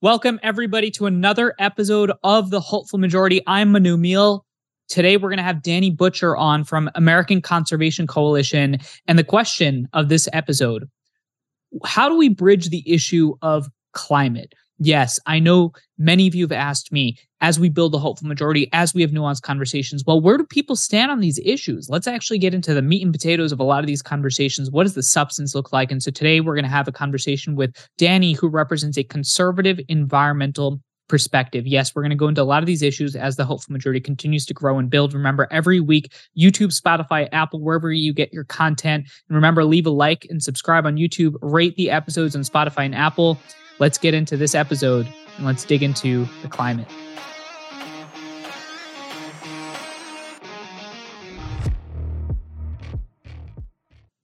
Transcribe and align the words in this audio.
Welcome, 0.00 0.38
everybody, 0.44 0.92
to 0.92 1.06
another 1.06 1.56
episode 1.58 2.12
of 2.22 2.50
The 2.50 2.60
Hopeful 2.60 3.00
Majority. 3.00 3.42
I'm 3.48 3.72
Manu 3.72 3.96
Meel. 3.96 4.46
Today, 4.88 5.16
we're 5.16 5.28
going 5.28 5.38
to 5.38 5.42
have 5.42 5.60
Danny 5.60 5.90
Butcher 5.90 6.36
on 6.36 6.62
from 6.62 6.88
American 6.94 7.42
Conservation 7.42 8.06
Coalition. 8.06 8.78
And 9.08 9.18
the 9.18 9.24
question 9.24 9.88
of 9.94 10.08
this 10.08 10.28
episode 10.32 10.88
how 11.84 12.08
do 12.08 12.16
we 12.16 12.28
bridge 12.28 12.68
the 12.68 12.88
issue 12.88 13.34
of 13.42 13.66
climate? 13.92 14.54
Yes, 14.80 15.18
I 15.26 15.40
know 15.40 15.72
many 15.98 16.28
of 16.28 16.36
you 16.36 16.44
have 16.44 16.52
asked 16.52 16.92
me 16.92 17.18
as 17.40 17.58
we 17.58 17.68
build 17.68 17.92
the 17.92 17.98
hopeful 17.98 18.28
majority, 18.28 18.68
as 18.72 18.94
we 18.94 19.02
have 19.02 19.10
nuanced 19.10 19.42
conversations. 19.42 20.04
Well, 20.06 20.20
where 20.20 20.38
do 20.38 20.44
people 20.44 20.76
stand 20.76 21.10
on 21.10 21.18
these 21.20 21.40
issues? 21.44 21.88
Let's 21.90 22.06
actually 22.06 22.38
get 22.38 22.54
into 22.54 22.74
the 22.74 22.82
meat 22.82 23.02
and 23.02 23.12
potatoes 23.12 23.50
of 23.50 23.58
a 23.58 23.64
lot 23.64 23.80
of 23.80 23.88
these 23.88 24.02
conversations. 24.02 24.70
What 24.70 24.84
does 24.84 24.94
the 24.94 25.02
substance 25.02 25.54
look 25.54 25.72
like? 25.72 25.90
And 25.90 26.02
so 26.02 26.12
today 26.12 26.40
we're 26.40 26.54
going 26.54 26.64
to 26.64 26.70
have 26.70 26.86
a 26.86 26.92
conversation 26.92 27.56
with 27.56 27.74
Danny, 27.96 28.34
who 28.34 28.48
represents 28.48 28.96
a 28.96 29.04
conservative 29.04 29.80
environmental 29.88 30.80
perspective. 31.08 31.66
Yes, 31.66 31.94
we're 31.94 32.02
going 32.02 32.10
to 32.10 32.16
go 32.16 32.28
into 32.28 32.42
a 32.42 32.44
lot 32.44 32.62
of 32.62 32.66
these 32.66 32.82
issues 32.82 33.16
as 33.16 33.36
the 33.36 33.44
hopeful 33.44 33.72
majority 33.72 34.00
continues 34.00 34.46
to 34.46 34.54
grow 34.54 34.78
and 34.78 34.90
build. 34.90 35.12
Remember, 35.14 35.48
every 35.50 35.80
week, 35.80 36.12
YouTube, 36.38 36.78
Spotify, 36.78 37.28
Apple, 37.32 37.62
wherever 37.62 37.90
you 37.90 38.12
get 38.12 38.32
your 38.32 38.44
content. 38.44 39.08
And 39.28 39.34
remember, 39.34 39.64
leave 39.64 39.86
a 39.86 39.90
like 39.90 40.26
and 40.30 40.40
subscribe 40.42 40.86
on 40.86 40.96
YouTube, 40.96 41.34
rate 41.40 41.74
the 41.76 41.90
episodes 41.90 42.36
on 42.36 42.42
Spotify 42.42 42.84
and 42.84 42.94
Apple 42.94 43.40
let's 43.78 43.98
get 43.98 44.14
into 44.14 44.36
this 44.36 44.54
episode 44.54 45.12
and 45.36 45.46
let's 45.46 45.64
dig 45.64 45.82
into 45.82 46.26
the 46.42 46.48
climate. 46.48 46.88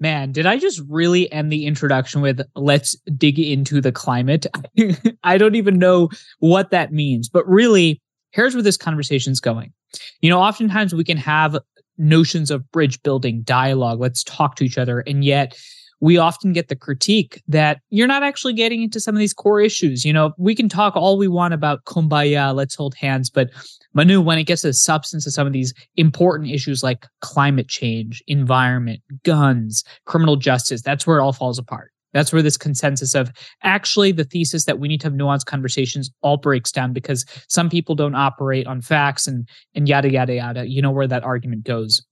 Man, 0.00 0.32
did 0.32 0.44
I 0.44 0.58
just 0.58 0.82
really 0.88 1.32
end 1.32 1.50
the 1.50 1.64
introduction 1.64 2.20
with 2.20 2.42
let's 2.54 2.94
dig 3.16 3.38
into 3.38 3.80
the 3.80 3.92
climate? 3.92 4.46
I 5.24 5.38
don't 5.38 5.54
even 5.54 5.78
know 5.78 6.10
what 6.40 6.70
that 6.72 6.92
means, 6.92 7.30
but 7.30 7.48
really, 7.48 8.02
here's 8.30 8.54
where 8.54 8.62
this 8.62 8.76
conversation's 8.76 9.40
going. 9.40 9.72
You 10.20 10.28
know, 10.28 10.40
oftentimes 10.40 10.94
we 10.94 11.04
can 11.04 11.16
have 11.16 11.56
notions 11.96 12.50
of 12.50 12.70
bridge 12.70 13.02
building, 13.02 13.42
dialogue, 13.42 14.00
let's 14.00 14.24
talk 14.24 14.56
to 14.56 14.64
each 14.64 14.76
other, 14.76 15.00
and 15.00 15.24
yet 15.24 15.56
we 16.04 16.18
often 16.18 16.52
get 16.52 16.68
the 16.68 16.76
critique 16.76 17.42
that 17.48 17.80
you're 17.88 18.06
not 18.06 18.22
actually 18.22 18.52
getting 18.52 18.82
into 18.82 19.00
some 19.00 19.14
of 19.14 19.18
these 19.18 19.32
core 19.32 19.58
issues. 19.58 20.04
You 20.04 20.12
know, 20.12 20.34
we 20.36 20.54
can 20.54 20.68
talk 20.68 20.94
all 20.94 21.16
we 21.16 21.28
want 21.28 21.54
about 21.54 21.82
kumbaya, 21.86 22.54
let's 22.54 22.74
hold 22.74 22.94
hands, 22.94 23.30
but 23.30 23.48
Manu, 23.94 24.20
when 24.20 24.36
it 24.36 24.44
gets 24.44 24.60
to 24.62 24.66
the 24.66 24.74
substance 24.74 25.26
of 25.26 25.32
some 25.32 25.46
of 25.46 25.54
these 25.54 25.72
important 25.96 26.50
issues 26.50 26.82
like 26.82 27.06
climate 27.22 27.68
change, 27.68 28.22
environment, 28.26 29.00
guns, 29.24 29.82
criminal 30.04 30.36
justice, 30.36 30.82
that's 30.82 31.06
where 31.06 31.20
it 31.20 31.22
all 31.22 31.32
falls 31.32 31.58
apart. 31.58 31.90
That's 32.12 32.34
where 32.34 32.42
this 32.42 32.58
consensus 32.58 33.14
of 33.14 33.32
actually 33.62 34.12
the 34.12 34.24
thesis 34.24 34.66
that 34.66 34.78
we 34.78 34.88
need 34.88 35.00
to 35.00 35.06
have 35.06 35.14
nuanced 35.14 35.46
conversations 35.46 36.10
all 36.20 36.36
breaks 36.36 36.70
down 36.70 36.92
because 36.92 37.24
some 37.48 37.70
people 37.70 37.94
don't 37.94 38.14
operate 38.14 38.66
on 38.66 38.82
facts 38.82 39.26
and 39.26 39.48
and 39.74 39.88
yada 39.88 40.12
yada 40.12 40.34
yada. 40.34 40.68
You 40.68 40.82
know 40.82 40.90
where 40.90 41.08
that 41.08 41.24
argument 41.24 41.64
goes. 41.64 42.04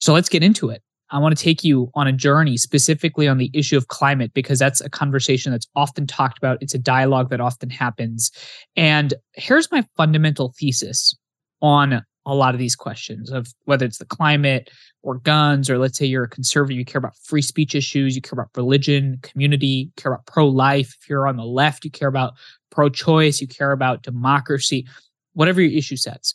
So 0.00 0.12
let's 0.12 0.28
get 0.28 0.42
into 0.42 0.70
it. 0.70 0.82
I 1.10 1.18
want 1.18 1.36
to 1.36 1.42
take 1.42 1.62
you 1.62 1.90
on 1.94 2.06
a 2.06 2.12
journey 2.12 2.56
specifically 2.56 3.28
on 3.28 3.38
the 3.38 3.50
issue 3.54 3.76
of 3.76 3.88
climate 3.88 4.32
because 4.34 4.58
that's 4.58 4.80
a 4.80 4.90
conversation 4.90 5.52
that's 5.52 5.68
often 5.76 6.06
talked 6.06 6.38
about. 6.38 6.58
It's 6.60 6.74
a 6.74 6.78
dialogue 6.78 7.30
that 7.30 7.40
often 7.40 7.70
happens. 7.70 8.30
And 8.74 9.14
here's 9.34 9.70
my 9.70 9.84
fundamental 9.96 10.52
thesis 10.58 11.16
on 11.62 12.02
a 12.28 12.34
lot 12.34 12.54
of 12.54 12.58
these 12.58 12.74
questions 12.74 13.30
of 13.30 13.46
whether 13.64 13.86
it's 13.86 13.98
the 13.98 14.04
climate 14.04 14.68
or 15.02 15.18
guns, 15.18 15.70
or 15.70 15.78
let's 15.78 15.96
say 15.96 16.04
you're 16.04 16.24
a 16.24 16.28
conservative, 16.28 16.76
you 16.76 16.84
care 16.84 16.98
about 16.98 17.16
free 17.16 17.40
speech 17.40 17.76
issues, 17.76 18.16
you 18.16 18.20
care 18.20 18.36
about 18.36 18.50
religion, 18.56 19.18
community, 19.22 19.66
you 19.66 19.90
care 19.96 20.12
about 20.12 20.26
pro 20.26 20.48
life. 20.48 20.96
If 21.00 21.08
you're 21.08 21.28
on 21.28 21.36
the 21.36 21.44
left, 21.44 21.84
you 21.84 21.90
care 21.90 22.08
about 22.08 22.34
pro 22.70 22.88
choice, 22.88 23.40
you 23.40 23.46
care 23.46 23.70
about 23.70 24.02
democracy, 24.02 24.88
whatever 25.34 25.60
your 25.60 25.78
issue 25.78 25.96
sets. 25.96 26.34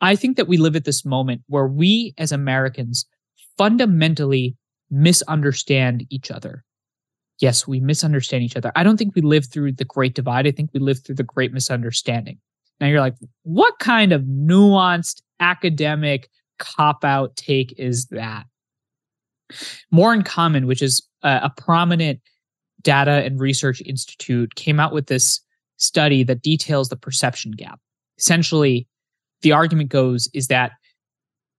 I 0.00 0.14
think 0.14 0.36
that 0.36 0.46
we 0.46 0.56
live 0.56 0.76
at 0.76 0.84
this 0.84 1.04
moment 1.04 1.42
where 1.48 1.66
we 1.66 2.14
as 2.16 2.30
Americans 2.30 3.04
fundamentally 3.58 4.56
misunderstand 4.90 6.06
each 6.08 6.30
other. 6.30 6.64
Yes, 7.40 7.68
we 7.68 7.80
misunderstand 7.80 8.42
each 8.42 8.56
other. 8.56 8.72
I 8.74 8.82
don't 8.82 8.96
think 8.96 9.14
we 9.14 9.22
live 9.22 9.46
through 9.46 9.72
the 9.72 9.84
great 9.84 10.14
divide. 10.14 10.46
I 10.46 10.50
think 10.50 10.70
we 10.72 10.80
live 10.80 11.04
through 11.04 11.16
the 11.16 11.22
great 11.22 11.52
misunderstanding. 11.52 12.38
Now 12.80 12.86
you're 12.86 13.00
like, 13.00 13.14
what 13.42 13.78
kind 13.78 14.12
of 14.12 14.22
nuanced 14.22 15.22
academic 15.40 16.28
cop 16.58 17.04
out 17.04 17.36
take 17.36 17.74
is 17.78 18.06
that? 18.06 18.44
More 19.90 20.12
in 20.12 20.22
Common, 20.22 20.66
which 20.66 20.82
is 20.82 21.06
a, 21.22 21.40
a 21.44 21.52
prominent 21.56 22.20
data 22.82 23.24
and 23.24 23.40
research 23.40 23.80
institute, 23.84 24.54
came 24.54 24.78
out 24.80 24.92
with 24.92 25.06
this 25.06 25.40
study 25.76 26.22
that 26.24 26.42
details 26.42 26.88
the 26.88 26.96
perception 26.96 27.52
gap. 27.52 27.80
Essentially, 28.18 28.86
the 29.42 29.52
argument 29.52 29.90
goes 29.90 30.28
is 30.34 30.48
that 30.48 30.72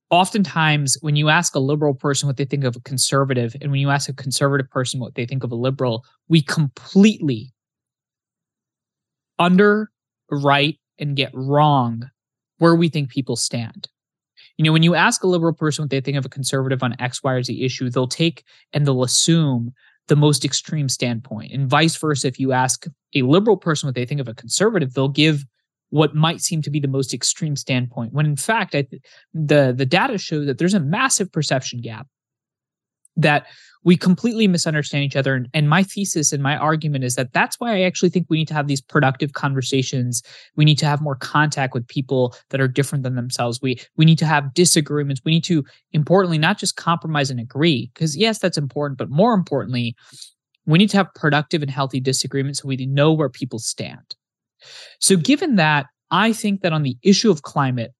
oftentimes 0.09 0.97
when 1.01 1.15
you 1.15 1.29
ask 1.29 1.55
a 1.55 1.59
liberal 1.59 1.93
person 1.93 2.27
what 2.27 2.37
they 2.37 2.45
think 2.45 2.63
of 2.63 2.75
a 2.75 2.81
conservative 2.81 3.55
and 3.61 3.71
when 3.71 3.79
you 3.79 3.89
ask 3.89 4.09
a 4.09 4.13
conservative 4.13 4.69
person 4.69 4.99
what 4.99 5.15
they 5.15 5.25
think 5.25 5.43
of 5.43 5.51
a 5.51 5.55
liberal 5.55 6.05
we 6.27 6.41
completely 6.41 7.53
underwrite 9.37 10.79
and 10.97 11.15
get 11.15 11.31
wrong 11.33 12.09
where 12.57 12.75
we 12.75 12.89
think 12.89 13.09
people 13.09 13.35
stand. 13.35 13.87
You 14.57 14.65
know 14.65 14.73
when 14.73 14.83
you 14.83 14.95
ask 14.95 15.23
a 15.23 15.27
liberal 15.27 15.53
person 15.53 15.83
what 15.83 15.89
they 15.89 16.01
think 16.01 16.17
of 16.17 16.25
a 16.25 16.29
conservative 16.29 16.83
on 16.83 16.99
x 16.99 17.23
y 17.23 17.33
or 17.33 17.43
z 17.43 17.63
issue 17.63 17.89
they'll 17.89 18.07
take 18.07 18.43
and 18.73 18.85
they'll 18.85 19.03
assume 19.03 19.73
the 20.07 20.15
most 20.15 20.43
extreme 20.43 20.89
standpoint. 20.89 21.53
And 21.53 21.69
vice 21.69 21.95
versa 21.95 22.27
if 22.27 22.39
you 22.39 22.51
ask 22.51 22.85
a 23.15 23.21
liberal 23.21 23.57
person 23.57 23.87
what 23.87 23.95
they 23.95 24.05
think 24.05 24.19
of 24.19 24.27
a 24.27 24.33
conservative 24.33 24.93
they'll 24.93 25.07
give 25.07 25.45
what 25.89 26.15
might 26.15 26.41
seem 26.41 26.61
to 26.61 26.69
be 26.69 26.79
the 26.79 26.87
most 26.87 27.13
extreme 27.13 27.55
standpoint 27.55 28.13
when 28.13 28.25
in 28.25 28.35
fact 28.35 28.75
I, 28.75 28.85
the 29.33 29.73
the 29.75 29.85
data 29.85 30.17
show 30.17 30.45
that 30.45 30.57
there's 30.57 30.73
a 30.73 30.79
massive 30.79 31.31
perception 31.31 31.81
gap 31.81 32.07
that 33.15 33.47
we 33.83 33.95
completely 33.95 34.47
misunderstand 34.47 35.03
each 35.03 35.15
other 35.15 35.35
and, 35.35 35.47
and 35.53 35.69
my 35.69 35.83
thesis 35.83 36.31
and 36.31 36.43
my 36.43 36.57
argument 36.57 37.03
is 37.03 37.15
that 37.15 37.33
that's 37.33 37.59
why 37.59 37.75
i 37.75 37.81
actually 37.81 38.09
think 38.09 38.27
we 38.29 38.37
need 38.37 38.47
to 38.47 38.53
have 38.53 38.67
these 38.67 38.81
productive 38.81 39.33
conversations. 39.33 40.21
We 40.55 40.65
need 40.65 40.77
to 40.79 40.85
have 40.85 41.01
more 41.01 41.15
contact 41.15 41.73
with 41.73 41.87
people 41.87 42.35
that 42.49 42.61
are 42.61 42.67
different 42.67 43.03
than 43.03 43.15
themselves. 43.15 43.61
We 43.61 43.79
we 43.97 44.05
need 44.05 44.19
to 44.19 44.25
have 44.25 44.53
disagreements. 44.53 45.21
We 45.23 45.31
need 45.31 45.43
to 45.45 45.63
importantly 45.91 46.37
not 46.37 46.57
just 46.57 46.75
compromise 46.75 47.29
and 47.29 47.39
agree 47.39 47.91
because 47.93 48.15
yes 48.15 48.39
that's 48.39 48.57
important 48.57 48.97
but 48.97 49.09
more 49.09 49.33
importantly 49.33 49.95
we 50.65 50.77
need 50.77 50.89
to 50.91 50.97
have 50.97 51.13
productive 51.15 51.63
and 51.63 51.71
healthy 51.71 51.99
disagreements 51.99 52.59
so 52.61 52.67
we 52.67 52.85
know 52.85 53.11
where 53.11 53.29
people 53.29 53.59
stand 53.59 54.15
so, 54.99 55.15
given 55.15 55.55
that, 55.55 55.87
I 56.11 56.33
think 56.33 56.61
that 56.61 56.73
on 56.73 56.83
the 56.83 56.97
issue 57.03 57.29
of 57.29 57.43
climate, 57.43 57.91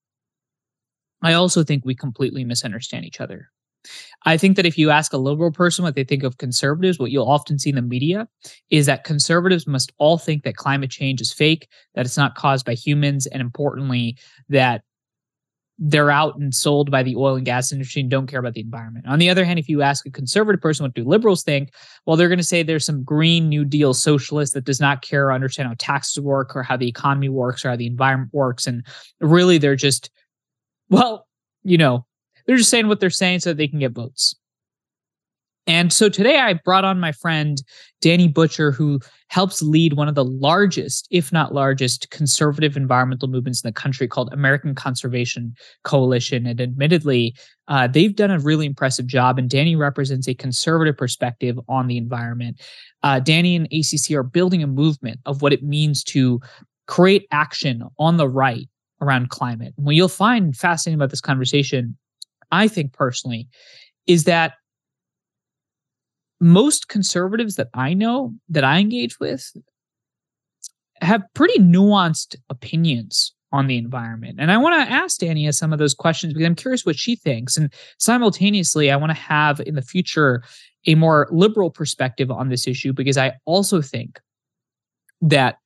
I 1.22 1.34
also 1.34 1.64
think 1.64 1.86
we 1.86 1.96
completely 1.96 2.44
misunderstand 2.44 3.06
each 3.06 3.22
other. 3.22 3.50
I 4.25 4.38
think 4.38 4.56
that 4.58 4.66
if 4.66 4.78
you 4.78 4.90
ask 4.90 5.14
a 5.14 5.18
liberal 5.18 5.52
person 5.52 5.84
what 5.84 5.96
they 5.96 6.03
think 6.03 6.24
of 6.24 6.38
conservatives, 6.38 7.00
what 7.00 7.12
you'll 7.12 7.30
often 7.30 7.58
see 7.58 7.69
in 7.69 7.75
the 7.75 7.81
media 7.81 8.28
is 8.69 8.86
that 8.88 9.06
conservatives 9.06 9.68
must 9.68 9.94
all 9.98 10.18
think 10.18 10.44
that 10.44 10.58
climate 10.58 10.92
change 10.92 11.22
is 11.22 11.31
fake, 11.31 11.68
that 11.96 12.06
it's 12.06 12.18
not 12.18 12.36
caused 12.36 12.66
by 12.66 12.74
humans, 12.74 13.25
and 13.28 13.42
importantly, 13.42 14.18
that 14.50 14.84
they're 15.79 16.12
out 16.12 16.35
and 16.35 16.53
sold 16.53 16.91
by 16.91 17.01
the 17.01 17.16
oil 17.16 17.35
and 17.35 17.45
gas 17.45 17.72
industry 17.72 18.01
and 18.01 18.12
don't 18.12 18.28
care 18.28 18.40
about 18.40 18.53
the 18.53 18.62
environment. 18.62 19.07
On 19.07 19.17
the 19.17 19.29
other 19.29 19.45
hand, 19.45 19.59
if 19.59 19.69
you 19.69 19.81
ask 19.81 20.06
a 20.06 20.12
conservative 20.12 20.62
person 20.62 20.84
what 20.84 20.94
do 20.94 21.06
liberals 21.06 21.41
think, 21.41 21.73
well, 22.06 22.17
they're 22.17 22.28
going 22.28 22.38
to 22.38 22.44
say 22.44 22.62
there's 22.62 22.85
some 22.85 23.03
green 23.03 23.47
new 23.47 23.63
deal 23.63 23.94
socialist 23.94 24.53
that 24.53 24.66
does 24.66 24.81
not 24.81 25.01
care 25.01 25.28
or 25.28 25.31
understand 25.31 25.69
how 25.69 25.75
taxes 25.78 26.22
work 26.22 26.53
or 26.56 26.63
how 26.63 26.75
the 26.75 26.88
economy 26.88 27.29
works 27.29 27.63
or 27.63 27.69
how 27.69 27.78
the 27.78 27.88
environment 27.88 28.34
works. 28.34 28.68
And 28.68 28.85
really 29.22 29.57
they're 29.57 29.78
just, 29.78 30.09
well, 30.89 31.25
you 31.63 31.78
know, 31.78 32.06
they're 32.45 32.57
just 32.57 32.69
saying 32.69 32.89
what 32.89 33.00
they're 33.00 33.09
saying 33.09 33.39
so 33.39 33.53
they 33.53 33.68
can 33.68 33.79
get 33.79 33.94
votes. 33.94 34.35
And 35.69 35.94
so 35.94 36.09
today 36.09 36.40
I 36.40 36.53
brought 36.53 36.84
on 36.84 37.00
my 37.00 37.12
friend 37.12 37.62
Danny 38.02 38.28
Butcher, 38.28 38.72
who 38.72 39.00
helps 39.28 39.62
lead 39.62 39.94
one 39.94 40.07
of 40.07 40.16
the 40.16 40.25
largest, 40.25 41.07
if 41.12 41.31
not 41.31 41.54
largest, 41.54 42.10
conservative 42.10 42.75
environmental 42.75 43.27
movements 43.27 43.63
in 43.63 43.68
the 43.68 43.74
country 43.74 44.07
called 44.07 44.33
American 44.33 44.74
Conservation 44.74 45.54
Coalition. 45.83 46.48
And 46.48 46.60
admittedly, 46.60 47.36
uh, 47.68 47.86
they've 47.86 48.16
done 48.16 48.31
a 48.31 48.39
really 48.39 48.66
impressive 48.66 49.06
job. 49.06 49.38
And 49.38 49.48
Danny 49.48 49.75
represents 49.75 50.27
a 50.27 50.33
conservative 50.33 50.98
perspective 50.98 51.60
on 51.69 51.86
the 51.86 51.98
environment. 51.98 52.60
Uh, 53.04 53.19
Danny 53.19 53.56
and 53.56 53.68
ACC 53.68 54.16
are 54.16 54.24
building 54.24 54.63
a 54.63 54.68
movement 54.68 55.19
of 55.27 55.44
what 55.44 55.54
it 55.54 55.62
means 55.62 56.04
to 56.06 56.42
create 56.88 57.27
action 57.30 57.83
on 58.00 58.18
the 58.18 58.27
right 58.27 58.68
around 59.01 59.30
climate. 59.30 59.75
And 59.77 59.86
what 59.86 59.94
you'll 59.94 60.07
find 60.07 60.57
fascinating 60.57 60.98
about 60.98 61.12
this 61.12 61.21
conversation, 61.21 61.95
I 62.51 62.68
think 62.68 62.92
personally, 62.94 63.48
is 64.07 64.24
that 64.24 64.54
most 66.39 66.88
conservatives 66.88 67.56
that 67.56 67.69
I 67.74 67.94
know 67.94 68.33
that 68.50 68.63
I 68.63 68.80
engage 68.80 69.19
with 69.19 69.51
have 71.01 71.24
pretty 71.33 71.59
nuanced 71.59 72.36
opinions 72.50 73.33
on 73.51 73.68
the 73.68 73.77
environment. 73.77 74.38
And 74.39 74.51
I 74.51 74.57
want 74.57 74.75
to 74.75 74.94
ask 74.94 75.19
Dania 75.19 75.53
some 75.53 75.74
of 75.74 75.80
those 75.80 75.94
questions 75.94 76.33
because 76.33 76.45
I'm 76.45 76.56
curious 76.56 76.86
what 76.86 76.97
she 76.97 77.15
thinks. 77.15 77.57
And 77.57 77.74
simultaneously, 77.97 78.91
I 78.91 78.95
want 78.95 79.09
to 79.09 79.18
have 79.18 79.59
in 79.62 79.75
the 79.75 79.81
future 79.81 80.44
a 80.86 80.95
more 80.95 81.27
liberal 81.31 81.71
perspective 81.71 82.30
on 82.30 82.50
this 82.50 82.68
issue 82.68 82.94
because 82.94 83.18
I 83.18 83.33
also 83.45 83.81
think 83.81 84.19
that 85.21 85.57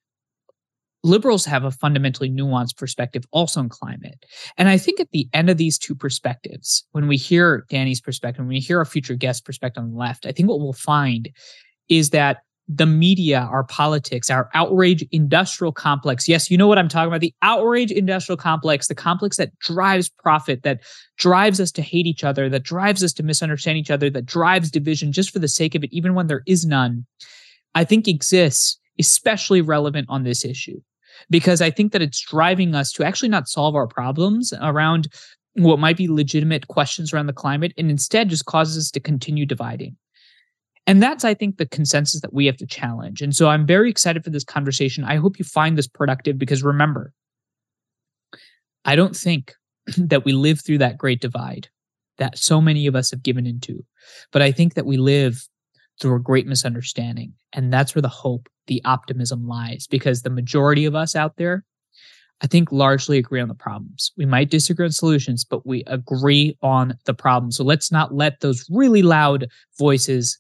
liberals 1.03 1.45
have 1.45 1.63
a 1.63 1.71
fundamentally 1.71 2.29
nuanced 2.29 2.77
perspective 2.77 3.25
also 3.31 3.59
on 3.59 3.69
climate. 3.69 4.25
And 4.57 4.69
I 4.69 4.77
think 4.77 4.99
at 4.99 5.11
the 5.11 5.27
end 5.33 5.49
of 5.49 5.57
these 5.57 5.77
two 5.77 5.95
perspectives, 5.95 6.85
when 6.91 7.07
we 7.07 7.17
hear 7.17 7.65
Danny's 7.69 8.01
perspective, 8.01 8.39
when 8.39 8.47
we 8.47 8.59
hear 8.59 8.79
our 8.79 8.85
future 8.85 9.15
guest 9.15 9.45
perspective 9.45 9.83
on 9.83 9.91
the 9.91 9.97
left, 9.97 10.25
I 10.25 10.31
think 10.31 10.49
what 10.49 10.59
we'll 10.59 10.73
find 10.73 11.29
is 11.89 12.11
that 12.11 12.37
the 12.69 12.85
media, 12.85 13.41
our 13.51 13.65
politics, 13.65 14.29
our 14.29 14.49
outrage 14.53 15.05
industrial 15.11 15.73
complex. 15.73 16.29
Yes, 16.29 16.49
you 16.49 16.57
know 16.57 16.67
what 16.67 16.77
I'm 16.77 16.87
talking 16.87 17.09
about. 17.09 17.19
The 17.19 17.35
outrage 17.41 17.91
industrial 17.91 18.37
complex, 18.37 18.87
the 18.87 18.95
complex 18.95 19.35
that 19.35 19.57
drives 19.59 20.07
profit, 20.07 20.63
that 20.63 20.79
drives 21.17 21.59
us 21.59 21.71
to 21.73 21.81
hate 21.81 22.07
each 22.07 22.23
other, 22.23 22.47
that 22.47 22.63
drives 22.63 23.03
us 23.03 23.11
to 23.13 23.23
misunderstand 23.23 23.77
each 23.77 23.91
other, 23.91 24.09
that 24.11 24.25
drives 24.25 24.71
division 24.71 25.11
just 25.11 25.31
for 25.31 25.39
the 25.39 25.49
sake 25.49 25.75
of 25.75 25.83
it, 25.83 25.91
even 25.91 26.13
when 26.13 26.27
there 26.27 26.43
is 26.47 26.65
none, 26.65 27.05
I 27.75 27.83
think 27.83 28.07
exists 28.07 28.79
especially 28.99 29.59
relevant 29.59 30.07
on 30.09 30.23
this 30.23 30.45
issue 30.45 30.79
because 31.29 31.61
I 31.61 31.69
think 31.69 31.91
that 31.91 32.01
it's 32.01 32.21
driving 32.21 32.75
us 32.75 32.91
to 32.93 33.03
actually 33.03 33.29
not 33.29 33.47
solve 33.47 33.75
our 33.75 33.87
problems 33.87 34.53
around 34.61 35.07
what 35.55 35.79
might 35.79 35.97
be 35.97 36.07
legitimate 36.07 36.67
questions 36.67 37.13
around 37.13 37.27
the 37.27 37.33
climate 37.33 37.73
and 37.77 37.89
instead 37.89 38.29
just 38.29 38.45
causes 38.45 38.77
us 38.77 38.91
to 38.91 38.99
continue 38.99 39.45
dividing. 39.45 39.95
And 40.85 41.01
that's, 41.01 41.23
I 41.23 41.33
think, 41.33 41.57
the 41.57 41.65
consensus 41.65 42.21
that 42.21 42.33
we 42.33 42.45
have 42.47 42.57
to 42.57 42.67
challenge. 42.67 43.21
And 43.21 43.35
so 43.35 43.47
I'm 43.47 43.65
very 43.65 43.89
excited 43.89 44.23
for 44.23 44.31
this 44.31 44.43
conversation. 44.43 45.03
I 45.03 45.15
hope 45.15 45.39
you 45.39 45.45
find 45.45 45.77
this 45.77 45.87
productive 45.87 46.37
because 46.37 46.63
remember, 46.63 47.13
I 48.83 48.95
don't 48.95 49.15
think 49.15 49.53
that 49.97 50.25
we 50.25 50.33
live 50.33 50.61
through 50.63 50.79
that 50.79 50.97
great 50.97 51.21
divide 51.21 51.69
that 52.17 52.37
so 52.37 52.61
many 52.61 52.85
of 52.85 52.95
us 52.95 53.09
have 53.11 53.23
given 53.23 53.47
into, 53.47 53.83
but 54.31 54.41
I 54.41 54.51
think 54.51 54.75
that 54.75 54.85
we 54.85 54.97
live 54.97 55.47
through 55.99 56.15
a 56.15 56.19
great 56.19 56.45
misunderstanding. 56.45 57.33
And 57.53 57.71
that's 57.71 57.95
where 57.95 58.01
the 58.01 58.07
hope, 58.07 58.49
the 58.67 58.81
optimism 58.85 59.47
lies, 59.47 59.87
because 59.87 60.21
the 60.21 60.29
majority 60.29 60.85
of 60.85 60.95
us 60.95 61.15
out 61.15 61.37
there, 61.37 61.63
I 62.41 62.47
think, 62.47 62.71
largely 62.71 63.17
agree 63.17 63.41
on 63.41 63.47
the 63.47 63.55
problems. 63.55 64.11
We 64.17 64.25
might 64.25 64.49
disagree 64.49 64.85
on 64.85 64.91
solutions, 64.91 65.45
but 65.45 65.65
we 65.65 65.83
agree 65.87 66.57
on 66.61 66.97
the 67.05 67.13
problem. 67.13 67.51
So 67.51 67.63
let's 67.63 67.91
not 67.91 68.13
let 68.13 68.39
those 68.41 68.65
really 68.69 69.01
loud 69.01 69.47
voices 69.77 70.39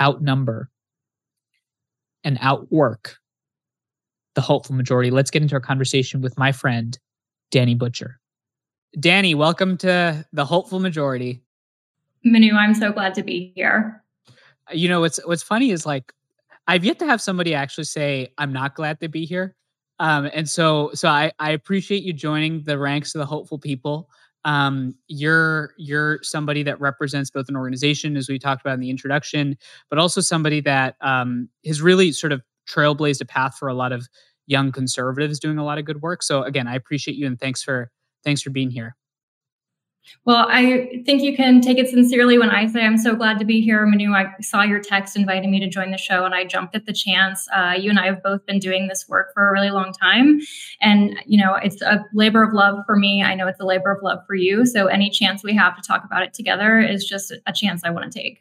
outnumber 0.00 0.70
and 2.22 2.38
outwork 2.40 3.16
the 4.34 4.40
hopeful 4.40 4.74
majority. 4.74 5.10
Let's 5.10 5.30
get 5.30 5.42
into 5.42 5.54
our 5.54 5.60
conversation 5.60 6.20
with 6.20 6.36
my 6.38 6.52
friend, 6.52 6.98
Danny 7.50 7.74
Butcher. 7.74 8.18
Danny, 8.98 9.34
welcome 9.34 9.76
to 9.78 10.24
the 10.32 10.44
hopeful 10.44 10.80
majority. 10.80 11.42
Manu, 12.24 12.54
I'm 12.54 12.74
so 12.74 12.92
glad 12.92 13.14
to 13.14 13.22
be 13.22 13.52
here 13.54 14.04
you 14.72 14.88
know 14.88 15.00
what's 15.00 15.20
what's 15.24 15.42
funny 15.42 15.70
is 15.70 15.84
like 15.84 16.12
I've 16.66 16.84
yet 16.84 16.98
to 17.00 17.06
have 17.06 17.20
somebody 17.20 17.54
actually 17.54 17.84
say 17.84 18.32
I'm 18.38 18.52
not 18.52 18.74
glad 18.74 19.00
to 19.00 19.08
be 19.08 19.24
here. 19.24 19.56
Um, 19.98 20.28
and 20.32 20.48
so 20.48 20.90
so 20.94 21.08
I 21.08 21.32
I 21.38 21.50
appreciate 21.50 22.02
you 22.02 22.12
joining 22.12 22.62
the 22.62 22.78
ranks 22.78 23.14
of 23.14 23.20
the 23.20 23.26
hopeful 23.26 23.58
people. 23.58 24.10
Um, 24.44 24.94
you're 25.08 25.72
you're 25.78 26.18
somebody 26.22 26.62
that 26.64 26.80
represents 26.80 27.30
both 27.30 27.48
an 27.48 27.56
organization, 27.56 28.16
as 28.16 28.28
we 28.28 28.38
talked 28.38 28.60
about 28.62 28.74
in 28.74 28.80
the 28.80 28.90
introduction, 28.90 29.56
but 29.88 29.98
also 29.98 30.20
somebody 30.20 30.60
that 30.62 30.96
um, 31.00 31.48
has 31.64 31.80
really 31.80 32.12
sort 32.12 32.32
of 32.32 32.42
trailblazed 32.68 33.20
a 33.20 33.24
path 33.24 33.56
for 33.58 33.68
a 33.68 33.74
lot 33.74 33.92
of 33.92 34.08
young 34.46 34.72
conservatives 34.72 35.38
doing 35.38 35.58
a 35.58 35.64
lot 35.64 35.78
of 35.78 35.84
good 35.84 36.02
work. 36.02 36.22
So 36.22 36.42
again, 36.42 36.66
I 36.66 36.74
appreciate 36.74 37.16
you 37.16 37.26
and 37.26 37.38
thanks 37.38 37.62
for 37.62 37.90
thanks 38.24 38.42
for 38.42 38.50
being 38.50 38.70
here. 38.70 38.96
Well, 40.26 40.46
I 40.48 41.02
think 41.04 41.22
you 41.22 41.36
can 41.36 41.60
take 41.60 41.78
it 41.78 41.88
sincerely 41.88 42.38
when 42.38 42.50
I 42.50 42.66
say 42.66 42.84
I'm 42.84 42.96
so 42.96 43.14
glad 43.14 43.38
to 43.38 43.44
be 43.44 43.60
here. 43.60 43.84
Manu, 43.84 44.12
I 44.12 44.26
saw 44.40 44.62
your 44.62 44.80
text 44.80 45.16
inviting 45.16 45.50
me 45.50 45.60
to 45.60 45.68
join 45.68 45.90
the 45.90 45.98
show, 45.98 46.24
and 46.24 46.34
I 46.34 46.44
jumped 46.44 46.74
at 46.74 46.86
the 46.86 46.92
chance. 46.92 47.46
Uh, 47.54 47.74
you 47.78 47.90
and 47.90 47.98
I 47.98 48.06
have 48.06 48.22
both 48.22 48.44
been 48.46 48.58
doing 48.58 48.88
this 48.88 49.06
work 49.08 49.32
for 49.34 49.48
a 49.48 49.52
really 49.52 49.70
long 49.70 49.92
time. 49.92 50.40
And, 50.80 51.16
you 51.26 51.42
know, 51.42 51.54
it's 51.54 51.82
a 51.82 52.04
labor 52.14 52.42
of 52.42 52.54
love 52.54 52.78
for 52.86 52.96
me. 52.96 53.22
I 53.22 53.34
know 53.34 53.46
it's 53.46 53.60
a 53.60 53.66
labor 53.66 53.90
of 53.90 54.02
love 54.02 54.20
for 54.26 54.34
you. 54.34 54.64
So 54.64 54.86
any 54.86 55.10
chance 55.10 55.42
we 55.42 55.54
have 55.56 55.76
to 55.76 55.82
talk 55.82 56.04
about 56.04 56.22
it 56.22 56.32
together 56.32 56.80
is 56.80 57.04
just 57.04 57.32
a 57.46 57.52
chance 57.52 57.82
I 57.84 57.90
want 57.90 58.10
to 58.10 58.18
take. 58.18 58.40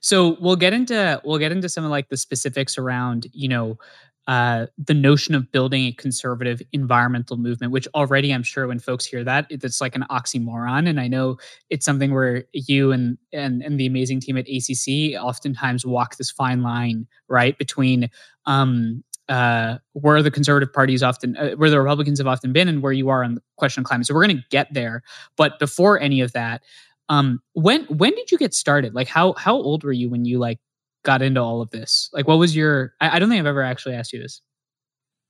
So 0.00 0.36
we'll 0.40 0.56
get 0.56 0.72
into 0.72 1.20
we'll 1.24 1.38
get 1.38 1.52
into 1.52 1.68
some 1.68 1.84
of 1.84 1.90
like 1.90 2.08
the 2.08 2.16
specifics 2.16 2.76
around, 2.76 3.26
you 3.32 3.48
know, 3.48 3.78
uh, 4.26 4.66
the 4.78 4.94
notion 4.94 5.34
of 5.34 5.52
building 5.52 5.86
a 5.86 5.92
conservative 5.92 6.62
environmental 6.72 7.36
movement, 7.36 7.72
which 7.72 7.86
already 7.94 8.32
I'm 8.32 8.42
sure 8.42 8.66
when 8.66 8.78
folks 8.78 9.04
hear 9.04 9.22
that, 9.24 9.46
it's 9.50 9.80
like 9.80 9.94
an 9.94 10.04
oxymoron. 10.10 10.88
And 10.88 10.98
I 10.98 11.08
know 11.08 11.36
it's 11.68 11.84
something 11.84 12.14
where 12.14 12.44
you 12.52 12.90
and 12.92 13.18
and 13.32 13.62
and 13.62 13.78
the 13.78 13.86
amazing 13.86 14.20
team 14.20 14.38
at 14.38 14.48
ACC 14.48 15.20
oftentimes 15.20 15.84
walk 15.84 16.16
this 16.16 16.30
fine 16.30 16.62
line, 16.62 17.06
right, 17.28 17.58
between 17.58 18.08
um, 18.46 19.04
uh, 19.28 19.76
where 19.92 20.22
the 20.22 20.30
conservative 20.30 20.72
parties 20.72 21.02
often, 21.02 21.36
uh, 21.36 21.50
where 21.52 21.70
the 21.70 21.80
Republicans 21.80 22.18
have 22.18 22.26
often 22.26 22.52
been, 22.52 22.68
and 22.68 22.82
where 22.82 22.92
you 22.92 23.10
are 23.10 23.22
on 23.22 23.34
the 23.34 23.42
question 23.56 23.82
of 23.82 23.86
climate. 23.86 24.06
So 24.06 24.14
we're 24.14 24.24
going 24.26 24.38
to 24.38 24.44
get 24.50 24.72
there, 24.72 25.02
but 25.36 25.58
before 25.58 26.00
any 26.00 26.20
of 26.22 26.32
that, 26.32 26.62
um, 27.10 27.40
when 27.52 27.84
when 27.84 28.14
did 28.14 28.32
you 28.32 28.38
get 28.38 28.54
started? 28.54 28.94
Like 28.94 29.08
how 29.08 29.34
how 29.34 29.54
old 29.54 29.84
were 29.84 29.92
you 29.92 30.08
when 30.08 30.24
you 30.24 30.38
like 30.38 30.58
got 31.04 31.22
into 31.22 31.40
all 31.40 31.60
of 31.62 31.70
this? 31.70 32.10
Like, 32.12 32.26
what 32.26 32.38
was 32.38 32.56
your? 32.56 32.94
I, 33.00 33.16
I 33.16 33.18
don't 33.18 33.28
think 33.28 33.40
I've 33.40 33.46
ever 33.46 33.62
actually 33.62 33.94
asked 33.94 34.12
you 34.12 34.20
this. 34.20 34.42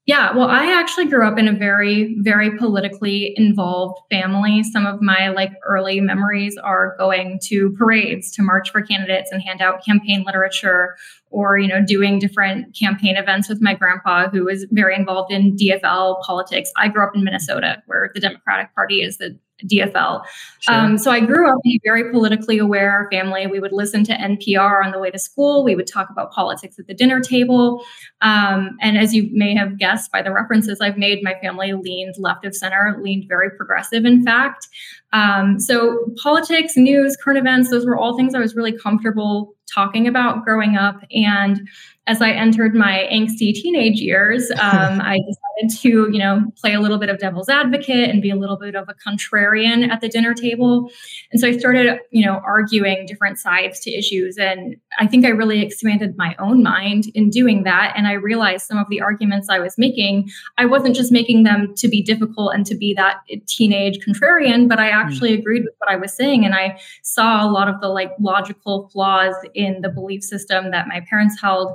Yeah, 0.07 0.37
well, 0.37 0.49
I 0.49 0.67
actually 0.79 1.07
grew 1.07 1.27
up 1.27 1.39
in 1.39 1.49
a 1.49 1.53
very, 1.53 2.15
very 2.21 2.59
politically 2.59 3.33
involved 3.39 3.99
family. 4.11 4.63
Some 4.63 4.85
of 4.85 5.01
my 5.01 5.29
like 5.29 5.53
early 5.67 5.99
memories 5.99 6.59
are 6.59 6.95
going 6.99 7.41
to 7.45 7.71
parades 7.79 8.31
to 8.33 8.43
march 8.43 8.71
for 8.71 8.83
candidates 8.83 9.33
and 9.33 9.41
hand 9.41 9.63
out 9.63 9.83
campaign 9.83 10.23
literature, 10.27 10.97
or 11.31 11.59
you 11.59 11.67
know, 11.67 11.83
doing 11.83 12.19
different 12.19 12.77
campaign 12.79 13.17
events 13.17 13.49
with 13.49 13.63
my 13.63 13.73
grandpa, 13.73 14.29
who 14.29 14.45
was 14.45 14.67
very 14.73 14.95
involved 14.95 15.33
in 15.33 15.57
DFL 15.57 16.21
politics. 16.23 16.71
I 16.77 16.89
grew 16.89 17.03
up 17.03 17.13
in 17.15 17.25
Minnesota, 17.25 17.83
where 17.87 18.11
the 18.13 18.21
Democratic 18.21 18.75
Party 18.75 19.01
is 19.01 19.17
the 19.17 19.39
DFL. 19.63 20.23
Sure. 20.61 20.75
Um, 20.75 20.99
so 20.99 21.11
I 21.11 21.21
grew 21.21 21.49
up 21.49 21.59
in 21.65 21.73
a 21.73 21.81
very 21.85 22.11
politically 22.11 22.59
aware 22.59 23.09
family. 23.11 23.47
We 23.47 23.61
would 23.61 23.73
listen 23.73 24.05
to 24.05 24.13
NPR 24.13 24.85
on 24.85 24.91
the 24.91 24.99
way 24.99 25.11
to 25.11 25.19
school. 25.19 25.65
We 25.65 25.75
would 25.77 25.87
talk 25.87 26.11
about 26.11 26.33
politics 26.33 26.79
at 26.79 26.87
the 26.87 26.95
dinner 26.95 27.21
table. 27.21 27.85
Um, 28.21 28.77
and 28.81 28.99
as 28.99 29.15
you 29.15 29.29
may 29.33 29.55
have 29.55 29.79
guessed 29.79 30.11
by 30.11 30.23
the 30.23 30.33
references 30.33 30.81
I've 30.81 30.99
made, 30.99 31.23
my 31.23 31.35
family 31.41 31.73
leaned 31.73 32.15
left 32.19 32.45
of 32.45 32.55
center, 32.55 32.99
leaned 33.03 33.27
very 33.29 33.51
progressive, 33.51 34.05
in 34.05 34.25
fact. 34.25 34.69
Um, 35.15 35.61
so 35.61 36.07
politics, 36.21 36.77
news, 36.77 37.17
current 37.17 37.39
events, 37.39 37.71
those 37.71 37.87
were 37.87 37.97
all 37.97 38.17
things 38.17 38.35
I 38.35 38.41
was 38.41 38.55
really 38.55 38.77
comfortable 38.77 39.55
talking 39.73 40.07
about 40.07 40.45
growing 40.45 40.77
up. 40.77 41.01
And 41.11 41.69
as 42.07 42.21
I 42.21 42.33
entered 42.33 42.75
my 42.75 43.09
angsty 43.11 43.55
teenage 43.55 43.99
years, 43.99 44.51
um, 44.61 45.01
I 45.01 45.19
decided 45.19 45.81
to, 45.81 45.89
you 46.13 46.19
know, 46.19 46.53
play 46.61 46.75
a 46.75 46.81
little 46.81 46.99
bit 46.99 47.09
of 47.09 47.19
devil's 47.19 47.49
advocate 47.49 48.11
and 48.11 48.21
be 48.21 48.29
a 48.29 48.37
little 48.37 48.59
bit 48.59 48.75
of 48.75 48.89
a 48.89 48.95
contrarian 48.95 49.89
at 49.89 50.03
the 50.03 50.09
dinner 50.09 50.35
table. 50.35 50.91
And 51.33 51.41
so 51.41 51.49
I 51.49 51.57
started, 51.57 51.99
you 52.11 52.25
know, 52.25 52.43
arguing 52.45 53.07
different 53.07 53.39
sides 53.39 53.81
to 53.81 53.91
issues. 53.91 54.37
And 54.37 54.77
I 54.99 55.07
think 55.07 55.25
I 55.25 55.31
really 55.31 55.63
expanded 55.63 56.15
my 56.19 56.37
own 56.39 56.63
mind 56.63 57.05
in 57.15 57.31
doing 57.31 57.65
that. 57.65 57.95
And 57.97 58.07
I 58.07 58.13
realized 58.13 58.67
some 58.67 58.77
of 58.77 58.87
the 58.91 59.01
arguments 59.01 59.49
I 59.49 59.59
was 59.59 59.79
making, 59.79 60.29
I 60.59 60.67
wasn't 60.67 60.95
just 60.95 61.11
making 61.11 61.45
them 61.45 61.75
to 61.77 61.89
be 61.89 62.03
difficult 62.03 62.55
and 62.55 62.67
to 62.67 62.75
be 62.75 62.93
that 62.95 63.21
teenage 63.47 64.05
contrarian, 64.07 64.69
but 64.69 64.79
I. 64.79 65.04
actually 65.05 65.37
mm. 65.37 65.39
agreed 65.39 65.65
with 65.65 65.75
what 65.79 65.91
I 65.91 65.97
was 65.97 66.13
saying. 66.13 66.45
And 66.45 66.55
I 66.55 66.81
saw 67.03 67.45
a 67.45 67.51
lot 67.51 67.69
of 67.69 67.81
the 67.81 67.89
like 67.89 68.13
logical 68.21 68.89
flaws 68.93 69.35
in 69.55 69.81
the 69.81 69.89
belief 69.89 70.23
system 70.23 70.71
that 70.71 70.89
my 70.89 71.01
parents 71.09 71.41
held. 71.41 71.75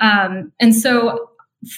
Um, 0.00 0.52
and 0.60 0.74
so 0.74 1.30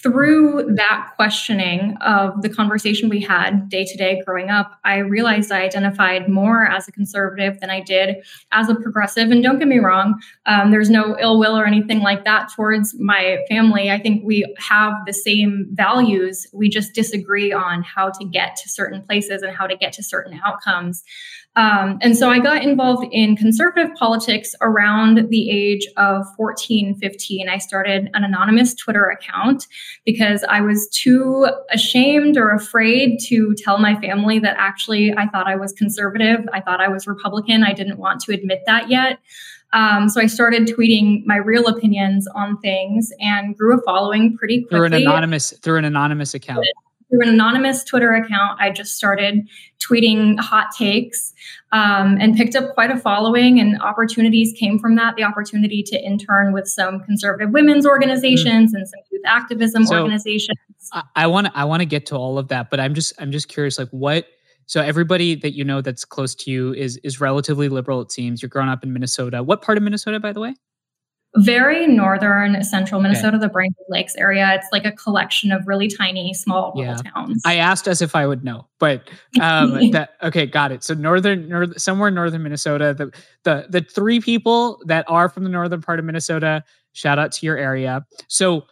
through 0.02 0.74
that 0.74 1.08
questioning 1.16 1.96
of 2.02 2.42
the 2.42 2.50
conversation 2.50 3.08
we 3.08 3.20
had 3.20 3.68
day 3.70 3.84
to 3.84 3.96
day 3.96 4.20
growing 4.26 4.50
up, 4.50 4.78
I 4.84 4.98
realized 4.98 5.50
I 5.50 5.62
identified 5.62 6.28
more 6.28 6.66
as 6.66 6.86
a 6.86 6.92
conservative 6.92 7.58
than 7.60 7.70
I 7.70 7.80
did 7.80 8.16
as 8.52 8.68
a 8.68 8.74
progressive. 8.74 9.30
And 9.30 9.42
don't 9.42 9.58
get 9.58 9.68
me 9.68 9.78
wrong, 9.78 10.20
um, 10.44 10.70
there's 10.70 10.90
no 10.90 11.16
ill 11.18 11.38
will 11.38 11.58
or 11.58 11.64
anything 11.64 12.00
like 12.00 12.24
that 12.24 12.50
towards 12.54 12.98
my 13.00 13.38
family. 13.48 13.90
I 13.90 13.98
think 13.98 14.22
we 14.22 14.54
have 14.58 14.92
the 15.06 15.14
same 15.14 15.68
values. 15.70 16.46
We 16.52 16.68
just 16.68 16.92
disagree 16.92 17.50
on 17.52 17.82
how 17.82 18.10
to 18.10 18.24
get 18.26 18.56
to 18.56 18.68
certain 18.68 19.02
places 19.02 19.40
and 19.40 19.56
how 19.56 19.66
to 19.66 19.76
get 19.76 19.94
to 19.94 20.02
certain 20.02 20.38
outcomes. 20.44 21.02
Um, 21.56 21.98
and 22.00 22.16
so 22.16 22.30
I 22.30 22.38
got 22.38 22.62
involved 22.62 23.06
in 23.10 23.36
conservative 23.36 23.92
politics 23.96 24.54
around 24.60 25.28
the 25.30 25.50
age 25.50 25.86
of 25.96 26.24
14, 26.36 26.94
15. 26.94 27.48
I 27.48 27.58
started 27.58 28.08
an 28.14 28.22
anonymous 28.22 28.72
Twitter 28.74 29.06
account 29.06 29.66
because 30.06 30.44
I 30.48 30.60
was 30.60 30.88
too 30.90 31.48
ashamed 31.72 32.36
or 32.36 32.50
afraid 32.50 33.18
to 33.26 33.54
tell 33.54 33.78
my 33.78 34.00
family 34.00 34.38
that 34.38 34.54
actually 34.58 35.12
I 35.12 35.26
thought 35.26 35.48
I 35.48 35.56
was 35.56 35.72
conservative. 35.72 36.48
I 36.52 36.60
thought 36.60 36.80
I 36.80 36.88
was 36.88 37.08
Republican. 37.08 37.64
I 37.64 37.72
didn't 37.72 37.98
want 37.98 38.20
to 38.22 38.32
admit 38.32 38.62
that 38.66 38.88
yet. 38.88 39.18
Um, 39.72 40.08
so 40.08 40.20
I 40.20 40.26
started 40.26 40.68
tweeting 40.68 41.24
my 41.26 41.36
real 41.36 41.66
opinions 41.66 42.28
on 42.34 42.58
things 42.58 43.12
and 43.20 43.56
grew 43.56 43.78
a 43.78 43.82
following 43.82 44.36
pretty 44.36 44.62
quickly. 44.62 44.78
Through 44.78 44.86
an 44.86 44.94
anonymous 44.94 45.52
through 45.62 45.78
an 45.78 45.84
anonymous 45.84 46.34
account 46.34 46.66
through 47.10 47.22
an 47.22 47.28
anonymous 47.28 47.84
Twitter 47.84 48.14
account, 48.14 48.60
I 48.60 48.70
just 48.70 48.96
started 48.96 49.48
tweeting 49.80 50.38
hot 50.38 50.68
takes 50.76 51.32
um, 51.72 52.16
and 52.20 52.36
picked 52.36 52.54
up 52.54 52.74
quite 52.74 52.90
a 52.90 52.96
following. 52.96 53.60
And 53.60 53.80
opportunities 53.82 54.54
came 54.58 54.78
from 54.78 54.94
that. 54.96 55.16
The 55.16 55.24
opportunity 55.24 55.82
to 55.84 56.00
intern 56.00 56.52
with 56.52 56.68
some 56.68 57.00
conservative 57.00 57.50
women's 57.50 57.86
organizations 57.86 58.72
mm. 58.72 58.78
and 58.78 58.88
some 58.88 59.00
youth 59.10 59.22
activism 59.26 59.84
so, 59.86 60.00
organizations. 60.00 60.58
I 61.14 61.26
want 61.26 61.48
to 61.48 61.52
I 61.56 61.64
want 61.64 61.80
to 61.80 61.86
get 61.86 62.06
to 62.06 62.16
all 62.16 62.38
of 62.38 62.48
that, 62.48 62.70
but 62.70 62.80
I'm 62.80 62.94
just 62.94 63.12
I'm 63.18 63.32
just 63.32 63.48
curious, 63.48 63.78
like 63.78 63.90
what. 63.90 64.26
So 64.66 64.80
everybody 64.80 65.34
that 65.34 65.52
you 65.52 65.64
know 65.64 65.80
that's 65.80 66.04
close 66.04 66.34
to 66.36 66.50
you 66.50 66.72
is 66.74 66.96
is 66.98 67.20
relatively 67.20 67.68
liberal. 67.68 68.00
It 68.00 68.12
seems 68.12 68.40
you're 68.40 68.48
growing 68.48 68.68
up 68.68 68.84
in 68.84 68.92
Minnesota. 68.92 69.42
What 69.42 69.62
part 69.62 69.76
of 69.76 69.84
Minnesota, 69.84 70.20
by 70.20 70.32
the 70.32 70.40
way? 70.40 70.54
Very 71.36 71.86
northern 71.86 72.62
central 72.64 73.00
Minnesota, 73.00 73.36
okay. 73.36 73.46
the 73.46 73.48
Brainerd 73.48 73.74
Lakes 73.88 74.16
area. 74.16 74.52
It's 74.54 74.66
like 74.72 74.84
a 74.84 74.92
collection 74.92 75.52
of 75.52 75.66
really 75.66 75.88
tiny, 75.88 76.34
small 76.34 76.72
yeah. 76.76 76.96
towns. 76.96 77.42
I 77.46 77.56
asked 77.56 77.86
as 77.86 78.02
if 78.02 78.16
I 78.16 78.26
would 78.26 78.44
know, 78.44 78.66
but 78.78 79.08
um, 79.40 79.90
that 79.92 80.10
okay, 80.22 80.46
got 80.46 80.72
it. 80.72 80.82
So 80.82 80.94
northern, 80.94 81.48
north, 81.48 81.80
somewhere 81.80 82.08
in 82.08 82.14
northern 82.14 82.42
Minnesota, 82.42 82.94
the 82.94 83.12
the 83.44 83.66
the 83.68 83.80
three 83.80 84.20
people 84.20 84.80
that 84.86 85.04
are 85.08 85.28
from 85.28 85.44
the 85.44 85.50
northern 85.50 85.82
part 85.82 85.98
of 85.98 86.04
Minnesota. 86.04 86.64
Shout 86.92 87.20
out 87.20 87.30
to 87.32 87.46
your 87.46 87.56
area. 87.56 88.04
So 88.26 88.64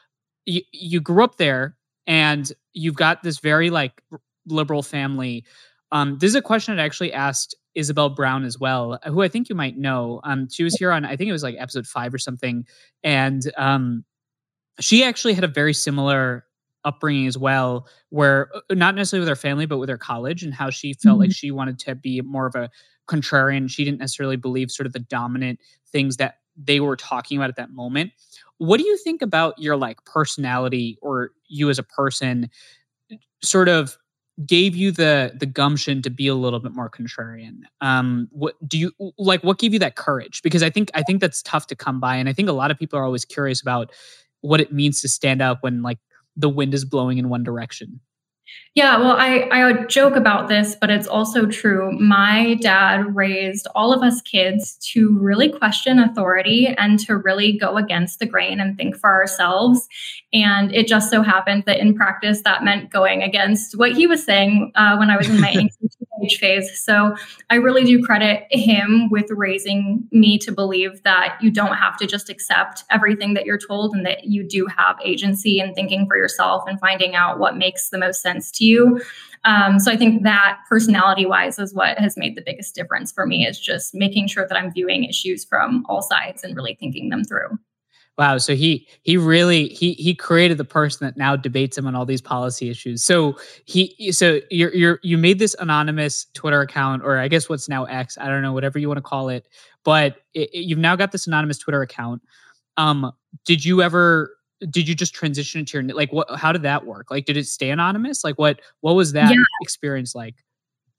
you 0.44 0.62
you 0.72 1.00
grew 1.00 1.22
up 1.22 1.36
there, 1.36 1.76
and 2.08 2.50
you've 2.72 2.96
got 2.96 3.22
this 3.22 3.38
very 3.38 3.70
like 3.70 4.02
liberal 4.46 4.82
family. 4.82 5.44
Um, 5.92 6.18
this 6.18 6.28
is 6.28 6.34
a 6.34 6.42
question 6.42 6.78
I 6.78 6.84
actually 6.84 7.12
asked 7.12 7.54
Isabel 7.78 8.11
Brown 8.11 8.44
as 8.44 8.58
well, 8.58 8.99
who 9.06 9.23
I 9.23 9.28
think 9.28 9.49
you 9.49 9.54
might 9.54 9.78
know. 9.78 10.20
Um, 10.25 10.49
she 10.50 10.64
was 10.64 10.75
here 10.75 10.90
on 10.90 11.04
I 11.04 11.16
think 11.16 11.28
it 11.28 11.32
was 11.32 11.44
like 11.44 11.54
episode 11.58 11.87
five 11.87 12.12
or 12.12 12.18
something, 12.18 12.66
and 13.04 13.42
um, 13.56 14.04
she 14.80 15.04
actually 15.04 15.35
had 15.35 15.44
a 15.44 15.49
very 15.49 15.73
similar 15.73 16.44
upbringing 16.85 17.28
as 17.28 17.38
well, 17.38 17.87
where 18.11 18.50
uh, 18.54 18.61
not 18.75 18.97
necessarily 18.97 19.23
with 19.23 19.28
her 19.28 19.40
family, 19.40 19.64
but 19.64 19.78
with 19.78 19.88
her 19.88 19.97
college, 19.97 20.42
and 20.42 20.52
how 20.52 20.70
she 20.70 20.92
felt 20.92 21.14
mm-hmm. 21.14 21.20
like 21.20 21.32
she 21.32 21.52
wanted 21.52 21.78
to 21.78 21.94
be 21.94 22.20
more 22.20 22.47
of 22.47 22.56
a 22.56 22.68
contrarian. 23.06 23.70
She 23.70 23.85
didn't 23.85 24.00
necessarily 24.00 24.37
believe 24.37 24.73
sort 24.73 24.88
of 24.88 24.92
the 24.92 24.99
dominant 24.99 25.61
things 25.87 26.16
that 26.16 26.38
they 26.56 26.80
were 26.80 26.97
talking 26.97 27.38
about 27.38 27.49
at 27.49 27.56
that 27.56 27.70
moment. 27.70 28.11
What 28.58 28.78
do 28.78 28.87
you 28.87 28.97
think 28.97 29.23
about 29.23 29.56
your 29.56 29.76
like 29.76 30.04
personality 30.04 30.99
or 31.00 31.30
you 31.47 31.70
as 31.70 31.78
a 31.78 31.85
person, 31.85 32.50
sort 33.40 33.68
of 33.68 33.97
gave 34.47 34.76
you 34.76 34.92
the 34.92 35.33
the 35.38 35.47
gumption 35.47 36.00
to 36.02 36.11
be 36.11 36.28
a 36.28 36.35
little 36.35 36.61
bit 36.61 36.73
more 36.73 36.88
contrarian 36.88 37.62
um 37.80 38.28
what 38.30 38.54
do 38.68 38.78
you 38.78 38.92
like 39.18 39.42
what 39.42 39.59
gave 39.59 39.73
you 39.73 39.78
that 39.78 39.97
courage 39.97 40.42
because 40.42 40.62
i 40.62 40.71
think 40.71 40.90
i 40.95 41.02
think 41.02 41.21
that's 41.21 41.42
tough 41.42 41.66
to 41.66 41.75
come 41.75 41.99
by 41.99 42.14
and 42.14 42.28
i 42.28 42.33
think 42.33 42.49
a 42.49 42.52
lot 42.52 42.71
of 42.71 42.78
people 42.78 42.99
are 42.99 43.04
always 43.04 43.25
curious 43.25 43.61
about 43.61 43.90
what 44.40 44.61
it 44.61 44.73
means 44.73 45.00
to 45.00 45.09
stand 45.09 45.42
up 45.42 45.59
when 45.62 45.83
like 45.83 45.99
the 46.37 46.49
wind 46.49 46.73
is 46.73 46.85
blowing 46.85 47.18
in 47.18 47.28
one 47.28 47.42
direction 47.42 48.00
yeah, 48.75 48.99
well, 48.99 49.16
I, 49.18 49.49
I 49.50 49.85
joke 49.87 50.14
about 50.14 50.49
this, 50.49 50.76
but 50.80 50.88
it's 50.88 51.07
also 51.07 51.47
true. 51.47 51.90
My 51.99 52.54
dad 52.61 53.14
raised 53.16 53.66
all 53.75 53.92
of 53.92 54.02
us 54.02 54.23
kids 54.23 54.76
to 54.92 55.18
really 55.18 55.50
question 55.50 55.99
authority 55.99 56.68
and 56.78 56.99
to 57.00 57.16
really 57.16 57.59
go 57.59 57.76
against 57.76 58.21
the 58.21 58.26
grain 58.26 58.61
and 58.61 58.76
think 58.76 58.97
for 58.97 59.11
ourselves. 59.11 59.88
And 60.32 60.75
it 60.75 60.87
just 60.87 61.11
so 61.11 61.23
happened 61.23 61.64
that 61.66 61.78
in 61.78 61.94
practice, 61.94 62.42
that 62.42 62.62
meant 62.62 62.90
going 62.90 63.23
against 63.23 63.78
what 63.78 63.92
he 63.92 64.06
was 64.06 64.23
saying 64.23 64.73
uh, 64.75 64.97
when 64.97 65.08
I 65.08 65.16
was 65.16 65.28
in 65.28 65.40
my 65.40 65.52
teenage 66.18 66.38
phase. 66.38 66.80
So 66.80 67.16
I 67.49 67.54
really 67.54 67.85
do 67.85 68.02
credit 68.02 68.47
him 68.50 69.08
with 69.11 69.26
raising 69.30 70.06
me 70.12 70.37
to 70.38 70.52
believe 70.52 71.02
that 71.04 71.38
you 71.40 71.50
don't 71.50 71.76
have 71.76 71.97
to 71.99 72.06
just 72.06 72.28
accept 72.28 72.85
everything 72.90 73.32
that 73.35 73.47
you're 73.47 73.58
told 73.58 73.94
and 73.94 74.04
that 74.04 74.25
you 74.25 74.47
do 74.47 74.66
have 74.66 74.97
agency 75.02 75.61
in 75.61 75.73
thinking 75.75 76.06
for 76.06 76.16
yourself 76.16 76.64
and 76.66 76.78
finding 76.78 77.14
out 77.14 77.38
what 77.38 77.56
makes 77.56 77.88
the 77.88 77.99
most 77.99 78.20
sense 78.20 78.50
to 78.52 78.64
you. 78.64 79.00
Um, 79.44 79.78
so 79.78 79.90
I 79.90 79.97
think 79.97 80.25
that 80.25 80.58
personality 80.68 81.25
wise 81.25 81.58
is 81.58 81.73
what 81.73 81.97
has 81.99 82.18
made 82.18 82.37
the 82.37 82.42
biggest 82.42 82.75
difference 82.75 83.12
for 83.12 83.25
me 83.25 83.47
is 83.47 83.58
just 83.58 83.94
making 83.94 84.26
sure 84.26 84.47
that 84.47 84.58
I'm 84.58 84.73
viewing 84.73 85.04
issues 85.04 85.44
from 85.44 85.87
all 85.88 86.02
sides 86.02 86.44
and 86.44 86.54
really 86.54 86.76
thinking 86.78 87.08
them 87.08 87.25
through. 87.25 87.58
Wow. 88.18 88.38
So 88.38 88.56
he 88.56 88.88
he 89.02 89.16
really 89.16 89.68
he 89.68 89.92
he 89.92 90.12
created 90.12 90.58
the 90.58 90.64
person 90.64 91.06
that 91.06 91.16
now 91.16 91.37
debates 91.37 91.78
him 91.78 91.87
on 91.87 91.94
all 91.94 92.04
these 92.04 92.20
policy 92.20 92.68
issues. 92.68 93.04
So 93.04 93.37
he 93.64 94.10
so 94.10 94.40
you're 94.50 94.75
you're 94.75 94.98
you 95.04 95.16
made 95.16 95.38
this 95.38 95.54
anonymous 95.60 96.26
Twitter 96.34 96.60
account, 96.60 97.04
or 97.04 97.18
I 97.18 97.28
guess 97.28 97.48
what's 97.48 97.68
now 97.68 97.84
X. 97.84 98.18
I 98.18 98.26
don't 98.26 98.42
know, 98.42 98.52
whatever 98.52 98.80
you 98.80 98.88
want 98.88 98.98
to 98.98 99.02
call 99.02 99.28
it. 99.28 99.46
But 99.84 100.16
it, 100.34 100.50
it, 100.52 100.64
you've 100.64 100.80
now 100.80 100.96
got 100.96 101.12
this 101.12 101.28
anonymous 101.28 101.58
Twitter 101.58 101.80
account. 101.80 102.20
Um, 102.76 103.12
did 103.44 103.64
you 103.64 103.82
ever 103.82 104.37
did 104.68 104.88
you 104.88 104.94
just 104.96 105.14
transition 105.14 105.64
to 105.64 105.78
your 105.78 105.94
like 105.94 106.12
what 106.12 106.28
how 106.37 106.50
did 106.50 106.62
that 106.62 106.84
work 106.84 107.12
like 107.12 107.25
did 107.25 107.37
it 107.37 107.46
stay 107.46 107.70
anonymous 107.70 108.25
like 108.25 108.37
what 108.38 108.60
what 108.80 108.94
was 108.94 109.12
that 109.12 109.30
yeah. 109.30 109.40
experience 109.62 110.16
like 110.16 110.34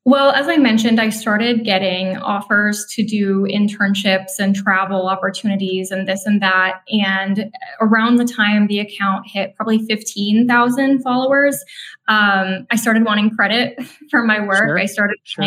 well 0.06 0.32
as 0.32 0.48
i 0.48 0.58
mentioned 0.58 1.00
i 1.00 1.10
started 1.10 1.63
getting 1.63 2.18
offers 2.18 2.86
to 2.86 3.03
do 3.03 3.46
internships 3.50 4.39
and 4.39 4.56
travel 4.56 5.08
opportunities 5.08 5.91
and 5.91 6.08
this 6.08 6.25
and 6.25 6.41
that 6.41 6.82
and 6.89 7.51
around 7.82 8.15
the 8.15 8.25
time 8.25 8.68
the 8.68 8.79
account 8.79 9.25
hit 9.27 9.56
probably 9.56 9.79
15000 9.86 11.01
followers 11.01 11.63
um, 12.08 12.65
i 12.72 12.75
started 12.75 13.06
wanting 13.06 13.29
credit 13.29 13.77
for 14.10 14.24
my 14.24 14.39
work 14.39 14.68
sure. 14.68 14.79
i 14.79 14.86
started 14.86 15.18
sure. 15.24 15.44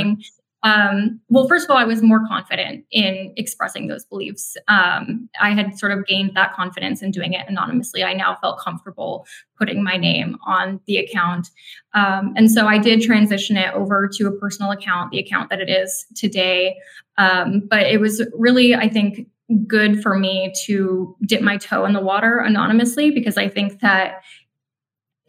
Um, 0.63 1.21
well, 1.29 1.49
first 1.49 1.65
of 1.65 1.71
all, 1.71 1.77
I 1.77 1.85
was 1.85 2.03
more 2.03 2.27
confident 2.27 2.85
in 2.93 3.33
expressing 3.37 3.89
those 3.89 4.05
beliefs. 4.05 4.57
Um, 4.69 5.29
I 5.41 5.51
had 5.51 5.77
sort 5.79 5.93
of 5.93 6.07
gained 6.07 6.33
that 6.35 6.55
confidence 6.55 7.03
in 7.03 7.11
doing 7.11 7.33
it 7.33 7.49
anonymously. 7.49 8.05
I 8.05 8.13
now 8.13 8.37
felt 8.41 8.61
comfortable 8.61 9.27
putting 9.59 9.83
my 9.83 9.97
name 9.97 10.39
on 10.47 10.81
the 10.87 10.99
account. 10.99 11.49
Um, 11.95 12.33
and 12.37 12.51
so 12.51 12.67
I 12.67 12.79
did 12.79 13.03
transition 13.03 13.57
it 13.57 13.75
over 13.75 14.09
to 14.15 14.27
a 14.29 14.33
personal 14.33 14.71
account, 14.71 15.11
the 15.11 15.19
account 15.19 15.51
that 15.51 15.61
it 15.61 15.69
is 15.69 16.07
today. 16.15 16.77
Um, 17.19 17.63
but 17.69 17.83
it 17.83 18.01
was 18.01 18.25
really, 18.33 18.75
I 18.75 18.89
think, 18.89 19.29
good 19.67 20.03
for 20.03 20.19
me 20.19 20.53
to 20.67 21.17
dip 21.27 21.43
my 21.43 21.57
toe 21.57 21.85
in 21.85 21.93
the 21.93 22.01
water 22.01 22.39
anonymously 22.39 23.11
because 23.11 23.37
I 23.37 23.49
think 23.49 23.81
that 23.81 24.23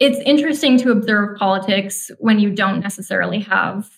it's 0.00 0.18
interesting 0.20 0.78
to 0.78 0.90
observe 0.90 1.36
politics 1.38 2.10
when 2.18 2.38
you 2.38 2.50
don't 2.50 2.80
necessarily 2.80 3.40
have 3.40 3.90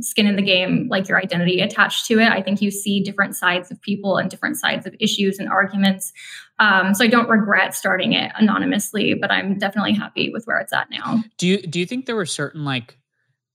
skin 0.00 0.26
in 0.26 0.36
the 0.36 0.42
game, 0.42 0.88
like 0.90 1.08
your 1.08 1.18
identity 1.18 1.60
attached 1.60 2.06
to 2.06 2.18
it. 2.18 2.28
I 2.28 2.42
think 2.42 2.60
you 2.60 2.70
see 2.70 3.00
different 3.00 3.36
sides 3.36 3.70
of 3.70 3.80
people 3.80 4.16
and 4.16 4.30
different 4.30 4.56
sides 4.56 4.86
of 4.86 4.94
issues 5.00 5.38
and 5.38 5.48
arguments. 5.48 6.12
Um, 6.58 6.94
so 6.94 7.04
I 7.04 7.08
don't 7.08 7.28
regret 7.28 7.74
starting 7.74 8.12
it 8.12 8.32
anonymously, 8.36 9.14
but 9.14 9.30
I'm 9.30 9.58
definitely 9.58 9.92
happy 9.92 10.30
with 10.30 10.44
where 10.44 10.58
it's 10.58 10.72
at 10.72 10.90
now. 10.90 11.22
Do 11.38 11.46
you 11.46 11.58
do 11.58 11.78
you 11.78 11.86
think 11.86 12.06
there 12.06 12.16
were 12.16 12.26
certain 12.26 12.64
like 12.64 12.98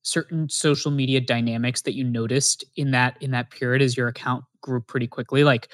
certain 0.03 0.49
social 0.49 0.91
media 0.91 1.21
dynamics 1.21 1.81
that 1.83 1.93
you 1.93 2.03
noticed 2.03 2.63
in 2.75 2.91
that 2.91 3.17
in 3.21 3.31
that 3.31 3.51
period 3.51 3.81
as 3.81 3.95
your 3.95 4.07
account 4.07 4.43
grew 4.61 4.81
pretty 4.81 5.07
quickly 5.07 5.43
like 5.43 5.69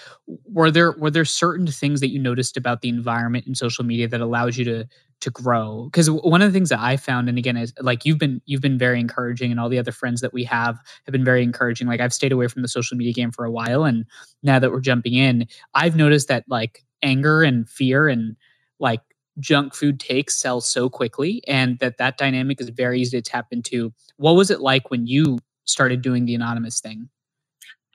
were 0.46 0.70
there 0.70 0.94
were 0.94 1.12
there 1.12 1.26
certain 1.26 1.68
things 1.68 2.02
that 2.02 2.10
you 2.10 2.20
noticed 2.20 2.58
about 2.58 2.82
the 2.82 2.90
environment 2.90 3.48
in 3.48 3.56
social 3.56 3.86
media 3.86 4.08
that 4.08 4.20
allows 4.20 4.58
you 4.58 4.66
to 4.66 4.86
to 5.22 5.30
grow. 5.30 5.86
Because 5.86 6.10
one 6.10 6.42
of 6.42 6.52
the 6.52 6.54
things 6.54 6.70
that 6.70 6.80
i 6.80 6.96
found 6.98 7.28
and 7.30 7.38
again 7.38 7.58
is 7.58 7.74
like 7.82 8.06
you've 8.06 8.20
been 8.20 8.42
you've 8.46 8.62
been 8.62 8.78
very 8.78 9.00
encouraging 9.00 9.52
and 9.52 9.60
all 9.60 9.70
the 9.70 9.80
other 9.80 9.92
friends 9.92 10.22
that 10.22 10.34
we 10.34 10.44
have 10.44 10.78
have 11.06 11.12
been 11.12 11.26
very 11.26 11.44
encouraging. 11.44 11.88
Like 11.88 12.02
i've 12.02 12.14
stayed 12.14 12.32
away 12.32 12.48
from 12.48 12.62
the 12.62 12.68
social 12.68 12.98
media 12.98 13.14
game 13.14 13.32
for 13.32 13.46
a 13.46 13.52
while 13.52 13.84
and 13.84 14.06
now 14.44 14.60
that 14.60 14.72
we're 14.72 14.80
jumping 14.80 15.14
in 15.14 15.48
i've 15.74 15.96
noticed 15.96 16.28
that 16.28 16.46
like 16.48 16.84
anger 17.02 17.44
and 17.44 17.70
fear 17.70 18.08
and 18.08 18.36
like 18.80 19.02
junk 19.40 19.74
food 19.74 20.00
takes 20.00 20.36
sell 20.36 20.62
so 20.62 20.90
quickly 20.90 21.42
and 21.48 21.80
that 21.80 21.98
that 21.98 22.18
dynamic 22.18 22.60
is 22.60 22.70
very 22.70 23.00
easy 23.02 23.22
to 23.22 23.22
tap 23.22 23.48
into. 23.52 23.94
What 24.18 24.34
was 24.34 24.50
it 24.50 24.62
like 24.62 24.90
when 24.90 25.08
you 25.08 25.40
started 25.66 26.02
doing 26.02 26.26
the 26.26 26.36
anonymous 26.36 26.80
thing 26.80 27.10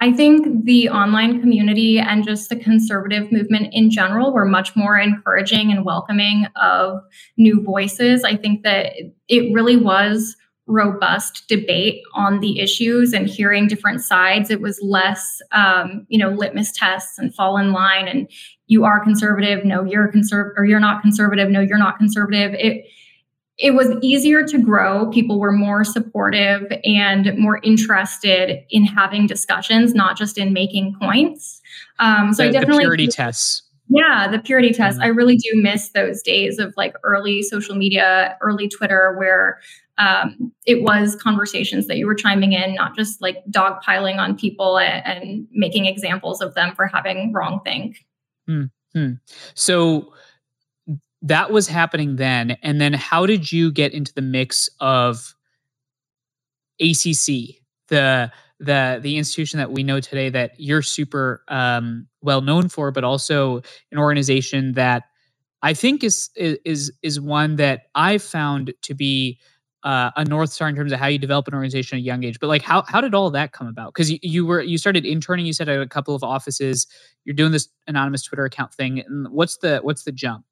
I 0.03 0.11
think 0.13 0.65
the 0.65 0.89
online 0.89 1.41
community 1.41 2.01
and 2.01 2.25
just 2.25 2.49
the 2.49 2.57
conservative 2.57 3.31
movement 3.31 3.69
in 3.73 3.89
general 3.89 4.33
were 4.33 4.45
much 4.45 4.75
more 4.75 4.99
encouraging 4.99 5.71
and 5.71 5.85
welcoming 5.85 6.47
of 6.61 6.99
new 7.37 7.63
voices. 7.63 8.25
I 8.25 8.35
think 8.35 8.65
that 8.65 8.95
it 9.29 9.55
really 9.55 9.77
was 9.77 10.35
robust 10.67 11.47
debate 11.47 12.03
on 12.15 12.41
the 12.41 12.59
issues 12.59 13.13
and 13.13 13.29
hearing 13.29 13.69
different 13.69 14.03
sides. 14.03 14.51
It 14.51 14.61
was 14.61 14.81
less, 14.83 15.41
um, 15.53 16.05
you 16.09 16.19
know, 16.19 16.31
litmus 16.31 16.73
tests 16.73 17.17
and 17.17 17.33
fall 17.33 17.57
in 17.57 17.71
line 17.71 18.09
and 18.09 18.29
you 18.67 18.85
are 18.85 19.05
conservative, 19.05 19.65
no, 19.65 19.85
you're 19.85 20.09
conservative, 20.09 20.55
or 20.57 20.65
you're 20.65 20.81
not 20.81 21.01
conservative, 21.01 21.49
no, 21.49 21.61
you're 21.61 21.79
not 21.79 21.99
conservative. 21.99 22.55
It 22.55 22.87
it 23.59 23.73
was 23.73 23.95
easier 24.03 24.45
to 24.47 24.59
grow. 24.59 25.11
People 25.11 25.39
were 25.39 25.53
more 25.53 25.85
supportive 25.85 26.73
and 26.85 27.37
more 27.37 27.61
interested 27.63 28.65
in 28.71 28.85
having 28.85 29.27
discussions, 29.27 29.95
not 29.95 30.17
just 30.17 30.39
in 30.39 30.53
making 30.53 30.97
points. 31.01 31.61
Um, 31.99 32.33
so 32.33 32.43
the, 32.43 32.49
I 32.49 32.53
definitely 32.53 32.79
the 32.79 32.89
purity 32.89 33.07
tests. 33.09 33.63
Yeah, 33.89 34.29
the 34.31 34.39
purity 34.39 34.73
test. 34.73 34.99
Mm-hmm. 34.99 35.05
I 35.05 35.09
really 35.09 35.37
do 35.37 35.51
miss 35.55 35.91
those 35.91 36.23
days 36.23 36.59
of 36.59 36.73
like 36.77 36.95
early 37.05 37.43
social 37.43 37.75
media, 37.75 38.39
early 38.41 38.69
Twitter, 38.69 39.15
where 39.19 39.61
um, 39.99 40.53
it 40.65 40.83
was 40.83 41.15
conversations 41.17 41.87
that 41.89 41.99
you 41.99 42.07
were 42.07 42.15
chiming 42.15 42.53
in, 42.53 42.75
not 42.75 42.97
just 42.97 43.21
like 43.21 43.45
dogpiling 43.51 44.17
on 44.17 44.37
people 44.37 44.79
and, 44.79 45.07
and 45.07 45.47
making 45.53 45.85
examples 45.85 46.41
of 46.41 46.55
them 46.55 46.75
for 46.75 46.87
having 46.87 47.33
wrong 47.33 47.61
think. 47.65 47.99
Mm-hmm. 48.49 49.13
So 49.55 50.13
that 51.23 51.53
was 51.53 51.69
happening 51.69 52.17
then. 52.17 52.57
And 52.63 52.81
then 52.81 52.93
how 52.93 53.27
did 53.27 53.53
you 53.53 53.71
get 53.71 53.93
into 53.95 54.13
the 54.13 54.23
mix 54.23 54.69
of 54.81 55.35
ACC, 56.81 57.57
the 57.89 58.31
the 58.59 59.01
the 59.03 59.17
institution 59.17 59.59
that 59.59 59.73
we 59.73 59.83
know 59.83 60.01
today 60.01 60.31
that 60.31 60.53
you're 60.59 60.83
super 60.83 61.43
um, 61.49 62.07
well 62.23 62.41
known 62.41 62.69
for, 62.69 62.91
but 62.91 63.05
also 63.05 63.63
an 63.91 63.99
organization 63.99 64.73
that 64.73 65.05
I 65.63 65.75
think 65.75 66.03
is 66.03 66.31
is 66.37 66.93
is 67.03 67.21
one 67.21 67.57
that 67.57 67.83
I 67.95 68.19
found 68.19 68.73
to 68.83 68.95
be 68.95 69.39
uh, 69.85 70.11
a 70.17 70.25
north 70.25 70.51
star 70.51 70.69
in 70.69 70.77
terms 70.77 70.93
of 70.93 71.01
how 71.01 71.09
you 71.09 71.19
develop 71.19 71.49
an 71.49 71.55
organization 71.55 71.97
at 71.97 72.01
a 72.01 72.03
young 72.03 72.23
age. 72.25 72.39
But 72.41 72.49
like, 72.49 72.63
how 72.63 72.83
how 72.83 73.01
did 73.01 73.15
all 73.15 73.31
that 73.31 73.53
come 73.53 73.67
about? 73.67 73.95
Because 73.95 74.11
you, 74.11 74.19
you 74.23 74.47
were 74.47 74.61
you 74.61 74.79
started 74.79 75.05
interning. 75.05 75.47
You 75.47 75.53
said 75.53 75.69
at 75.69 75.81
a 75.81 75.87
couple 75.87 76.15
of 76.15 76.23
offices. 76.25 76.87
You're 77.25 77.35
doing 77.35 77.53
this 77.53 77.69
anonymous 77.87 78.23
Twitter 78.23 78.45
account 78.45 78.75
thing. 78.75 79.01
And 79.01 79.29
what's 79.29 79.59
the 79.59 79.79
what's 79.83 80.05
the 80.05 80.13
jump? 80.13 80.45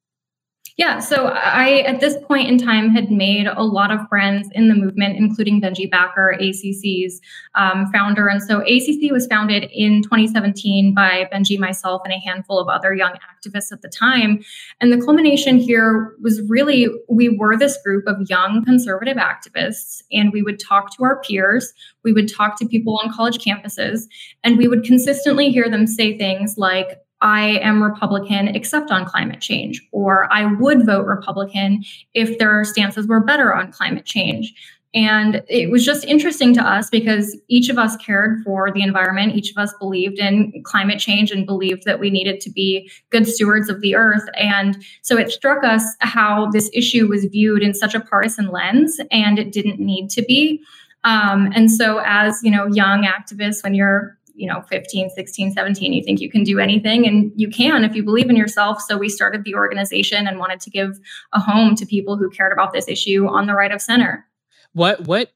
Yeah, 0.77 0.99
so 0.99 1.27
I, 1.27 1.79
at 1.79 1.99
this 1.99 2.15
point 2.27 2.47
in 2.47 2.57
time, 2.57 2.89
had 2.89 3.11
made 3.11 3.47
a 3.47 3.63
lot 3.63 3.91
of 3.91 4.07
friends 4.07 4.49
in 4.53 4.69
the 4.69 4.75
movement, 4.75 5.17
including 5.17 5.61
Benji 5.61 5.89
Backer, 5.89 6.37
ACC's 6.39 7.19
um, 7.55 7.91
founder. 7.91 8.27
And 8.27 8.41
so 8.41 8.61
ACC 8.61 9.11
was 9.11 9.27
founded 9.27 9.69
in 9.73 10.01
2017 10.01 10.93
by 10.93 11.27
Benji, 11.31 11.59
myself, 11.59 12.01
and 12.05 12.13
a 12.13 12.19
handful 12.19 12.57
of 12.57 12.69
other 12.69 12.93
young 12.93 13.13
activists 13.13 13.71
at 13.71 13.81
the 13.81 13.89
time. 13.89 14.43
And 14.79 14.93
the 14.93 15.03
culmination 15.03 15.57
here 15.57 16.15
was 16.21 16.41
really 16.47 16.87
we 17.09 17.29
were 17.37 17.57
this 17.57 17.77
group 17.83 18.07
of 18.07 18.29
young 18.29 18.63
conservative 18.63 19.17
activists, 19.17 20.03
and 20.11 20.31
we 20.31 20.41
would 20.41 20.59
talk 20.59 20.95
to 20.95 21.03
our 21.03 21.21
peers, 21.21 21.73
we 22.03 22.13
would 22.13 22.31
talk 22.31 22.57
to 22.59 22.65
people 22.65 22.99
on 23.03 23.13
college 23.13 23.43
campuses, 23.43 24.03
and 24.43 24.57
we 24.57 24.67
would 24.67 24.83
consistently 24.83 25.51
hear 25.51 25.69
them 25.69 25.85
say 25.85 26.17
things 26.17 26.55
like, 26.57 26.99
I 27.21 27.59
am 27.59 27.83
Republican 27.83 28.49
except 28.49 28.91
on 28.91 29.05
climate 29.05 29.41
change, 29.41 29.81
or 29.91 30.31
I 30.31 30.45
would 30.45 30.85
vote 30.85 31.05
Republican 31.05 31.83
if 32.13 32.39
their 32.39 32.63
stances 32.63 33.07
were 33.07 33.23
better 33.23 33.53
on 33.53 33.71
climate 33.71 34.05
change. 34.05 34.53
And 34.93 35.41
it 35.47 35.71
was 35.71 35.85
just 35.85 36.03
interesting 36.03 36.53
to 36.55 36.61
us 36.61 36.89
because 36.89 37.37
each 37.47 37.69
of 37.69 37.77
us 37.77 37.95
cared 37.95 38.43
for 38.43 38.71
the 38.71 38.81
environment. 38.81 39.35
Each 39.35 39.49
of 39.51 39.57
us 39.57 39.73
believed 39.79 40.19
in 40.19 40.51
climate 40.65 40.99
change 40.99 41.31
and 41.31 41.45
believed 41.45 41.83
that 41.85 41.99
we 41.99 42.09
needed 42.09 42.41
to 42.41 42.51
be 42.51 42.91
good 43.09 43.25
stewards 43.25 43.69
of 43.69 43.79
the 43.79 43.95
earth. 43.95 44.27
And 44.35 44.83
so 45.01 45.17
it 45.17 45.31
struck 45.31 45.63
us 45.63 45.83
how 45.99 46.49
this 46.51 46.69
issue 46.73 47.07
was 47.07 47.23
viewed 47.25 47.63
in 47.63 47.73
such 47.73 47.95
a 47.95 48.01
partisan 48.01 48.49
lens, 48.49 48.99
and 49.11 49.39
it 49.39 49.53
didn't 49.53 49.79
need 49.79 50.09
to 50.09 50.23
be. 50.23 50.61
Um, 51.03 51.51
and 51.55 51.71
so, 51.71 52.01
as 52.05 52.43
you 52.43 52.51
know, 52.51 52.67
young 52.67 53.03
activists, 53.03 53.63
when 53.63 53.73
you're 53.73 54.17
you 54.35 54.47
know 54.47 54.61
15 54.69 55.09
16 55.09 55.51
17 55.51 55.93
you 55.93 56.03
think 56.03 56.19
you 56.19 56.29
can 56.29 56.43
do 56.43 56.59
anything 56.59 57.07
and 57.07 57.31
you 57.35 57.49
can 57.49 57.83
if 57.83 57.95
you 57.95 58.03
believe 58.03 58.29
in 58.29 58.35
yourself. 58.35 58.81
So 58.81 58.97
we 58.97 59.09
started 59.09 59.43
the 59.43 59.55
organization 59.55 60.27
and 60.27 60.39
wanted 60.39 60.59
to 60.61 60.69
give 60.69 60.99
a 61.33 61.39
home 61.39 61.75
to 61.75 61.85
people 61.85 62.17
who 62.17 62.29
cared 62.29 62.53
about 62.53 62.73
this 62.73 62.87
issue 62.87 63.27
on 63.27 63.47
the 63.47 63.53
right 63.53 63.71
of 63.71 63.81
center. 63.81 64.25
What 64.73 65.01
what 65.01 65.31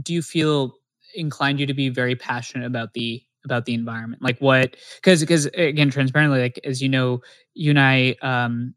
do 0.00 0.14
you 0.14 0.22
feel 0.22 0.74
inclined 1.14 1.60
you 1.60 1.66
to 1.66 1.74
be 1.74 1.88
very 1.88 2.16
passionate 2.16 2.66
about 2.66 2.94
the 2.94 3.22
about 3.44 3.64
the 3.64 3.74
environment? 3.74 4.22
Like 4.22 4.38
what 4.38 4.76
because 4.96 5.20
because 5.20 5.46
again 5.46 5.90
transparently 5.90 6.40
like 6.40 6.60
as 6.64 6.82
you 6.82 6.88
know 6.88 7.20
you 7.54 7.70
and 7.70 7.80
i 7.80 8.14
um 8.22 8.74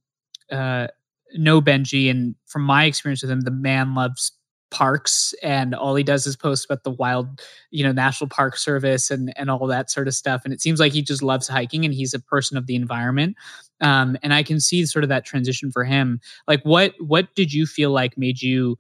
uh 0.52 0.88
know 1.36 1.62
benji 1.62 2.10
and 2.10 2.36
from 2.46 2.64
my 2.64 2.86
experience 2.86 3.22
with 3.22 3.32
him 3.32 3.42
the 3.42 3.52
man 3.52 3.96
loves 3.96 4.34
parks 4.72 5.36
and 5.44 5.76
all 5.76 5.96
he 5.96 6.04
does 6.04 6.26
is 6.26 6.36
post 6.36 6.66
about 6.66 6.84
the 6.84 6.92
wild 6.92 7.42
you 7.72 7.84
know 7.84 7.92
national 7.92 8.30
park 8.30 8.58
service 8.58 9.12
and 9.12 9.34
and 9.38 9.52
all 9.52 9.68
that 9.68 9.92
sort 9.92 10.08
of 10.08 10.16
stuff 10.16 10.42
and 10.46 10.54
it 10.54 10.62
seems 10.62 10.80
like 10.80 10.94
he 10.94 11.02
just 11.02 11.22
loves 11.22 11.48
hiking 11.48 11.84
and 11.84 11.94
he's 11.94 12.14
a 12.14 12.20
person 12.20 12.58
of 12.58 12.68
the 12.68 12.76
environment 12.76 13.36
um, 13.82 14.18
and 14.24 14.34
i 14.34 14.42
can 14.42 14.60
see 14.60 14.86
sort 14.86 15.04
of 15.04 15.10
that 15.10 15.26
transition 15.26 15.72
for 15.72 15.84
him 15.84 16.20
like 16.48 16.62
what 16.64 16.94
what 17.00 17.36
did 17.36 17.54
you 17.54 17.66
feel 17.66 17.92
like 17.92 18.18
made 18.18 18.42
you 18.42 18.78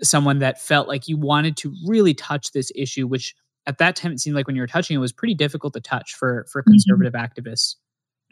someone 0.00 0.38
that 0.38 0.60
felt 0.60 0.86
like 0.86 1.08
you 1.08 1.16
wanted 1.16 1.56
to 1.56 1.74
really 1.86 2.14
touch 2.14 2.52
this 2.52 2.70
issue 2.76 3.06
which 3.06 3.34
at 3.66 3.78
that 3.78 3.96
time 3.96 4.12
it 4.12 4.20
seemed 4.20 4.36
like 4.36 4.46
when 4.46 4.54
you 4.54 4.62
were 4.62 4.68
touching 4.68 4.94
it 4.94 5.00
was 5.00 5.12
pretty 5.12 5.34
difficult 5.34 5.72
to 5.72 5.80
touch 5.80 6.14
for 6.14 6.46
for 6.50 6.62
mm-hmm. 6.62 6.70
conservative 6.70 7.14
mm-hmm. 7.14 7.40
activists 7.40 7.74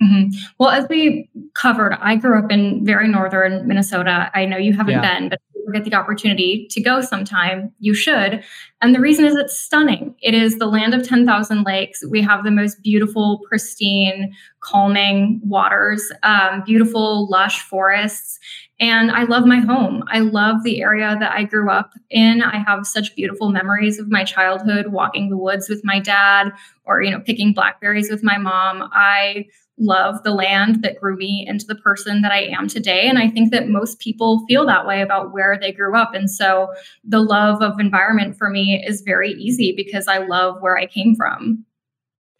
Mm-hmm. 0.02 0.36
Well, 0.58 0.70
as 0.70 0.88
we 0.88 1.30
covered, 1.54 1.92
I 2.00 2.16
grew 2.16 2.36
up 2.38 2.50
in 2.50 2.84
very 2.84 3.08
northern 3.08 3.66
Minnesota. 3.66 4.30
I 4.34 4.44
know 4.44 4.56
you 4.56 4.72
haven't 4.72 4.94
yeah. 4.94 5.18
been, 5.18 5.28
but 5.28 5.40
get 5.72 5.84
the 5.84 5.94
opportunity 5.94 6.66
to 6.70 6.80
go 6.80 7.00
sometime, 7.00 7.72
you 7.80 7.94
should. 7.94 8.42
And 8.80 8.94
the 8.94 9.00
reason 9.00 9.24
is 9.24 9.34
it's 9.34 9.58
stunning. 9.58 10.14
It 10.20 10.34
is 10.34 10.58
the 10.58 10.66
land 10.66 10.94
of 10.94 11.06
10,000 11.06 11.64
lakes. 11.64 12.04
We 12.10 12.20
have 12.22 12.44
the 12.44 12.50
most 12.50 12.82
beautiful, 12.82 13.40
pristine, 13.48 14.34
calming 14.60 15.40
waters, 15.44 16.12
um, 16.22 16.62
beautiful, 16.66 17.28
lush 17.28 17.62
forests. 17.62 18.38
And 18.80 19.10
I 19.10 19.24
love 19.24 19.46
my 19.46 19.60
home. 19.60 20.02
I 20.08 20.18
love 20.18 20.64
the 20.64 20.82
area 20.82 21.16
that 21.18 21.32
I 21.32 21.44
grew 21.44 21.70
up 21.70 21.92
in. 22.10 22.42
I 22.42 22.58
have 22.58 22.86
such 22.86 23.14
beautiful 23.14 23.50
memories 23.50 23.98
of 23.98 24.10
my 24.10 24.24
childhood, 24.24 24.88
walking 24.88 25.30
the 25.30 25.38
woods 25.38 25.68
with 25.68 25.84
my 25.84 26.00
dad 26.00 26.52
or, 26.84 27.00
you 27.00 27.10
know, 27.10 27.20
picking 27.20 27.52
blackberries 27.52 28.10
with 28.10 28.22
my 28.22 28.36
mom. 28.36 28.90
I 28.92 29.46
love 29.78 30.22
the 30.22 30.32
land 30.32 30.82
that 30.82 31.00
grew 31.00 31.16
me 31.16 31.44
into 31.48 31.66
the 31.66 31.74
person 31.74 32.22
that 32.22 32.32
I 32.32 32.42
am 32.42 32.68
today. 32.68 33.08
And 33.08 33.18
I 33.18 33.28
think 33.28 33.50
that 33.50 33.68
most 33.68 33.98
people 33.98 34.44
feel 34.46 34.64
that 34.66 34.86
way 34.86 35.02
about 35.02 35.32
where 35.32 35.58
they 35.60 35.72
grew 35.72 35.96
up. 35.96 36.14
And 36.14 36.30
so 36.30 36.72
the 37.02 37.20
love 37.20 37.60
of 37.60 37.80
environment 37.80 38.36
for 38.36 38.50
me 38.50 38.82
is 38.86 39.02
very 39.02 39.32
easy 39.32 39.72
because 39.72 40.06
I 40.06 40.18
love 40.18 40.60
where 40.60 40.78
I 40.78 40.86
came 40.86 41.16
from. 41.16 41.64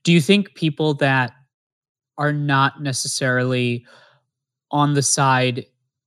Do 0.05 0.13
you 0.13 0.21
think 0.21 0.55
people 0.55 0.95
that 0.95 1.33
are 2.19 2.33
not 2.33 2.81
necessarily 2.83 3.85
on 4.71 4.95
the 4.95 5.03
side 5.03 5.67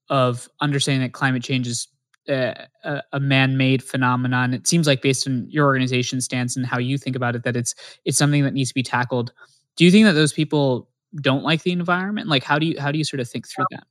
of 0.09 0.47
understanding 0.61 1.01
that 1.01 1.13
climate 1.13 1.43
change 1.43 1.67
is 1.67 1.87
uh, 2.29 2.53
a, 2.83 3.01
a, 3.13 3.19
man-made 3.21 3.81
phenomenon. 3.81 4.53
It 4.53 4.67
seems 4.67 4.85
like 4.85 5.01
based 5.01 5.27
on 5.27 5.47
your 5.49 5.65
organization 5.65 6.19
stance 6.19 6.57
and 6.57 6.65
how 6.65 6.77
you 6.77 6.97
think 6.97 7.15
about 7.15 7.35
it, 7.35 7.43
that 7.43 7.55
it's 7.55 7.73
it's 8.03 8.17
something 8.17 8.43
that 8.43 8.53
needs 8.53 8.69
to 8.69 8.75
be 8.75 8.83
tackled. 8.83 9.31
Do 9.77 9.85
you 9.85 9.91
think 9.91 10.05
that 10.05 10.13
those 10.13 10.33
people 10.33 10.89
don't 11.21 11.43
like 11.43 11.63
the 11.63 11.71
environment? 11.71 12.27
Like 12.27 12.43
how 12.43 12.59
do 12.59 12.65
you 12.65 12.79
how 12.79 12.91
do 12.91 12.97
you 12.97 13.03
sort 13.03 13.19
of 13.19 13.29
think 13.29 13.47
through 13.47 13.65
that? 13.71 13.83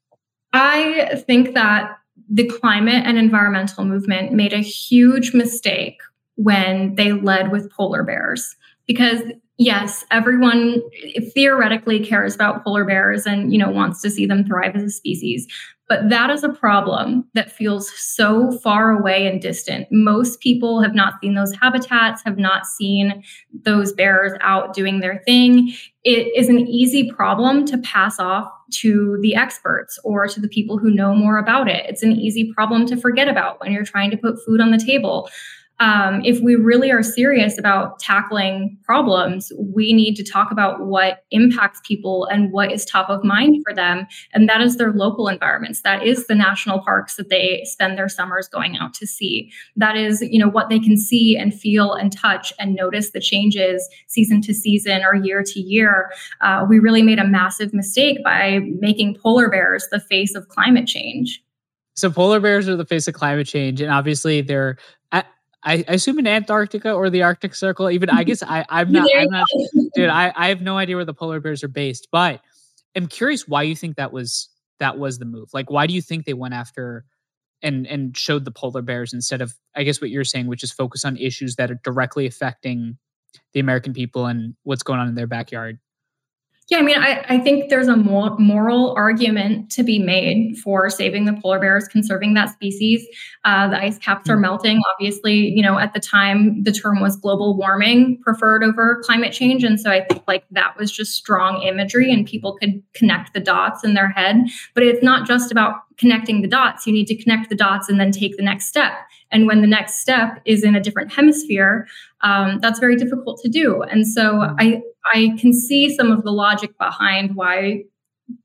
I 0.52 1.22
think 1.26 1.54
that 1.54 1.98
the 2.28 2.46
climate 2.48 3.04
and 3.04 3.18
environmental 3.18 3.84
movement 3.84 4.32
made 4.32 4.52
a 4.52 4.58
huge 4.58 5.34
mistake 5.34 5.98
when 6.36 6.94
they 6.94 7.12
led 7.12 7.50
with 7.50 7.70
polar 7.70 8.02
bears 8.02 8.56
because 8.86 9.22
yes 9.58 10.04
everyone 10.10 10.82
theoretically 11.34 12.04
cares 12.04 12.34
about 12.34 12.62
polar 12.62 12.84
bears 12.84 13.26
and 13.26 13.52
you 13.52 13.58
know 13.58 13.70
wants 13.70 14.02
to 14.02 14.10
see 14.10 14.26
them 14.26 14.44
thrive 14.44 14.76
as 14.76 14.82
a 14.82 14.90
species 14.90 15.46
but 15.88 16.08
that 16.08 16.30
is 16.30 16.42
a 16.42 16.48
problem 16.48 17.24
that 17.34 17.50
feels 17.50 17.90
so 17.96 18.58
far 18.58 18.90
away 18.90 19.26
and 19.26 19.40
distant. 19.40 19.86
Most 19.90 20.40
people 20.40 20.82
have 20.82 20.94
not 20.94 21.14
seen 21.20 21.34
those 21.34 21.54
habitats, 21.54 22.22
have 22.24 22.38
not 22.38 22.66
seen 22.66 23.22
those 23.64 23.92
bears 23.92 24.32
out 24.40 24.74
doing 24.74 25.00
their 25.00 25.22
thing. 25.24 25.72
It 26.02 26.28
is 26.36 26.48
an 26.48 26.66
easy 26.66 27.10
problem 27.10 27.64
to 27.66 27.78
pass 27.78 28.18
off 28.18 28.50
to 28.72 29.18
the 29.22 29.36
experts 29.36 29.98
or 30.02 30.26
to 30.26 30.40
the 30.40 30.48
people 30.48 30.78
who 30.78 30.90
know 30.90 31.14
more 31.14 31.38
about 31.38 31.68
it. 31.68 31.86
It's 31.88 32.02
an 32.02 32.12
easy 32.12 32.52
problem 32.52 32.86
to 32.86 32.96
forget 32.96 33.28
about 33.28 33.60
when 33.60 33.72
you're 33.72 33.84
trying 33.84 34.10
to 34.10 34.16
put 34.16 34.44
food 34.44 34.60
on 34.60 34.72
the 34.72 34.84
table 34.84 35.28
um, 35.78 36.22
if 36.24 36.40
we 36.40 36.54
really 36.54 36.90
are 36.90 37.02
serious 37.02 37.58
about 37.58 37.98
tackling 37.98 38.78
problems, 38.82 39.52
we 39.58 39.92
need 39.92 40.14
to 40.14 40.24
talk 40.24 40.50
about 40.50 40.86
what 40.86 41.24
impacts 41.30 41.80
people 41.84 42.24
and 42.26 42.50
what 42.50 42.72
is 42.72 42.84
top 42.84 43.10
of 43.10 43.22
mind 43.22 43.62
for 43.62 43.74
them. 43.74 44.06
And 44.32 44.48
that 44.48 44.62
is 44.62 44.78
their 44.78 44.92
local 44.92 45.28
environments. 45.28 45.82
That 45.82 46.02
is 46.02 46.26
the 46.26 46.34
national 46.34 46.80
parks 46.80 47.16
that 47.16 47.28
they 47.28 47.62
spend 47.64 47.98
their 47.98 48.08
summers 48.08 48.48
going 48.48 48.78
out 48.78 48.94
to 48.94 49.06
see. 49.06 49.52
That 49.76 49.96
is, 49.96 50.22
you 50.22 50.38
know, 50.38 50.48
what 50.48 50.70
they 50.70 50.78
can 50.78 50.96
see 50.96 51.36
and 51.36 51.52
feel 51.52 51.92
and 51.92 52.10
touch 52.10 52.54
and 52.58 52.74
notice 52.74 53.10
the 53.10 53.20
changes 53.20 53.86
season 54.06 54.40
to 54.42 54.54
season 54.54 55.02
or 55.04 55.14
year 55.14 55.42
to 55.42 55.60
year. 55.60 56.10
Uh, 56.40 56.64
we 56.66 56.78
really 56.78 57.02
made 57.02 57.18
a 57.18 57.26
massive 57.26 57.74
mistake 57.74 58.24
by 58.24 58.60
making 58.78 59.18
polar 59.22 59.50
bears 59.50 59.86
the 59.90 60.00
face 60.00 60.34
of 60.34 60.48
climate 60.48 60.86
change. 60.86 61.42
So 61.96 62.10
polar 62.10 62.40
bears 62.40 62.68
are 62.68 62.76
the 62.76 62.84
face 62.84 63.08
of 63.08 63.14
climate 63.14 63.46
change, 63.46 63.80
and 63.80 63.90
obviously 63.90 64.42
they're 64.42 64.76
I, 65.66 65.84
I, 65.88 65.94
assume 65.94 66.20
in 66.20 66.26
Antarctica 66.28 66.92
or 66.92 67.10
the 67.10 67.22
Arctic 67.22 67.54
Circle. 67.54 67.90
Even 67.90 68.08
I 68.08 68.22
guess 68.22 68.42
I, 68.42 68.64
I'm 68.68 68.92
not. 68.92 69.08
I'm 69.14 69.28
not 69.28 69.46
dude, 69.94 70.08
I, 70.08 70.32
I 70.36 70.48
have 70.48 70.62
no 70.62 70.78
idea 70.78 70.94
where 70.94 71.04
the 71.04 71.12
polar 71.12 71.40
bears 71.40 71.64
are 71.64 71.68
based, 71.68 72.08
but 72.12 72.40
I'm 72.96 73.08
curious 73.08 73.46
why 73.48 73.62
you 73.62 73.74
think 73.74 73.96
that 73.96 74.12
was 74.12 74.48
that 74.78 74.98
was 74.98 75.18
the 75.18 75.24
move. 75.24 75.50
Like, 75.52 75.68
why 75.68 75.86
do 75.86 75.92
you 75.94 76.00
think 76.00 76.24
they 76.24 76.34
went 76.34 76.54
after 76.54 77.04
and 77.62 77.86
and 77.86 78.16
showed 78.16 78.44
the 78.44 78.52
polar 78.52 78.80
bears 78.80 79.12
instead 79.12 79.42
of 79.42 79.54
I 79.74 79.82
guess 79.82 80.00
what 80.00 80.10
you're 80.10 80.24
saying, 80.24 80.46
which 80.46 80.62
is 80.62 80.70
focus 80.70 81.04
on 81.04 81.16
issues 81.16 81.56
that 81.56 81.70
are 81.70 81.80
directly 81.82 82.26
affecting 82.26 82.96
the 83.52 83.60
American 83.60 83.92
people 83.92 84.26
and 84.26 84.54
what's 84.62 84.84
going 84.84 85.00
on 85.00 85.08
in 85.08 85.16
their 85.16 85.26
backyard? 85.26 85.80
Yeah, 86.68 86.78
I 86.78 86.82
mean, 86.82 86.98
I, 86.98 87.24
I 87.28 87.38
think 87.38 87.70
there's 87.70 87.86
a 87.86 87.96
moral 87.96 88.92
argument 88.96 89.70
to 89.70 89.84
be 89.84 90.00
made 90.00 90.58
for 90.58 90.90
saving 90.90 91.24
the 91.24 91.32
polar 91.40 91.60
bears, 91.60 91.86
conserving 91.86 92.34
that 92.34 92.50
species. 92.50 93.06
Uh, 93.44 93.68
the 93.68 93.80
ice 93.80 93.98
caps 93.98 94.28
are 94.28 94.34
hmm. 94.34 94.42
melting. 94.42 94.82
Obviously, 94.94 95.34
you 95.34 95.62
know, 95.62 95.78
at 95.78 95.94
the 95.94 96.00
time, 96.00 96.64
the 96.64 96.72
term 96.72 97.00
was 97.00 97.14
global 97.16 97.56
warming 97.56 98.20
preferred 98.20 98.64
over 98.64 99.00
climate 99.04 99.32
change. 99.32 99.62
And 99.62 99.80
so 99.80 99.92
I 99.92 100.04
think 100.06 100.24
like 100.26 100.44
that 100.50 100.76
was 100.76 100.90
just 100.90 101.12
strong 101.12 101.62
imagery 101.62 102.12
and 102.12 102.26
people 102.26 102.56
could 102.56 102.82
connect 102.94 103.32
the 103.32 103.40
dots 103.40 103.84
in 103.84 103.94
their 103.94 104.08
head. 104.08 104.36
But 104.74 104.82
it's 104.82 105.04
not 105.04 105.24
just 105.24 105.52
about 105.52 105.82
connecting 105.98 106.42
the 106.42 106.48
dots. 106.48 106.86
You 106.86 106.92
need 106.92 107.06
to 107.06 107.16
connect 107.16 107.48
the 107.48 107.56
dots 107.56 107.88
and 107.88 107.98
then 107.98 108.10
take 108.10 108.36
the 108.36 108.42
next 108.42 108.66
step. 108.66 108.92
And 109.30 109.46
when 109.46 109.60
the 109.60 109.66
next 109.66 110.00
step 110.00 110.40
is 110.44 110.62
in 110.62 110.74
a 110.76 110.80
different 110.80 111.12
hemisphere, 111.12 111.86
um, 112.20 112.58
that's 112.60 112.78
very 112.78 112.96
difficult 112.96 113.40
to 113.42 113.48
do. 113.48 113.82
And 113.82 114.06
so 114.06 114.36
hmm. 114.36 114.54
I 114.58 114.82
I 115.12 115.36
can 115.38 115.52
see 115.52 115.94
some 115.94 116.10
of 116.10 116.24
the 116.24 116.32
logic 116.32 116.76
behind 116.78 117.36
why 117.36 117.84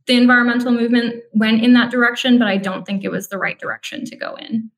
the 0.05 0.15
environmental 0.15 0.71
movement 0.71 1.23
went 1.33 1.63
in 1.63 1.73
that 1.73 1.89
direction, 1.89 2.37
but 2.37 2.47
I 2.47 2.57
don't 2.57 2.85
think 2.85 3.03
it 3.03 3.09
was 3.09 3.29
the 3.29 3.37
right 3.37 3.57
direction 3.57 4.05
to 4.05 4.15
go 4.15 4.35
in. 4.35 4.69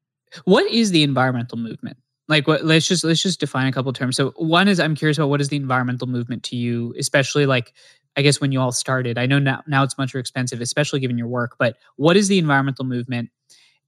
What 0.46 0.72
is 0.72 0.92
the 0.92 1.04
environmental 1.04 1.58
movement? 1.58 1.98
Like 2.28 2.48
what 2.48 2.64
let's 2.64 2.88
just 2.88 3.04
let's 3.04 3.22
just 3.22 3.40
define 3.40 3.68
a 3.68 3.72
couple 3.72 3.92
terms. 3.94 4.16
So 4.16 4.32
one 4.38 4.68
is 4.68 4.80
I'm 4.80 4.96
curious 4.96 5.18
about 5.18 5.30
what 5.30 5.42
is 5.42 5.50
the 5.50 5.58
environmental 5.58 6.08
movement 6.08 6.44
to 6.44 6.56
you, 6.56 6.94
especially 6.98 7.46
like 7.46 7.74
I 8.16 8.22
guess 8.22 8.40
when 8.40 8.52
you 8.52 8.62
all 8.62 8.72
started. 8.72 9.18
I 9.18 9.26
know 9.26 9.40
now 9.40 9.62
now 9.68 9.84
it's 9.84 9.98
much 9.98 10.14
more 10.14 10.20
expensive, 10.20 10.62
especially 10.62 11.00
given 11.00 11.18
your 11.18 11.28
work, 11.28 11.56
but 11.60 11.78
what 11.98 12.16
is 12.16 12.30
the 12.30 12.38
environmental 12.38 12.86
movement? 12.86 13.30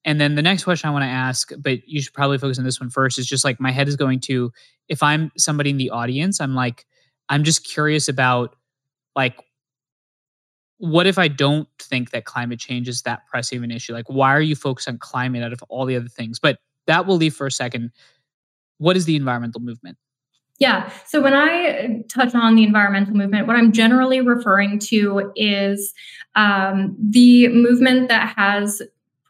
And 0.04 0.21
then 0.21 0.36
the 0.36 0.41
next 0.41 0.65
question 0.65 0.89
I 0.89 0.93
want 0.93 1.04
to 1.04 1.10
ask, 1.10 1.52
but 1.58 1.88
you 1.88 2.02
should 2.02 2.13
probably 2.13 2.38
focus 2.38 2.60
on 2.60 2.65
this 2.65 2.80
one 2.80 2.89
first, 2.89 3.17
is 3.17 3.26
just 3.26 3.43
like 3.43 3.60
my 3.60 3.71
head 3.71 3.88
is 3.88 3.95
going 3.95 4.19
to 4.21 4.52
if 4.88 5.02
I'm 5.02 5.32
somebody 5.38 5.69
in 5.69 5.78
the 5.78 5.89
audience, 5.89 6.39
I'm 6.39 6.54
like, 6.54 6.86
I'm 7.30 7.43
just 7.43 7.65
curious 7.65 8.08
about 8.08 8.56
like 9.15 9.39
what 10.78 11.08
if 11.08 11.17
I 11.17 11.28
don't 11.28 11.67
think 11.80 12.12
that 12.12 12.26
climate 12.26 12.60
change 12.60 12.88
is 12.88 13.02
that 13.04 13.26
pressing 13.28 13.60
of 13.60 13.63
an 13.63 13.71
issue? 13.71 13.93
Like, 13.93 14.10
why 14.10 14.36
are 14.36 14.41
you 14.41 14.56
focused 14.56 14.89
on 14.89 14.98
climate 14.98 15.41
out 15.43 15.54
of 15.54 15.63
all 15.69 15.86
the 15.86 15.95
other 15.95 16.10
things? 16.10 16.39
But 16.39 16.60
that 16.88 17.06
will 17.06 17.15
leave 17.15 17.36
for 17.36 17.48
a 17.48 17.52
second. 17.52 17.91
What 18.77 18.97
is 18.97 19.05
the 19.05 19.15
environmental 19.15 19.61
movement? 19.61 19.97
Yeah. 20.59 20.89
So 21.05 21.21
when 21.21 21.33
I 21.33 22.03
touch 22.09 22.33
on 22.33 22.55
the 22.55 22.63
environmental 22.63 23.13
movement, 23.13 23.47
what 23.47 23.57
I'm 23.57 23.73
generally 23.73 24.21
referring 24.21 24.79
to 24.79 25.31
is 25.35 25.93
um, 26.35 26.95
the 26.97 27.49
movement 27.49 28.07
that 28.07 28.33
has 28.38 28.81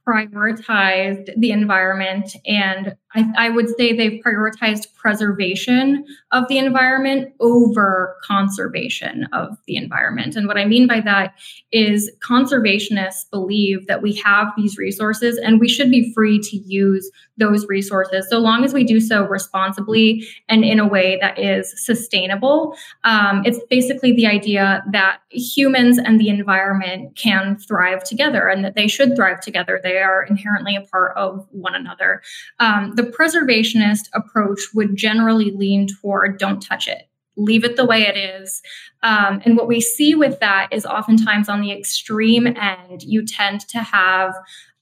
prioritized 0.08 1.30
the 1.36 1.50
environment 1.50 2.36
and 2.46 2.96
I, 3.16 3.32
I, 3.38 3.50
would 3.50 3.70
say 3.78 3.96
they've 3.96 4.22
prioritized 4.24 4.94
preservation 4.96 6.06
of 6.32 6.48
the 6.48 6.58
environment 6.58 7.34
over 7.40 8.18
conservation 8.24 9.28
of 9.34 9.58
the 9.68 9.78
environment. 9.78 10.36
And 10.36 10.48
what 10.48 10.58
I 10.58 10.66
mean 10.66 10.88
by 10.88 11.02
that 11.02 11.36
is 11.72 12.12
conservationists 12.20 13.30
believe 13.32 13.88
that 13.88 14.02
we 14.02 14.14
have 14.16 14.48
these 14.58 14.78
resources 14.78 15.38
and 15.38 15.60
we 15.60 15.70
should 15.70 15.90
be 15.90 16.14
free 16.14 16.40
to 16.40 16.58
use 16.58 17.10
those 17.38 17.66
resources 17.68 18.28
so 18.30 18.40
long 18.40 18.64
as 18.64 18.74
we 18.74 18.84
do 18.84 19.00
so 19.00 19.24
responsibly 19.26 20.28
and 20.48 20.64
in 20.64 20.80
a 20.80 20.88
way 20.88 21.18
that 21.22 21.38
is 21.38 21.74
sustainable. 21.86 22.76
Um, 23.04 23.44
it's 23.46 23.60
basically 23.70 24.14
the 24.14 24.26
idea 24.26 24.84
that 24.92 25.20
humans 25.30 25.98
and 25.98 26.20
the 26.20 26.30
environment 26.30 27.16
can 27.16 27.58
thrive 27.58 28.04
together 28.04 28.48
and 28.48 28.64
that 28.64 28.76
they 28.76 28.88
should 28.88 29.16
thrive 29.16 29.42
together. 29.42 29.80
They 29.84 29.98
are 29.98 30.24
inherently 30.24 30.76
a 30.76 30.82
part 30.82 31.16
of 31.18 31.46
one 31.52 31.76
another. 31.76 32.22
Um, 32.60 32.94
the 32.96 33.05
preservationist 33.06 34.10
approach 34.14 34.60
would 34.74 34.96
generally 34.96 35.52
lean 35.52 35.88
toward 35.88 36.40
don't 36.40 36.62
touch 36.62 36.88
it 36.88 37.10
leave 37.38 37.64
it 37.64 37.76
the 37.76 37.86
way 37.86 38.04
it 38.04 38.18
is. 38.18 38.62
Um, 39.04 39.42
and 39.46 39.58
what 39.58 39.68
we 39.68 39.82
see 39.82 40.16
with 40.16 40.40
that 40.40 40.70
is 40.72 40.86
oftentimes 40.86 41.50
on 41.50 41.62
the 41.62 41.72
extreme 41.72 42.48
end, 42.48 43.04
you 43.04 43.26
tend 43.26 43.62
to 43.70 43.80
have 43.80 44.34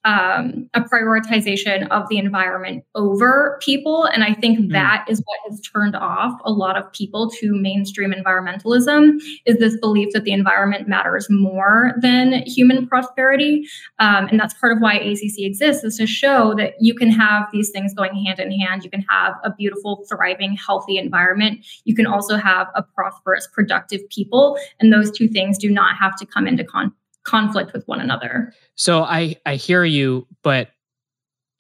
um, 0.06 0.70
a 0.74 0.82
prioritization 0.82 1.88
of 1.90 2.08
the 2.10 2.18
environment 2.18 2.84
over 2.96 3.58
people. 3.62 4.06
And 4.06 4.24
I 4.24 4.34
think 4.34 4.60
mm. 4.60 4.72
that 4.72 5.06
is 5.08 5.22
what 5.26 5.40
has 5.50 5.62
turned 5.62 5.96
off 5.96 6.40
a 6.44 6.52
lot 6.52 6.78
of 6.78 6.92
people 6.92 7.30
to 7.40 7.56
mainstream 7.56 8.14
environmentalism 8.14 9.20
is 9.46 9.58
this 9.58 9.78
belief 9.78 10.10
that 10.14 10.26
the 10.26 10.34
environment 10.34 10.88
matters 10.88 11.28
more 11.30 11.94
than 12.02 12.44
human 12.46 12.88
prosperity. 12.88 13.66
Um, 14.00 14.28
and 14.28 14.40
that's 14.40 14.54
part 14.56 14.74
of 14.74 14.82
why 14.82 14.96
ACC 14.96 15.40
exists 15.40 15.84
is 15.84 15.98
to 15.98 16.08
show 16.08 16.54
that 16.56 16.74
you 16.80 16.94
can 16.94 17.10
have 17.10 17.48
these 17.54 17.70
things 17.70 17.94
going 17.94 18.14
hand 18.16 18.40
in 18.40 18.52
hand. 18.52 18.84
You 18.84 18.90
can 18.90 19.06
have 19.10 19.36
a 19.44 19.54
beautiful, 19.54 20.06
thriving, 20.10 20.56
healthy 20.56 20.98
environment. 20.98 21.66
You 21.86 21.96
can 21.96 22.08
also 22.08 22.36
have 22.36 22.68
a 22.76 22.84
prosperous, 22.84 23.48
productive 23.48 24.02
people. 24.10 24.58
And 24.80 24.92
those 24.92 25.12
two 25.12 25.28
things 25.28 25.58
do 25.58 25.70
not 25.70 25.96
have 25.98 26.16
to 26.18 26.26
come 26.26 26.48
into 26.48 26.64
conflict 26.64 26.98
conflict 27.24 27.74
with 27.74 27.84
one 27.88 28.00
another. 28.00 28.54
So 28.76 29.04
I 29.04 29.36
I 29.46 29.56
hear 29.56 29.84
you, 29.84 30.28
but 30.44 30.70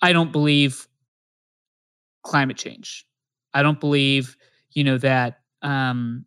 I 0.01 0.13
don't 0.13 0.31
believe 0.31 0.87
climate 2.23 2.57
change. 2.57 3.05
I 3.53 3.63
don't 3.63 3.79
believe, 3.79 4.35
you 4.71 4.83
know, 4.83 4.97
that 4.97 5.39
um 5.61 6.25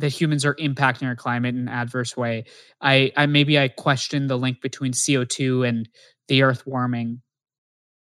that 0.00 0.08
humans 0.08 0.44
are 0.44 0.54
impacting 0.54 1.06
our 1.06 1.14
climate 1.14 1.54
in 1.54 1.62
an 1.62 1.68
adverse 1.68 2.16
way. 2.16 2.44
I, 2.80 3.12
I 3.16 3.26
maybe 3.26 3.58
I 3.58 3.68
question 3.68 4.26
the 4.26 4.38
link 4.38 4.62
between 4.62 4.92
CO2 4.92 5.68
and 5.68 5.88
the 6.28 6.42
earth 6.42 6.66
warming. 6.66 7.08
I'm 7.08 7.20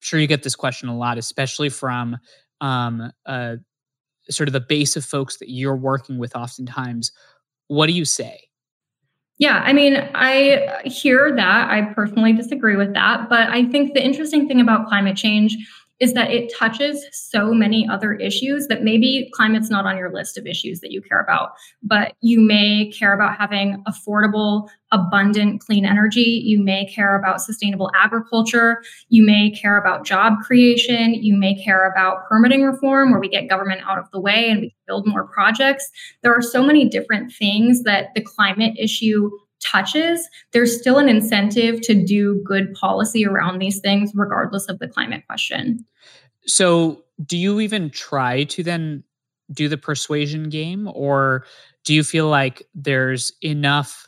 sure 0.01 0.19
you 0.19 0.27
get 0.27 0.43
this 0.43 0.55
question 0.55 0.89
a 0.89 0.97
lot, 0.97 1.17
especially 1.17 1.69
from 1.69 2.17
um, 2.61 3.11
uh, 3.25 3.55
sort 4.29 4.47
of 4.47 4.53
the 4.53 4.59
base 4.59 4.95
of 4.95 5.05
folks 5.05 5.37
that 5.37 5.49
you're 5.49 5.75
working 5.75 6.19
with 6.19 6.35
oftentimes. 6.35 7.11
What 7.67 7.87
do 7.87 7.93
you 7.93 8.05
say? 8.05 8.46
Yeah, 9.39 9.61
I 9.63 9.71
mean, 9.73 9.95
I 10.15 10.81
hear 10.85 11.35
that. 11.35 11.69
I 11.69 11.93
personally 11.93 12.33
disagree 12.33 12.75
with 12.75 12.93
that. 12.95 13.29
But 13.29 13.49
I 13.49 13.65
think 13.65 13.93
the 13.93 14.03
interesting 14.03 14.47
thing 14.47 14.59
about 14.59 14.87
climate 14.87 15.15
change 15.15 15.57
is 15.99 16.13
that 16.13 16.31
it 16.31 16.53
touches 16.55 17.05
so 17.11 17.53
many 17.53 17.87
other 17.89 18.13
issues 18.13 18.67
that 18.67 18.83
maybe 18.83 19.29
climate's 19.33 19.69
not 19.69 19.85
on 19.85 19.97
your 19.97 20.13
list 20.13 20.37
of 20.37 20.45
issues 20.45 20.79
that 20.81 20.91
you 20.91 21.01
care 21.01 21.21
about, 21.21 21.53
but 21.81 22.13
you 22.21 22.39
may 22.39 22.91
care 22.91 23.13
about 23.13 23.37
having 23.37 23.83
affordable, 23.87 24.69
abundant, 24.91 25.59
clean 25.59 25.85
energy. 25.85 26.41
You 26.45 26.63
may 26.63 26.85
care 26.85 27.17
about 27.17 27.41
sustainable 27.41 27.91
agriculture. 27.95 28.83
You 29.09 29.23
may 29.23 29.49
care 29.51 29.77
about 29.77 30.05
job 30.05 30.33
creation. 30.45 31.15
You 31.15 31.35
may 31.35 31.61
care 31.61 31.89
about 31.89 32.27
permitting 32.27 32.63
reform, 32.63 33.11
where 33.11 33.19
we 33.19 33.29
get 33.29 33.49
government 33.49 33.81
out 33.87 33.97
of 33.97 34.09
the 34.11 34.19
way 34.19 34.49
and 34.49 34.61
we 34.61 34.75
build 34.85 35.07
more 35.07 35.27
projects. 35.27 35.89
There 36.21 36.33
are 36.33 36.41
so 36.41 36.63
many 36.63 36.87
different 36.87 37.33
things 37.33 37.83
that 37.83 38.09
the 38.13 38.21
climate 38.21 38.75
issue 38.77 39.31
touches, 39.69 40.27
there's 40.51 40.77
still 40.79 40.97
an 40.97 41.09
incentive 41.09 41.81
to 41.81 41.93
do 41.93 42.41
good 42.45 42.73
policy 42.73 43.25
around 43.25 43.59
these 43.59 43.79
things, 43.79 44.11
regardless 44.15 44.67
of 44.67 44.79
the 44.79 44.87
climate 44.87 45.23
question. 45.27 45.85
So, 46.45 47.03
do 47.25 47.37
you 47.37 47.59
even 47.59 47.89
try 47.89 48.43
to 48.45 48.63
then 48.63 49.03
do 49.51 49.67
the 49.67 49.77
persuasion 49.77 50.49
game, 50.49 50.89
or 50.93 51.45
do 51.83 51.93
you 51.93 52.03
feel 52.03 52.27
like 52.27 52.67
there's 52.75 53.31
enough 53.41 54.07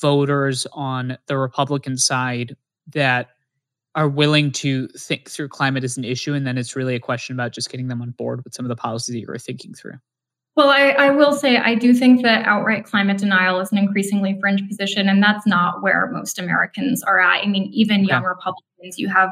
voters 0.00 0.66
on 0.72 1.18
the 1.26 1.36
Republican 1.36 1.98
side 1.98 2.56
that 2.88 3.28
are 3.94 4.08
willing 4.08 4.52
to 4.52 4.88
think 4.88 5.28
through 5.28 5.48
climate 5.48 5.84
as 5.84 5.96
an 5.96 6.04
issue, 6.04 6.32
and 6.32 6.46
then 6.46 6.56
it's 6.56 6.76
really 6.76 6.94
a 6.94 7.00
question 7.00 7.34
about 7.34 7.52
just 7.52 7.70
getting 7.70 7.88
them 7.88 8.00
on 8.00 8.10
board 8.12 8.42
with 8.44 8.54
some 8.54 8.64
of 8.64 8.68
the 8.68 8.76
policies 8.76 9.14
that 9.14 9.20
you're 9.20 9.38
thinking 9.38 9.74
through? 9.74 9.98
Well, 10.56 10.68
I, 10.68 10.90
I, 10.90 11.10
will 11.10 11.32
say 11.32 11.56
I 11.58 11.76
do 11.76 11.94
think 11.94 12.22
that 12.22 12.44
outright 12.44 12.84
climate 12.84 13.18
denial 13.18 13.60
is 13.60 13.70
an 13.70 13.78
increasingly 13.78 14.36
fringe 14.40 14.66
position, 14.66 15.08
and 15.08 15.22
that's 15.22 15.46
not 15.46 15.80
where 15.80 16.10
most 16.12 16.38
Americans 16.38 17.02
are 17.04 17.20
at. 17.20 17.44
I 17.44 17.46
mean, 17.46 17.70
even 17.72 18.04
young 18.04 18.24
Republicans, 18.24 18.98
you 18.98 19.08
have 19.08 19.30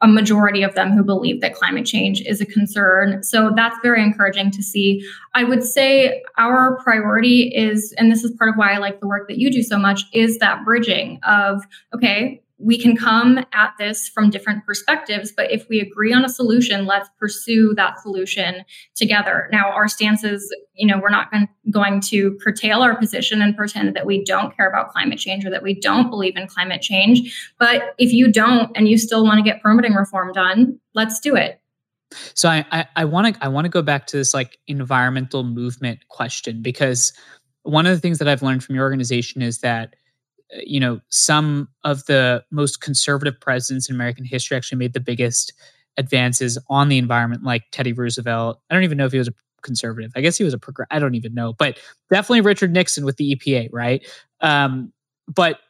a 0.00 0.06
majority 0.06 0.62
of 0.62 0.74
them 0.74 0.92
who 0.92 1.02
believe 1.02 1.40
that 1.40 1.54
climate 1.54 1.86
change 1.86 2.22
is 2.22 2.40
a 2.40 2.46
concern. 2.46 3.22
So 3.24 3.52
that's 3.54 3.76
very 3.82 4.02
encouraging 4.02 4.52
to 4.52 4.62
see. 4.62 5.04
I 5.34 5.42
would 5.42 5.64
say 5.64 6.22
our 6.38 6.78
priority 6.82 7.52
is, 7.54 7.92
and 7.98 8.10
this 8.10 8.22
is 8.22 8.30
part 8.38 8.48
of 8.48 8.56
why 8.56 8.72
I 8.72 8.78
like 8.78 9.00
the 9.00 9.08
work 9.08 9.28
that 9.28 9.38
you 9.38 9.50
do 9.50 9.62
so 9.62 9.76
much, 9.76 10.04
is 10.12 10.38
that 10.38 10.64
bridging 10.64 11.18
of, 11.24 11.62
okay, 11.94 12.42
we 12.62 12.78
can 12.78 12.94
come 12.94 13.38
at 13.52 13.72
this 13.78 14.08
from 14.08 14.28
different 14.28 14.66
perspectives, 14.66 15.32
but 15.32 15.50
if 15.50 15.66
we 15.70 15.80
agree 15.80 16.12
on 16.12 16.24
a 16.24 16.28
solution, 16.28 16.84
let's 16.84 17.08
pursue 17.18 17.74
that 17.74 17.98
solution 18.00 18.64
together. 18.94 19.48
Now, 19.50 19.70
our 19.70 19.88
stances, 19.88 20.54
you 20.74 20.86
know, 20.86 20.98
we're 20.98 21.08
not 21.10 21.32
going 21.70 22.00
to 22.02 22.38
curtail 22.42 22.82
our 22.82 22.94
position 22.96 23.40
and 23.40 23.56
pretend 23.56 23.96
that 23.96 24.04
we 24.04 24.22
don't 24.24 24.54
care 24.54 24.68
about 24.68 24.90
climate 24.90 25.18
change 25.18 25.46
or 25.46 25.50
that 25.50 25.62
we 25.62 25.74
don't 25.74 26.10
believe 26.10 26.36
in 26.36 26.46
climate 26.46 26.82
change. 26.82 27.52
But 27.58 27.94
if 27.96 28.12
you 28.12 28.30
don't 28.30 28.70
and 28.76 28.86
you 28.88 28.98
still 28.98 29.24
want 29.24 29.38
to 29.38 29.42
get 29.42 29.62
permitting 29.62 29.94
reform 29.94 30.32
done, 30.32 30.78
let's 30.94 31.18
do 31.18 31.36
it. 31.36 31.60
So 32.34 32.48
I 32.48 32.86
I 32.96 33.04
want 33.04 33.34
to 33.34 33.44
I 33.44 33.48
want 33.48 33.66
to 33.66 33.68
go 33.68 33.82
back 33.82 34.06
to 34.08 34.16
this 34.16 34.34
like 34.34 34.58
environmental 34.66 35.44
movement 35.44 36.08
question 36.08 36.60
because 36.60 37.12
one 37.62 37.86
of 37.86 37.94
the 37.94 38.00
things 38.00 38.18
that 38.18 38.28
I've 38.28 38.42
learned 38.42 38.64
from 38.64 38.74
your 38.74 38.84
organization 38.84 39.42
is 39.42 39.58
that 39.60 39.94
you 40.52 40.80
know, 40.80 41.00
some 41.08 41.68
of 41.84 42.04
the 42.06 42.44
most 42.50 42.80
conservative 42.80 43.40
presidents 43.40 43.88
in 43.88 43.94
American 43.94 44.24
history 44.24 44.56
actually 44.56 44.78
made 44.78 44.92
the 44.92 45.00
biggest 45.00 45.52
advances 45.96 46.58
on 46.68 46.88
the 46.88 46.98
environment, 46.98 47.42
like 47.42 47.64
Teddy 47.72 47.92
Roosevelt. 47.92 48.60
I 48.70 48.74
don't 48.74 48.84
even 48.84 48.98
know 48.98 49.06
if 49.06 49.12
he 49.12 49.18
was 49.18 49.28
a 49.28 49.34
conservative. 49.62 50.12
I 50.16 50.20
guess 50.20 50.36
he 50.36 50.44
was 50.44 50.54
a 50.54 50.58
progressive. 50.58 50.88
I 50.90 50.98
don't 50.98 51.14
even 51.14 51.34
know, 51.34 51.52
but 51.52 51.78
definitely 52.10 52.40
Richard 52.40 52.72
Nixon 52.72 53.04
with 53.04 53.16
the 53.16 53.36
EPA, 53.36 53.68
right? 53.72 54.06
Um, 54.40 54.92
but 55.28 55.60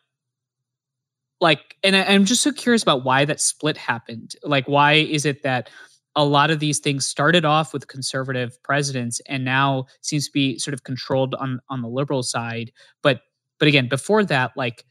like, 1.40 1.76
and 1.82 1.96
I, 1.96 2.04
I'm 2.04 2.24
just 2.24 2.42
so 2.42 2.52
curious 2.52 2.82
about 2.82 3.04
why 3.04 3.24
that 3.24 3.40
split 3.40 3.76
happened. 3.76 4.34
Like, 4.42 4.68
why 4.68 4.94
is 4.94 5.24
it 5.24 5.42
that 5.42 5.70
a 6.16 6.24
lot 6.24 6.50
of 6.50 6.58
these 6.58 6.80
things 6.80 7.06
started 7.06 7.44
off 7.44 7.72
with 7.72 7.88
conservative 7.88 8.60
presidents 8.62 9.20
and 9.26 9.44
now 9.44 9.86
seems 10.00 10.26
to 10.26 10.32
be 10.32 10.58
sort 10.58 10.74
of 10.74 10.84
controlled 10.84 11.34
on 11.36 11.60
on 11.68 11.82
the 11.82 11.88
liberal 11.88 12.22
side, 12.22 12.72
but 13.02 13.22
but 13.60 13.68
again, 13.68 13.88
before 13.88 14.24
that, 14.24 14.56
like, 14.56 14.84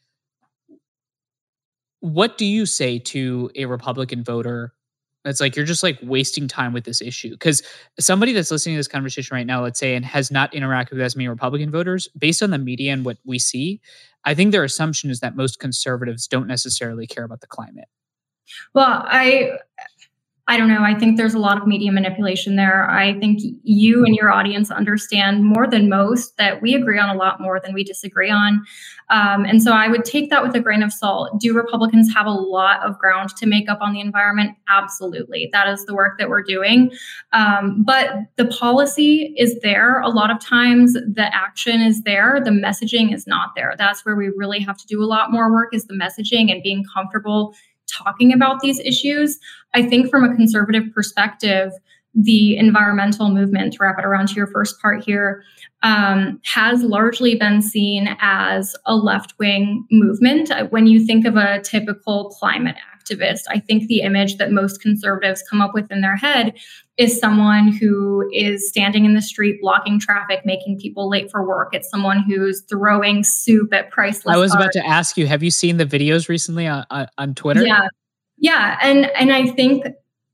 what 2.00 2.38
do 2.38 2.46
you 2.46 2.66
say 2.66 2.98
to 3.00 3.52
a 3.56 3.66
Republican 3.66 4.24
voter 4.24 4.74
It's 5.26 5.42
like 5.42 5.56
you're 5.56 5.66
just 5.66 5.84
like 5.84 6.00
wasting 6.02 6.48
time 6.48 6.72
with 6.72 6.86
this 6.86 7.02
issue. 7.02 7.32
Because 7.32 7.62
somebody 8.00 8.32
that's 8.32 8.52
listening 8.52 8.76
to 8.76 8.80
this 8.80 8.88
conversation 8.88 9.36
right 9.36 9.46
now, 9.46 9.62
let's 9.62 9.80
say, 9.80 9.96
and 9.96 10.06
has 10.06 10.32
not 10.32 10.54
interacted 10.54 10.92
with 10.92 11.02
as 11.02 11.16
many 11.16 11.28
Republican 11.28 11.72
voters, 11.72 12.08
based 12.18 12.42
on 12.42 12.52
the 12.52 12.58
media 12.58 12.94
and 12.94 13.04
what 13.04 13.18
we 13.26 13.38
see, 13.38 13.82
I 14.24 14.34
think 14.34 14.52
their 14.52 14.64
assumption 14.64 15.10
is 15.10 15.20
that 15.20 15.36
most 15.36 15.60
conservatives 15.60 16.28
don't 16.28 16.48
necessarily 16.48 17.06
care 17.06 17.26
about 17.26 17.42
the 17.42 17.48
climate. 17.48 17.88
Well, 18.74 19.04
I 19.06 19.52
I 20.50 20.58
don't 20.58 20.68
know. 20.68 20.82
I 20.84 20.96
think 20.96 21.16
there's 21.16 21.36
a 21.36 21.40
lot 21.40 21.62
of 21.62 21.68
media 21.68 21.92
manipulation 21.92 22.56
there. 22.56 22.90
I 22.90 23.14
think 23.20 23.40
you 23.62 24.04
and 24.04 24.16
your 24.16 24.32
audience 24.32 24.72
understand 24.72 25.46
more 25.46 25.68
than 25.68 25.90
most 25.90 26.38
that 26.38 26.60
we 26.60 26.74
agree 26.74 26.98
on 26.98 27.08
a 27.08 27.14
lot 27.14 27.40
more 27.40 27.60
than 27.64 27.72
we 27.72 27.84
disagree 27.84 28.32
on. 28.32 28.66
Um, 29.12 29.46
and 29.46 29.62
so 29.62 29.74
I 29.74 29.88
would 29.88 30.04
take 30.06 30.32
that 30.32 30.42
with 30.42 30.56
a 30.56 30.60
grain 30.60 30.82
of 30.82 30.92
salt. 30.92 31.40
Do 31.40 31.54
Republicans 31.54 32.12
have 32.16 32.26
a 32.26 32.32
lot 32.32 32.82
of 32.82 32.98
ground 32.98 33.30
to 33.38 33.46
make 33.46 33.70
up 33.70 33.78
on 33.80 33.94
the 33.94 34.00
environment? 34.00 34.58
Absolutely. 34.68 35.50
That 35.52 35.68
is 35.68 35.86
the 35.86 35.94
work 35.94 36.18
that 36.18 36.30
we're 36.30 36.44
doing. 36.44 36.92
Um, 37.32 37.84
but 37.84 38.12
the 38.38 38.46
policy 38.46 39.36
is 39.38 39.60
there. 39.62 40.02
A 40.02 40.10
lot 40.10 40.32
of 40.32 40.40
times 40.40 40.94
the 40.94 41.30
action 41.32 41.80
is 41.80 42.02
there, 42.04 42.42
the 42.44 42.50
messaging 42.50 43.14
is 43.14 43.28
not 43.28 43.52
there. 43.56 43.76
That's 43.78 44.04
where 44.04 44.16
we 44.16 44.30
really 44.30 44.62
have 44.62 44.80
to 44.80 44.88
do 44.88 45.04
a 45.04 45.06
lot 45.06 45.32
more 45.32 45.52
work 45.52 45.76
is 45.76 45.86
the 45.86 45.94
messaging 45.94 46.52
and 46.52 46.64
being 46.64 46.84
comfortable 46.92 47.54
talking 47.92 48.34
about 48.34 48.62
these 48.62 48.80
issues. 48.80 49.40
I 49.74 49.84
think 49.84 50.10
from 50.10 50.24
a 50.24 50.36
conservative 50.36 50.84
perspective, 50.94 51.72
the 52.16 52.58
environmental 52.58 53.30
movement, 53.30 53.74
to 53.74 53.80
wrap 53.82 54.00
it 54.00 54.06
around 54.06 54.30
to 54.30 54.34
your 54.34 54.48
first 54.48 54.82
part 54.82 55.04
here, 55.04 55.44
um, 55.84 56.40
has 56.44 56.82
largely 56.82 57.36
been 57.36 57.62
seen 57.62 58.16
as 58.20 58.76
a 58.86 58.96
left 58.96 59.36
wing 59.40 59.86
movement. 59.92 60.52
When 60.72 60.88
you 60.88 61.06
think 61.06 61.26
of 61.26 61.36
a 61.36 61.62
typical 61.62 62.30
climate 62.30 62.76
activist, 63.10 63.44
I 63.50 63.60
think 63.60 63.88
the 63.88 64.02
image 64.02 64.38
that 64.38 64.52
most 64.52 64.82
conservatives 64.82 65.44
come 65.50 65.62
up 65.62 65.74
with 65.74 65.92
in 65.92 66.02
their 66.02 66.16
head 66.16 66.58
is 66.98 67.20
someone 67.20 67.72
who 67.72 68.30
is 68.34 68.68
standing 68.68 69.06
in 69.06 69.14
the 69.14 69.22
street 69.22 69.62
blocking 69.62 70.00
traffic, 70.00 70.46
making 70.46 70.80
people 70.80 71.10
late 71.10 71.32
for 71.32 71.46
work. 71.46 71.74
It's 71.74 71.90
someone 71.90 72.24
who's 72.24 72.62
throwing 72.62 73.24
soup 73.24 73.74
at 73.74 73.90
priceless. 73.90 74.36
I 74.36 74.40
was 74.40 74.52
art. 74.52 74.62
about 74.62 74.72
to 74.74 74.86
ask 74.86 75.18
you, 75.18 75.28
have 75.28 75.44
you 75.44 75.52
seen 75.52 75.78
the 75.78 75.86
videos 75.86 76.28
recently 76.28 76.68
on, 76.68 76.86
on, 76.90 77.08
on 77.18 77.36
Twitter? 77.36 77.66
Yeah. 77.66 77.88
Yeah. 78.38 78.78
And 78.82 79.06
and 79.18 79.34
I 79.34 79.48
think 79.48 79.86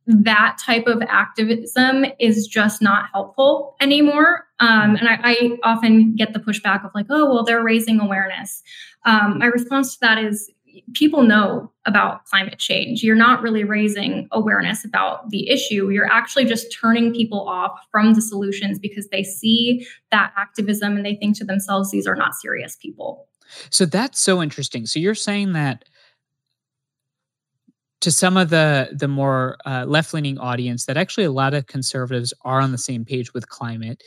that 0.08 0.58
type 0.64 0.86
of 0.86 1.02
activism 1.08 2.06
is 2.20 2.46
just 2.48 2.82
not 2.82 3.06
helpful 3.12 3.76
anymore. 3.82 4.46
Um, 4.60 4.96
and 4.96 5.10
I, 5.10 5.20
I, 5.24 5.58
often 5.64 6.16
get 6.16 6.32
the 6.32 6.40
pushback 6.40 6.86
of 6.86 6.92
like, 6.94 7.08
oh, 7.10 7.26
well, 7.34 7.44
they're 7.44 7.64
raising 7.64 8.00
awareness. 8.00 8.62
Um, 9.06 9.40
my 9.40 9.48
response 9.48 9.94
to 9.94 10.00
that 10.02 10.24
is 10.24 10.50
people 10.94 11.24
know 11.24 11.72
about 11.86 12.26
climate 12.26 12.60
change. 12.60 13.04
You're 13.04 13.16
not 13.16 13.42
really 13.42 13.64
raising 13.64 14.28
awareness 14.32 14.86
about 14.86 15.30
the 15.30 15.50
issue. 15.50 15.90
You're 15.90 16.12
actually 16.12 16.46
just 16.46 16.72
turning 16.72 17.14
people 17.14 17.48
off 17.48 17.80
from 17.92 18.14
the 18.14 18.22
solutions 18.22 18.80
because 18.80 19.08
they 19.10 19.24
see 19.24 19.86
that 20.12 20.34
activism 20.38 20.96
and 20.96 21.06
they 21.06 21.16
think 21.16 21.38
to 21.38 21.46
themselves, 21.46 21.92
these 21.92 22.08
are 22.08 22.16
not 22.16 22.36
serious 22.36 22.76
people. 22.76 23.28
So 23.70 23.86
that's 23.86 24.20
so 24.20 24.42
interesting. 24.42 24.86
So 24.86 25.00
you're 25.00 25.16
saying 25.16 25.54
that 25.54 25.86
to 28.02 28.12
some 28.12 28.38
of 28.38 28.50
the 28.50 28.90
the 28.94 29.08
more 29.08 29.58
uh, 29.66 29.86
left 29.88 30.14
leaning 30.14 30.38
audience 30.38 30.86
that 30.86 30.98
actually 30.98 31.24
a 31.24 31.32
lot 31.32 31.54
of 31.54 31.68
conservatives 31.68 32.34
are 32.42 32.60
on 32.60 32.72
the 32.72 32.78
same 32.78 33.06
page 33.06 33.34
with 33.34 33.50
climate. 33.50 34.04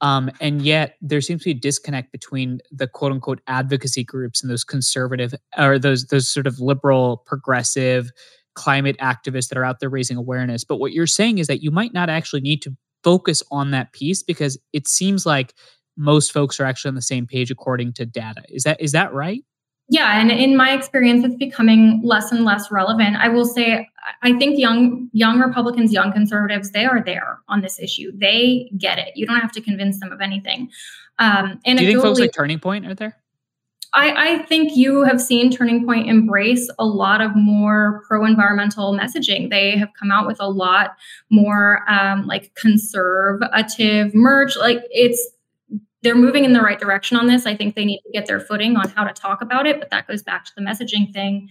Um, 0.00 0.30
and 0.40 0.62
yet 0.62 0.96
there 1.00 1.20
seems 1.20 1.42
to 1.42 1.46
be 1.46 1.50
a 1.52 1.60
disconnect 1.60 2.12
between 2.12 2.60
the 2.70 2.86
quote 2.86 3.12
unquote 3.12 3.40
advocacy 3.46 4.04
groups 4.04 4.42
and 4.42 4.50
those 4.50 4.64
conservative 4.64 5.34
or 5.56 5.78
those 5.78 6.06
those 6.06 6.28
sort 6.28 6.46
of 6.46 6.60
liberal 6.60 7.22
progressive 7.26 8.10
climate 8.54 8.96
activists 9.00 9.48
that 9.48 9.58
are 9.58 9.64
out 9.64 9.80
there 9.80 9.88
raising 9.88 10.16
awareness. 10.16 10.64
But 10.64 10.76
what 10.76 10.92
you're 10.92 11.06
saying 11.06 11.38
is 11.38 11.46
that 11.46 11.62
you 11.62 11.70
might 11.70 11.94
not 11.94 12.10
actually 12.10 12.40
need 12.40 12.62
to 12.62 12.76
focus 13.04 13.42
on 13.50 13.70
that 13.70 13.92
piece 13.92 14.22
because 14.22 14.58
it 14.72 14.88
seems 14.88 15.24
like 15.24 15.54
most 15.96 16.32
folks 16.32 16.58
are 16.60 16.64
actually 16.64 16.90
on 16.90 16.94
the 16.94 17.02
same 17.02 17.26
page 17.26 17.50
according 17.50 17.92
to 17.94 18.04
data. 18.04 18.42
Is 18.48 18.64
that 18.64 18.80
is 18.80 18.92
that 18.92 19.12
right? 19.12 19.42
Yeah, 19.88 20.20
and 20.20 20.32
in 20.32 20.56
my 20.56 20.72
experience, 20.72 21.24
it's 21.24 21.36
becoming 21.36 22.00
less 22.02 22.32
and 22.32 22.44
less 22.44 22.72
relevant. 22.72 23.16
I 23.16 23.28
will 23.28 23.44
say, 23.44 23.88
I 24.22 24.32
think 24.36 24.58
young 24.58 25.08
young 25.12 25.38
Republicans, 25.38 25.92
young 25.92 26.12
conservatives, 26.12 26.72
they 26.72 26.84
are 26.84 27.02
there 27.04 27.38
on 27.48 27.60
this 27.60 27.78
issue. 27.78 28.10
They 28.14 28.70
get 28.76 28.98
it. 28.98 29.12
You 29.14 29.26
don't 29.26 29.40
have 29.40 29.52
to 29.52 29.60
convince 29.60 30.00
them 30.00 30.10
of 30.10 30.20
anything. 30.20 30.70
Um, 31.18 31.60
and 31.64 31.78
do 31.78 31.84
you 31.84 31.92
think 31.92 32.02
folks 32.02 32.18
like 32.18 32.32
Turning 32.32 32.58
Point 32.58 32.86
are 32.86 32.94
there? 32.94 33.16
I, 33.92 34.34
I, 34.34 34.38
think 34.42 34.76
you 34.76 35.04
have 35.04 35.20
seen 35.20 35.50
Turning 35.50 35.86
Point 35.86 36.08
embrace 36.08 36.68
a 36.78 36.84
lot 36.84 37.22
of 37.22 37.34
more 37.34 38.02
pro-environmental 38.06 38.92
messaging. 38.92 39.48
They 39.48 39.78
have 39.78 39.88
come 39.98 40.10
out 40.10 40.26
with 40.26 40.36
a 40.38 40.50
lot 40.50 40.96
more 41.30 41.82
um, 41.88 42.26
like 42.26 42.54
conservative 42.56 44.14
merch. 44.14 44.56
Like 44.58 44.82
it's 44.90 45.26
they're 46.02 46.14
moving 46.14 46.44
in 46.44 46.52
the 46.52 46.60
right 46.60 46.78
direction 46.78 47.16
on 47.16 47.26
this. 47.26 47.46
I 47.46 47.56
think 47.56 47.74
they 47.74 47.84
need 47.84 48.00
to 48.00 48.12
get 48.12 48.26
their 48.26 48.40
footing 48.40 48.76
on 48.76 48.88
how 48.90 49.04
to 49.04 49.12
talk 49.12 49.42
about 49.42 49.66
it, 49.66 49.80
but 49.80 49.90
that 49.90 50.06
goes 50.06 50.22
back 50.22 50.44
to 50.46 50.52
the 50.56 50.62
messaging 50.62 51.12
thing. 51.12 51.48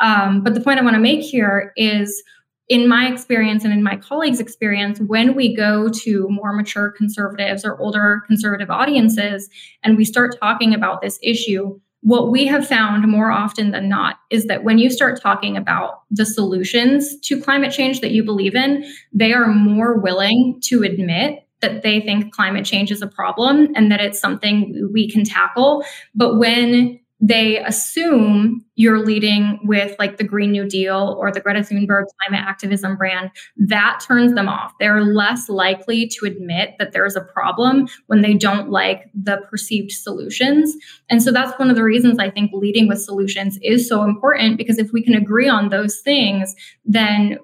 Um, 0.00 0.42
but 0.42 0.54
the 0.54 0.60
point 0.60 0.78
I 0.78 0.82
want 0.82 0.94
to 0.94 1.00
make 1.00 1.22
here 1.22 1.72
is 1.76 2.22
in 2.68 2.88
my 2.88 3.10
experience 3.10 3.64
and 3.64 3.72
in 3.72 3.82
my 3.82 3.96
colleagues' 3.96 4.40
experience, 4.40 5.00
when 5.00 5.34
we 5.34 5.54
go 5.54 5.88
to 5.88 6.28
more 6.28 6.52
mature 6.52 6.90
conservatives 6.90 7.64
or 7.64 7.78
older 7.78 8.22
conservative 8.26 8.70
audiences 8.70 9.48
and 9.84 9.96
we 9.96 10.04
start 10.04 10.36
talking 10.38 10.74
about 10.74 11.00
this 11.00 11.18
issue, 11.22 11.78
what 12.00 12.30
we 12.30 12.46
have 12.46 12.66
found 12.66 13.06
more 13.08 13.30
often 13.30 13.70
than 13.70 13.88
not 13.88 14.16
is 14.30 14.46
that 14.46 14.64
when 14.64 14.78
you 14.78 14.90
start 14.90 15.20
talking 15.20 15.56
about 15.56 16.02
the 16.10 16.26
solutions 16.26 17.18
to 17.20 17.40
climate 17.40 17.72
change 17.72 18.00
that 18.00 18.12
you 18.12 18.22
believe 18.22 18.54
in, 18.54 18.84
they 19.12 19.32
are 19.32 19.46
more 19.46 19.98
willing 19.98 20.60
to 20.64 20.82
admit 20.82 21.45
that 21.60 21.82
they 21.82 22.00
think 22.00 22.32
climate 22.32 22.64
change 22.64 22.90
is 22.90 23.02
a 23.02 23.06
problem 23.06 23.72
and 23.74 23.90
that 23.90 24.00
it's 24.00 24.20
something 24.20 24.90
we 24.92 25.10
can 25.10 25.24
tackle. 25.24 25.84
But 26.14 26.36
when 26.36 27.00
they 27.18 27.58
assume 27.64 28.62
you're 28.74 29.04
leading 29.04 29.58
with 29.64 29.96
like 29.98 30.18
the 30.18 30.24
Green 30.24 30.52
New 30.52 30.68
Deal 30.68 31.16
or 31.18 31.32
the 31.32 31.40
Greta 31.40 31.60
Thunberg 31.60 32.04
climate 32.20 32.46
activism 32.46 32.96
brand, 32.96 33.30
that 33.56 34.04
turns 34.06 34.34
them 34.34 34.48
off. 34.48 34.74
They're 34.78 35.02
less 35.02 35.48
likely 35.48 36.08
to 36.08 36.26
admit 36.26 36.74
that 36.78 36.92
there's 36.92 37.16
a 37.16 37.22
problem 37.22 37.88
when 38.06 38.20
they 38.20 38.34
don't 38.34 38.70
like 38.70 39.10
the 39.14 39.38
perceived 39.48 39.92
solutions. 39.92 40.76
And 41.08 41.22
so 41.22 41.32
that's 41.32 41.58
one 41.58 41.70
of 41.70 41.76
the 41.76 41.84
reasons 41.84 42.18
I 42.18 42.30
think 42.30 42.50
leading 42.52 42.86
with 42.86 43.00
solutions 43.00 43.58
is 43.62 43.88
so 43.88 44.02
important 44.04 44.58
because 44.58 44.78
if 44.78 44.92
we 44.92 45.02
can 45.02 45.14
agree 45.14 45.48
on 45.48 45.70
those 45.70 46.00
things, 46.00 46.54
then 46.84 47.38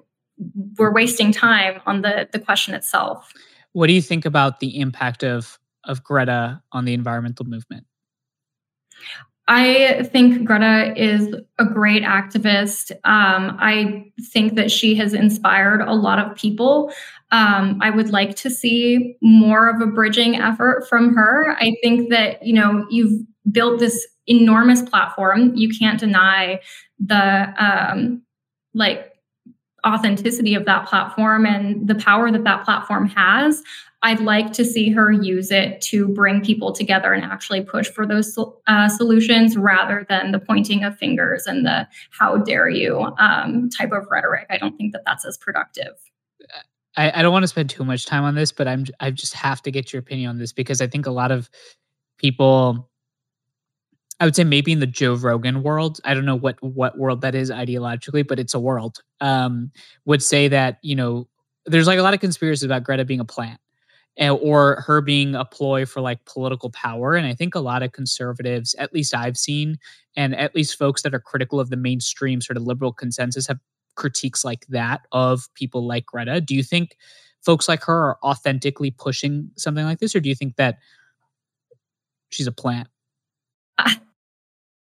we're 0.77 0.93
wasting 0.93 1.31
time 1.31 1.81
on 1.87 2.01
the, 2.01 2.29
the 2.31 2.39
question 2.39 2.75
itself. 2.75 3.33
What 3.73 3.87
do 3.87 3.93
you 3.93 4.01
think 4.01 4.25
about 4.25 4.59
the 4.59 4.79
impact 4.79 5.23
of 5.23 5.59
of 5.85 6.03
Greta 6.03 6.61
on 6.71 6.85
the 6.85 6.93
environmental 6.93 7.45
movement? 7.45 7.85
I 9.47 10.07
think 10.13 10.45
Greta 10.45 10.93
is 10.95 11.35
a 11.59 11.65
great 11.65 12.03
activist. 12.03 12.91
Um, 13.03 13.57
I 13.59 14.05
think 14.31 14.55
that 14.55 14.71
she 14.71 14.95
has 14.95 15.13
inspired 15.13 15.81
a 15.81 15.93
lot 15.93 16.19
of 16.19 16.37
people. 16.37 16.93
Um, 17.31 17.77
I 17.81 17.89
would 17.89 18.09
like 18.09 18.37
to 18.37 18.49
see 18.49 19.17
more 19.21 19.69
of 19.69 19.81
a 19.81 19.87
bridging 19.87 20.37
effort 20.37 20.87
from 20.87 21.13
her. 21.15 21.57
I 21.59 21.75
think 21.83 22.09
that, 22.09 22.45
you 22.45 22.53
know, 22.53 22.85
you've 22.89 23.21
built 23.51 23.79
this 23.79 24.07
enormous 24.27 24.81
platform. 24.81 25.53
You 25.55 25.69
can't 25.77 25.99
deny 25.99 26.61
the, 26.99 27.53
um, 27.61 28.21
like, 28.73 29.12
authenticity 29.85 30.55
of 30.55 30.65
that 30.65 30.87
platform 30.87 31.45
and 31.45 31.87
the 31.87 31.95
power 31.95 32.31
that 32.31 32.43
that 32.43 32.63
platform 32.65 33.07
has. 33.07 33.63
I'd 34.01 34.19
like 34.19 34.51
to 34.53 34.65
see 34.65 34.89
her 34.89 35.13
use 35.13 35.49
it 35.49 35.79
to 35.83 36.09
bring 36.09 36.43
people 36.43 36.73
together 36.73 37.13
and 37.13 37.23
actually 37.23 37.61
push 37.61 37.87
for 37.87 38.05
those 38.05 38.37
uh, 38.67 38.89
solutions 38.89 39.55
rather 39.55 40.05
than 40.09 40.33
the 40.33 40.39
pointing 40.39 40.83
of 40.83 40.97
fingers 40.97 41.47
and 41.47 41.65
the 41.65 41.87
how 42.11 42.37
dare 42.37 42.67
you 42.67 42.99
um, 43.17 43.69
type 43.69 43.93
of 43.93 44.05
rhetoric. 44.11 44.47
I 44.49 44.57
don't 44.57 44.75
think 44.75 44.91
that 44.91 45.03
that's 45.05 45.25
as 45.25 45.37
productive. 45.37 45.93
I, 46.97 47.19
I 47.19 47.21
don't 47.21 47.31
want 47.31 47.43
to 47.43 47.47
spend 47.47 47.69
too 47.69 47.85
much 47.85 48.05
time 48.05 48.23
on 48.23 48.35
this, 48.35 48.51
but 48.51 48.67
I'm 48.67 48.85
I 48.99 49.09
just 49.09 49.33
have 49.33 49.61
to 49.63 49.71
get 49.71 49.93
your 49.93 50.01
opinion 50.01 50.29
on 50.29 50.37
this 50.37 50.51
because 50.51 50.81
I 50.81 50.87
think 50.87 51.05
a 51.05 51.11
lot 51.11 51.31
of 51.31 51.49
people 52.17 52.89
I 54.19 54.25
would 54.25 54.35
say 54.35 54.43
maybe 54.43 54.71
in 54.71 54.79
the 54.79 54.87
Joe 54.87 55.15
Rogan 55.15 55.63
world, 55.63 55.99
I 56.05 56.13
don't 56.13 56.25
know 56.25 56.35
what 56.35 56.61
what 56.61 56.97
world 56.97 57.21
that 57.21 57.35
is 57.35 57.49
ideologically, 57.49 58.25
but 58.27 58.39
it's 58.39 58.53
a 58.53 58.59
world. 58.59 58.99
Um, 59.21 59.71
would 60.05 60.21
say 60.21 60.47
that 60.47 60.79
you 60.81 60.95
know 60.95 61.27
there's 61.65 61.87
like 61.87 61.99
a 61.99 62.03
lot 62.03 62.13
of 62.13 62.19
conspiracies 62.19 62.63
about 62.63 62.83
Greta 62.83 63.05
being 63.05 63.19
a 63.19 63.25
plant 63.25 63.59
eh, 64.17 64.29
or 64.29 64.81
her 64.85 65.01
being 65.01 65.35
a 65.35 65.45
ploy 65.45 65.85
for 65.85 66.01
like 66.01 66.23
political 66.25 66.69
power. 66.71 67.15
And 67.15 67.25
I 67.25 67.33
think 67.33 67.55
a 67.55 67.59
lot 67.59 67.83
of 67.83 67.91
conservatives, 67.91 68.75
at 68.75 68.93
least 68.93 69.15
I've 69.15 69.37
seen, 69.37 69.77
and 70.15 70.35
at 70.35 70.55
least 70.55 70.77
folks 70.77 71.01
that 71.03 71.13
are 71.13 71.19
critical 71.19 71.59
of 71.59 71.69
the 71.69 71.77
mainstream 71.77 72.41
sort 72.41 72.57
of 72.57 72.63
liberal 72.63 72.93
consensus 72.93 73.47
have 73.47 73.59
critiques 73.95 74.43
like 74.43 74.65
that 74.67 75.01
of 75.11 75.47
people 75.55 75.85
like 75.87 76.05
Greta. 76.05 76.41
Do 76.41 76.55
you 76.55 76.63
think 76.63 76.95
folks 77.43 77.67
like 77.67 77.83
her 77.83 78.09
are 78.09 78.17
authentically 78.23 78.91
pushing 78.91 79.51
something 79.57 79.85
like 79.85 79.99
this, 79.99 80.15
or 80.15 80.19
do 80.19 80.29
you 80.29 80.35
think 80.35 80.55
that 80.57 80.77
she's 82.29 82.47
a 82.47 82.51
plant? 82.51 82.87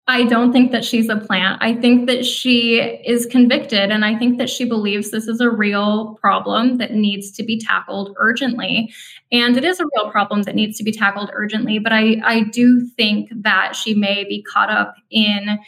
I 0.10 0.24
don't 0.24 0.52
think 0.52 0.72
that 0.72 0.84
she's 0.84 1.08
a 1.08 1.18
plant. 1.18 1.62
I 1.62 1.76
think 1.76 2.08
that 2.08 2.26
she 2.26 2.80
is 3.06 3.28
convicted, 3.28 3.92
and 3.92 4.04
I 4.04 4.18
think 4.18 4.40
that 4.40 4.50
she 4.50 4.66
believes 4.66 5.12
this 5.12 5.28
is 5.28 5.40
a 5.40 5.52
real 5.52 6.16
problem 6.16 6.78
that 6.78 6.96
needs 6.96 7.30
to 7.34 7.44
be 7.44 7.60
tackled 7.60 8.16
urgently. 8.18 8.92
And 9.32 9.56
it 9.56 9.64
is 9.64 9.80
a 9.80 9.86
real 9.96 10.10
problem 10.10 10.42
that 10.44 10.56
needs 10.56 10.80
to 10.80 10.84
be 10.84 10.92
tackled 10.92 11.30
urgently. 11.34 11.78
But 11.78 11.94
I, 11.94 12.20
I 12.24 12.42
do 12.42 12.88
think 12.98 13.30
that 13.36 13.76
she 13.76 13.94
may 13.94 14.24
be 14.24 14.42
caught 14.42 14.72
up 14.72 14.96
in 15.12 15.60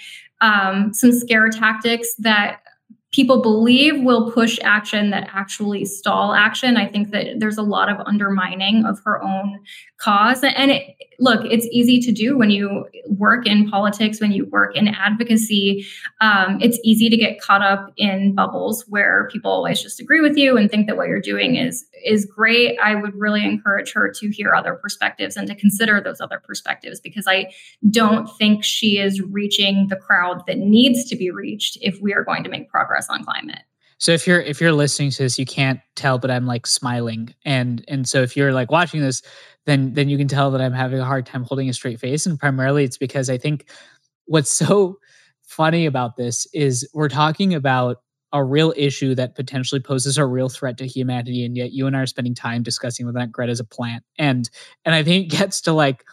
um, 0.41 0.91
some 0.91 1.11
scare 1.11 1.49
tactics 1.49 2.15
that 2.17 2.61
people 3.11 3.41
believe 3.41 4.01
will 4.01 4.31
push 4.31 4.57
action 4.63 5.09
that 5.09 5.29
actually 5.33 5.83
stall 5.83 6.33
action. 6.33 6.77
I 6.77 6.87
think 6.87 7.11
that 7.11 7.39
there's 7.39 7.57
a 7.57 7.63
lot 7.63 7.89
of 7.89 7.99
undermining 8.07 8.85
of 8.85 8.99
her 9.03 9.21
own 9.21 9.59
cause. 9.97 10.43
And 10.43 10.71
it, 10.71 10.95
look, 11.19 11.41
it's 11.45 11.67
easy 11.71 11.99
to 11.99 12.11
do 12.11 12.37
when 12.37 12.49
you 12.49 12.85
work 13.07 13.45
in 13.45 13.69
politics, 13.69 14.21
when 14.21 14.31
you 14.31 14.45
work 14.45 14.75
in 14.75 14.87
advocacy. 14.87 15.85
Um, 16.21 16.59
it's 16.61 16.79
easy 16.83 17.09
to 17.09 17.17
get 17.17 17.39
caught 17.41 17.61
up 17.61 17.91
in 17.97 18.33
bubbles 18.33 18.85
where 18.87 19.27
people 19.31 19.51
always 19.51 19.81
just 19.81 19.99
agree 19.99 20.21
with 20.21 20.37
you 20.37 20.57
and 20.57 20.71
think 20.71 20.87
that 20.87 20.95
what 20.95 21.07
you're 21.07 21.21
doing 21.21 21.55
is 21.55 21.85
is 22.03 22.25
great. 22.25 22.79
I 22.79 22.95
would 22.95 23.13
really 23.13 23.43
encourage 23.45 23.93
her 23.93 24.11
to 24.11 24.29
hear 24.29 24.55
other 24.55 24.73
perspectives 24.73 25.37
and 25.37 25.47
to 25.47 25.55
consider 25.55 26.01
those 26.01 26.19
other 26.19 26.41
perspectives 26.43 26.99
because 26.99 27.27
I 27.27 27.51
don't 27.89 28.27
think 28.37 28.63
she 28.63 28.97
is 28.97 29.21
reaching 29.21 29.87
the 29.89 29.95
crowd 29.95 30.43
that 30.47 30.57
needs 30.57 31.07
to 31.09 31.15
be 31.15 31.29
reached 31.29 31.77
if 31.81 32.01
we 32.01 32.13
are 32.13 32.23
going 32.23 32.43
to 32.43 32.49
make 32.49 32.69
progress 32.69 33.00
on 33.09 33.23
climate. 33.23 33.61
So 34.01 34.11
if 34.11 34.25
you're 34.25 34.41
if 34.41 34.59
you're 34.59 34.71
listening 34.71 35.11
to 35.11 35.23
this, 35.23 35.37
you 35.37 35.45
can't 35.45 35.79
tell, 35.95 36.17
but 36.17 36.31
I'm 36.31 36.47
like 36.47 36.65
smiling, 36.65 37.35
and 37.45 37.85
and 37.87 38.09
so 38.09 38.23
if 38.23 38.35
you're 38.35 38.51
like 38.51 38.71
watching 38.71 38.99
this, 38.99 39.21
then 39.67 39.93
then 39.93 40.09
you 40.09 40.17
can 40.17 40.27
tell 40.27 40.49
that 40.51 40.61
I'm 40.61 40.73
having 40.73 40.99
a 40.99 41.05
hard 41.05 41.27
time 41.27 41.43
holding 41.43 41.69
a 41.69 41.73
straight 41.73 41.99
face, 41.99 42.25
and 42.25 42.39
primarily 42.39 42.83
it's 42.83 42.97
because 42.97 43.29
I 43.29 43.37
think 43.37 43.69
what's 44.25 44.51
so 44.65 44.97
funny 45.43 45.85
about 45.85 46.15
this 46.15 46.47
is 46.51 46.89
we're 46.95 47.09
talking 47.09 47.53
about 47.53 47.97
a 48.33 48.43
real 48.43 48.73
issue 48.75 49.13
that 49.13 49.35
potentially 49.35 49.81
poses 49.81 50.17
a 50.17 50.25
real 50.25 50.49
threat 50.49 50.79
to 50.79 50.87
humanity, 50.87 51.45
and 51.45 51.55
yet 51.55 51.71
you 51.71 51.85
and 51.85 51.95
I 51.95 51.99
are 51.99 52.07
spending 52.07 52.33
time 52.33 52.63
discussing 52.63 53.05
whether 53.05 53.19
that 53.19 53.31
Greta 53.31 53.51
is 53.51 53.59
a 53.59 53.65
plant, 53.65 54.03
and 54.17 54.49
and 54.83 54.95
I 54.95 55.03
think 55.03 55.25
it 55.31 55.37
gets 55.37 55.61
to 55.61 55.73
like 55.73 56.03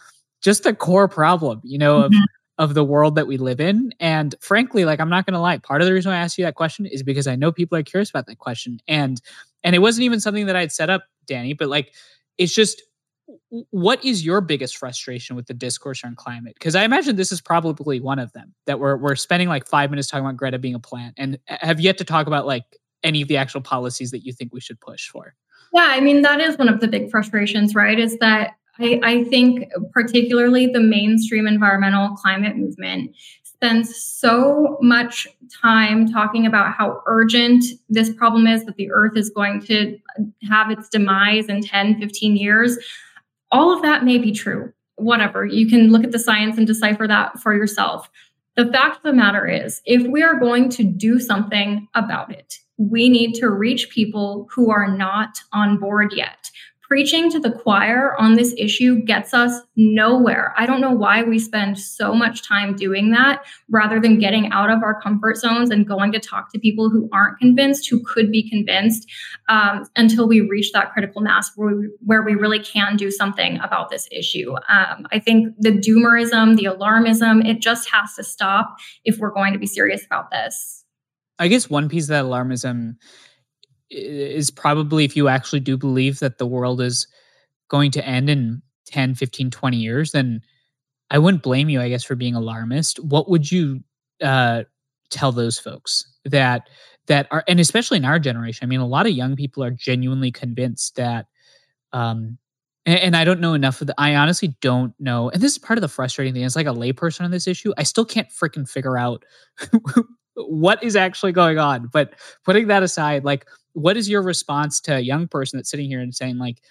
just 0.41 0.63
the 0.63 0.75
core 0.75 1.07
problem, 1.07 1.61
you 1.63 1.77
know, 1.77 2.03
mm-hmm. 2.03 2.17
Of 2.59 2.73
the 2.73 2.83
world 2.83 3.15
that 3.15 3.25
we 3.25 3.37
live 3.37 3.61
in. 3.61 3.91
And 3.99 4.35
frankly, 4.41 4.85
like 4.85 4.99
I'm 4.99 5.09
not 5.09 5.25
gonna 5.25 5.41
lie, 5.41 5.57
part 5.57 5.81
of 5.81 5.87
the 5.87 5.93
reason 5.93 6.11
I 6.11 6.17
asked 6.17 6.37
you 6.37 6.43
that 6.43 6.55
question 6.55 6.85
is 6.85 7.01
because 7.01 7.25
I 7.25 7.35
know 7.35 7.51
people 7.51 7.77
are 7.77 7.83
curious 7.83 8.09
about 8.09 8.27
that 8.27 8.37
question. 8.37 8.79
And 8.87 9.19
and 9.63 9.75
it 9.75 9.79
wasn't 9.79 10.03
even 10.03 10.19
something 10.19 10.45
that 10.45 10.55
I'd 10.55 10.71
set 10.71 10.89
up, 10.89 11.05
Danny, 11.25 11.53
but 11.53 11.69
like 11.69 11.93
it's 12.37 12.53
just 12.53 12.83
what 13.69 14.03
is 14.03 14.25
your 14.25 14.41
biggest 14.41 14.77
frustration 14.77 15.35
with 15.35 15.45
the 15.45 15.53
discourse 15.53 16.03
on 16.03 16.15
climate? 16.15 16.55
Because 16.55 16.75
I 16.75 16.83
imagine 16.83 17.15
this 17.15 17.31
is 17.31 17.41
probably 17.41 17.99
one 17.99 18.19
of 18.19 18.33
them 18.33 18.53
that 18.65 18.79
we're 18.79 18.97
we're 18.97 19.15
spending 19.15 19.47
like 19.47 19.65
five 19.65 19.89
minutes 19.89 20.09
talking 20.09 20.25
about 20.25 20.37
Greta 20.37 20.59
being 20.59 20.75
a 20.75 20.79
plant 20.79 21.15
and 21.17 21.39
have 21.47 21.79
yet 21.79 21.97
to 21.99 22.03
talk 22.03 22.27
about 22.27 22.45
like 22.45 22.65
any 23.03 23.21
of 23.21 23.29
the 23.29 23.37
actual 23.37 23.61
policies 23.61 24.11
that 24.11 24.25
you 24.25 24.33
think 24.33 24.53
we 24.53 24.59
should 24.59 24.81
push 24.81 25.07
for. 25.07 25.33
Yeah, 25.73 25.87
I 25.89 26.01
mean 26.01 26.23
that 26.23 26.41
is 26.41 26.57
one 26.57 26.67
of 26.67 26.81
the 26.81 26.89
big 26.89 27.09
frustrations, 27.09 27.73
right? 27.73 27.97
Is 27.97 28.17
that 28.17 28.55
I, 28.79 28.99
I 29.03 29.23
think, 29.25 29.71
particularly 29.91 30.67
the 30.67 30.79
mainstream 30.79 31.47
environmental 31.47 32.15
climate 32.15 32.55
movement, 32.55 33.15
spends 33.43 33.93
so 34.01 34.77
much 34.81 35.27
time 35.61 36.09
talking 36.09 36.45
about 36.45 36.73
how 36.73 37.01
urgent 37.05 37.65
this 37.89 38.13
problem 38.13 38.47
is 38.47 38.63
that 38.63 38.77
the 38.77 38.89
earth 38.91 39.17
is 39.17 39.29
going 39.29 39.61
to 39.63 39.97
have 40.49 40.71
its 40.71 40.87
demise 40.87 41.47
in 41.47 41.61
10, 41.61 41.99
15 41.99 42.37
years. 42.37 42.77
All 43.51 43.75
of 43.75 43.81
that 43.81 44.05
may 44.05 44.17
be 44.17 44.31
true. 44.31 44.71
Whatever. 44.95 45.45
You 45.45 45.67
can 45.67 45.91
look 45.91 46.05
at 46.05 46.11
the 46.11 46.19
science 46.19 46.57
and 46.57 46.65
decipher 46.65 47.07
that 47.07 47.39
for 47.39 47.53
yourself. 47.53 48.09
The 48.55 48.65
fact 48.71 48.97
of 48.97 49.03
the 49.03 49.13
matter 49.13 49.47
is, 49.47 49.81
if 49.85 50.07
we 50.07 50.23
are 50.23 50.39
going 50.39 50.69
to 50.69 50.83
do 50.83 51.19
something 51.19 51.87
about 51.95 52.31
it, 52.31 52.55
we 52.77 53.09
need 53.09 53.33
to 53.35 53.49
reach 53.49 53.89
people 53.89 54.47
who 54.53 54.71
are 54.71 54.87
not 54.87 55.37
on 55.51 55.77
board 55.77 56.13
yet 56.15 56.49
preaching 56.89 57.29
to 57.29 57.39
the 57.39 57.51
choir 57.51 58.19
on 58.19 58.33
this 58.33 58.53
issue 58.57 59.03
gets 59.03 59.31
us 59.31 59.61
nowhere. 59.75 60.55
I 60.57 60.65
don't 60.65 60.81
know 60.81 60.91
why 60.91 61.21
we 61.21 61.37
spend 61.37 61.77
so 61.77 62.15
much 62.15 62.45
time 62.45 62.75
doing 62.75 63.11
that 63.11 63.45
rather 63.69 63.99
than 63.99 64.17
getting 64.17 64.51
out 64.51 64.71
of 64.71 64.81
our 64.81 64.99
comfort 64.99 65.37
zones 65.37 65.69
and 65.69 65.87
going 65.87 66.11
to 66.13 66.19
talk 66.19 66.51
to 66.51 66.59
people 66.59 66.89
who 66.89 67.07
aren't 67.13 67.37
convinced, 67.37 67.87
who 67.87 68.03
could 68.03 68.31
be 68.31 68.49
convinced, 68.49 69.07
um, 69.49 69.87
until 69.95 70.27
we 70.27 70.41
reach 70.41 70.71
that 70.71 70.91
critical 70.91 71.21
mass 71.21 71.51
where 71.55 71.75
we, 71.75 71.89
where 72.03 72.23
we 72.23 72.33
really 72.33 72.59
can 72.59 72.97
do 72.97 73.11
something 73.11 73.59
about 73.59 73.91
this 73.91 74.09
issue. 74.11 74.55
Um, 74.67 75.05
I 75.11 75.19
think 75.19 75.53
the 75.59 75.71
doomerism, 75.71 76.57
the 76.57 76.65
alarmism, 76.65 77.47
it 77.47 77.61
just 77.61 77.87
has 77.91 78.15
to 78.15 78.23
stop 78.23 78.77
if 79.05 79.19
we're 79.19 79.31
going 79.31 79.53
to 79.53 79.59
be 79.59 79.67
serious 79.67 80.03
about 80.03 80.31
this. 80.31 80.83
I 81.37 81.49
guess 81.49 81.69
one 81.69 81.87
piece 81.87 82.05
of 82.05 82.09
that 82.09 82.25
alarmism 82.25 82.95
is 83.89 84.51
probably 84.51 85.05
if 85.05 85.15
you 85.15 85.27
actually 85.27 85.59
do 85.59 85.77
believe 85.77 86.19
that 86.19 86.37
the 86.37 86.47
world 86.47 86.81
is 86.81 87.07
going 87.69 87.91
to 87.91 88.05
end 88.05 88.29
in 88.29 88.61
10, 88.87 89.15
15, 89.15 89.51
20 89.51 89.77
years, 89.77 90.11
then 90.11 90.41
I 91.09 91.17
wouldn't 91.17 91.43
blame 91.43 91.69
you, 91.69 91.81
I 91.81 91.89
guess, 91.89 92.03
for 92.03 92.15
being 92.15 92.35
alarmist. 92.35 92.99
What 93.03 93.29
would 93.29 93.51
you 93.51 93.81
uh, 94.21 94.63
tell 95.09 95.31
those 95.31 95.57
folks 95.57 96.05
that 96.25 96.69
that 97.07 97.27
are, 97.31 97.43
and 97.47 97.59
especially 97.59 97.97
in 97.97 98.05
our 98.05 98.19
generation? 98.19 98.65
I 98.65 98.67
mean, 98.67 98.79
a 98.79 98.87
lot 98.87 99.07
of 99.07 99.13
young 99.13 99.35
people 99.35 99.63
are 99.63 99.71
genuinely 99.71 100.31
convinced 100.31 100.95
that, 100.97 101.25
um, 101.93 102.37
and, 102.85 102.99
and 102.99 103.17
I 103.17 103.23
don't 103.23 103.39
know 103.39 103.55
enough 103.55 103.81
of 103.81 103.87
the. 103.87 103.95
I 103.97 104.15
honestly 104.15 104.55
don't 104.61 104.93
know, 104.99 105.29
and 105.29 105.41
this 105.41 105.53
is 105.53 105.57
part 105.57 105.79
of 105.79 105.81
the 105.81 105.87
frustrating 105.87 106.33
thing. 106.33 106.43
It's 106.43 106.55
like 106.55 106.67
a 106.67 106.73
layperson 106.73 107.21
on 107.21 107.31
this 107.31 107.47
issue, 107.47 107.73
I 107.77 107.83
still 107.83 108.05
can't 108.05 108.29
freaking 108.29 108.69
figure 108.69 108.97
out 108.97 109.25
what 110.47 110.83
is 110.83 110.95
actually 110.95 111.31
going 111.31 111.57
on. 111.57 111.89
But 111.91 112.13
putting 112.45 112.67
that 112.67 112.83
aside, 112.83 113.23
like 113.23 113.45
what 113.73 113.97
is 113.97 114.09
your 114.09 114.21
response 114.21 114.79
to 114.81 114.95
a 114.95 114.99
young 114.99 115.27
person 115.27 115.57
that's 115.57 115.69
sitting 115.69 115.89
here 115.89 116.01
and 116.01 116.13
saying 116.13 116.37
like 116.37 116.61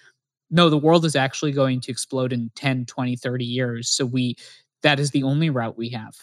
no 0.51 0.69
the 0.69 0.77
world 0.77 1.05
is 1.05 1.15
actually 1.15 1.51
going 1.51 1.81
to 1.81 1.91
explode 1.91 2.33
in 2.33 2.51
10 2.55 2.85
20 2.85 3.15
30 3.15 3.45
years 3.45 3.89
so 3.89 4.05
we 4.05 4.35
that 4.81 4.99
is 4.99 5.11
the 5.11 5.23
only 5.23 5.49
route 5.49 5.77
we 5.77 5.89
have 5.89 6.13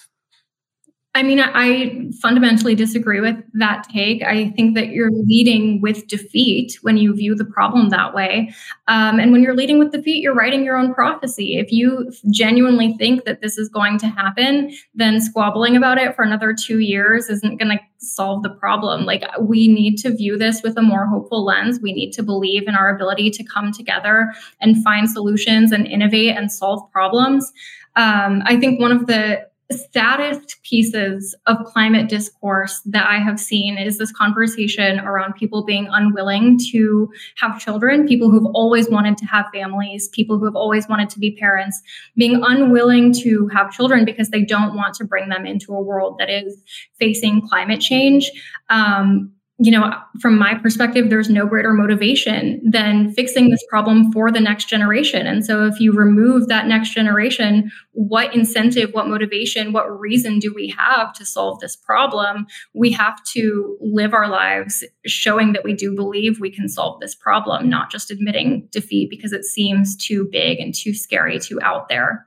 I 1.16 1.22
mean, 1.22 1.40
I 1.40 2.10
fundamentally 2.20 2.74
disagree 2.74 3.20
with 3.20 3.36
that 3.54 3.88
take. 3.90 4.22
I 4.22 4.50
think 4.50 4.74
that 4.74 4.88
you're 4.88 5.10
leading 5.10 5.80
with 5.80 6.06
defeat 6.08 6.78
when 6.82 6.98
you 6.98 7.16
view 7.16 7.34
the 7.34 7.46
problem 7.46 7.88
that 7.88 8.12
way. 8.12 8.52
Um, 8.86 9.18
and 9.18 9.32
when 9.32 9.42
you're 9.42 9.56
leading 9.56 9.78
with 9.78 9.92
defeat, 9.92 10.22
you're 10.22 10.34
writing 10.34 10.62
your 10.62 10.76
own 10.76 10.92
prophecy. 10.92 11.56
If 11.56 11.72
you 11.72 12.12
genuinely 12.30 12.98
think 12.98 13.24
that 13.24 13.40
this 13.40 13.56
is 13.56 13.70
going 13.70 13.98
to 14.00 14.06
happen, 14.06 14.76
then 14.94 15.22
squabbling 15.22 15.74
about 15.74 15.96
it 15.96 16.14
for 16.14 16.22
another 16.22 16.52
two 16.54 16.80
years 16.80 17.30
isn't 17.30 17.58
going 17.58 17.78
to 17.78 17.80
solve 17.96 18.42
the 18.42 18.50
problem. 18.50 19.06
Like, 19.06 19.24
we 19.40 19.68
need 19.68 19.96
to 20.00 20.14
view 20.14 20.36
this 20.36 20.62
with 20.62 20.76
a 20.76 20.82
more 20.82 21.06
hopeful 21.06 21.46
lens. 21.46 21.80
We 21.80 21.94
need 21.94 22.12
to 22.12 22.22
believe 22.22 22.68
in 22.68 22.74
our 22.74 22.94
ability 22.94 23.30
to 23.30 23.42
come 23.42 23.72
together 23.72 24.34
and 24.60 24.84
find 24.84 25.08
solutions 25.08 25.72
and 25.72 25.86
innovate 25.86 26.36
and 26.36 26.52
solve 26.52 26.82
problems. 26.92 27.50
Um, 27.96 28.42
I 28.44 28.60
think 28.60 28.78
one 28.78 28.92
of 28.92 29.06
the 29.06 29.46
saddest 29.70 30.62
pieces 30.62 31.34
of 31.46 31.64
climate 31.64 32.08
discourse 32.08 32.80
that 32.86 33.06
I 33.06 33.18
have 33.18 33.40
seen 33.40 33.78
is 33.78 33.98
this 33.98 34.12
conversation 34.12 35.00
around 35.00 35.34
people 35.34 35.64
being 35.64 35.88
unwilling 35.90 36.58
to 36.70 37.10
have 37.36 37.58
children, 37.58 38.06
people 38.06 38.30
who've 38.30 38.46
always 38.54 38.88
wanted 38.88 39.18
to 39.18 39.24
have 39.26 39.46
families, 39.52 40.08
people 40.08 40.38
who 40.38 40.44
have 40.44 40.54
always 40.54 40.88
wanted 40.88 41.10
to 41.10 41.18
be 41.18 41.32
parents, 41.32 41.82
being 42.16 42.42
unwilling 42.44 43.12
to 43.14 43.48
have 43.48 43.72
children 43.72 44.04
because 44.04 44.30
they 44.30 44.42
don't 44.42 44.76
want 44.76 44.94
to 44.94 45.04
bring 45.04 45.28
them 45.28 45.44
into 45.44 45.74
a 45.74 45.80
world 45.80 46.16
that 46.18 46.30
is 46.30 46.62
facing 46.98 47.46
climate 47.48 47.80
change. 47.80 48.30
Um, 48.68 49.32
you 49.58 49.70
know, 49.70 49.90
from 50.20 50.36
my 50.36 50.54
perspective, 50.54 51.08
there's 51.08 51.30
no 51.30 51.46
greater 51.46 51.72
motivation 51.72 52.60
than 52.62 53.10
fixing 53.12 53.48
this 53.48 53.64
problem 53.70 54.12
for 54.12 54.30
the 54.30 54.40
next 54.40 54.68
generation. 54.68 55.26
And 55.26 55.46
so, 55.46 55.64
if 55.64 55.80
you 55.80 55.92
remove 55.92 56.48
that 56.48 56.66
next 56.66 56.90
generation, 56.90 57.70
what 57.92 58.34
incentive, 58.34 58.90
what 58.92 59.08
motivation, 59.08 59.72
what 59.72 59.86
reason 59.98 60.38
do 60.38 60.52
we 60.52 60.68
have 60.76 61.14
to 61.14 61.24
solve 61.24 61.60
this 61.60 61.74
problem? 61.74 62.46
We 62.74 62.92
have 62.92 63.22
to 63.32 63.78
live 63.80 64.12
our 64.12 64.28
lives 64.28 64.84
showing 65.06 65.54
that 65.54 65.64
we 65.64 65.72
do 65.72 65.94
believe 65.94 66.38
we 66.38 66.50
can 66.50 66.68
solve 66.68 67.00
this 67.00 67.14
problem, 67.14 67.70
not 67.70 67.90
just 67.90 68.10
admitting 68.10 68.68
defeat 68.70 69.08
because 69.08 69.32
it 69.32 69.44
seems 69.44 69.96
too 69.96 70.28
big 70.30 70.60
and 70.60 70.74
too 70.74 70.92
scary, 70.92 71.38
too 71.38 71.58
out 71.62 71.88
there. 71.88 72.26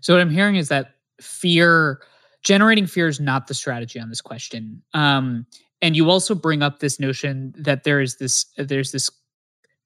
So, 0.00 0.14
what 0.14 0.22
I'm 0.22 0.30
hearing 0.30 0.56
is 0.56 0.68
that 0.68 0.94
fear 1.20 2.00
generating 2.42 2.86
fear 2.86 3.06
is 3.06 3.20
not 3.20 3.48
the 3.48 3.54
strategy 3.54 4.00
on 4.00 4.08
this 4.08 4.22
question. 4.22 4.82
Um, 4.94 5.44
and 5.82 5.96
you 5.96 6.10
also 6.10 6.34
bring 6.34 6.62
up 6.62 6.80
this 6.80 7.00
notion 7.00 7.54
that 7.56 7.84
there 7.84 8.00
is 8.00 8.16
this 8.16 8.46
there's 8.56 8.92
this 8.92 9.10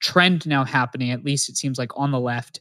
trend 0.01 0.47
now 0.47 0.64
happening 0.64 1.11
at 1.11 1.24
least 1.24 1.49
it 1.49 1.57
seems 1.57 1.78
like 1.78 1.97
on 1.97 2.11
the 2.11 2.20
left 2.20 2.61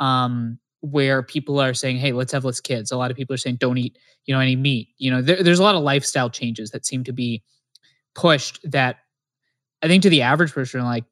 um, 0.00 0.58
where 0.80 1.22
people 1.22 1.60
are 1.60 1.74
saying 1.74 1.96
hey 1.96 2.12
let's 2.12 2.32
have 2.32 2.44
less 2.44 2.60
kids. 2.60 2.90
A 2.90 2.96
lot 2.96 3.10
of 3.10 3.16
people 3.16 3.34
are 3.34 3.38
saying 3.38 3.56
don't 3.56 3.78
eat 3.78 3.98
you 4.24 4.34
know 4.34 4.40
any 4.40 4.56
meat. 4.56 4.88
You 4.98 5.10
know 5.10 5.22
there, 5.22 5.42
there's 5.42 5.60
a 5.60 5.62
lot 5.62 5.74
of 5.74 5.82
lifestyle 5.82 6.30
changes 6.30 6.70
that 6.70 6.84
seem 6.84 7.04
to 7.04 7.12
be 7.12 7.42
pushed 8.14 8.58
that 8.70 8.96
i 9.82 9.88
think 9.88 10.02
to 10.02 10.10
the 10.10 10.20
average 10.20 10.52
person 10.52 10.82
like 10.84 11.04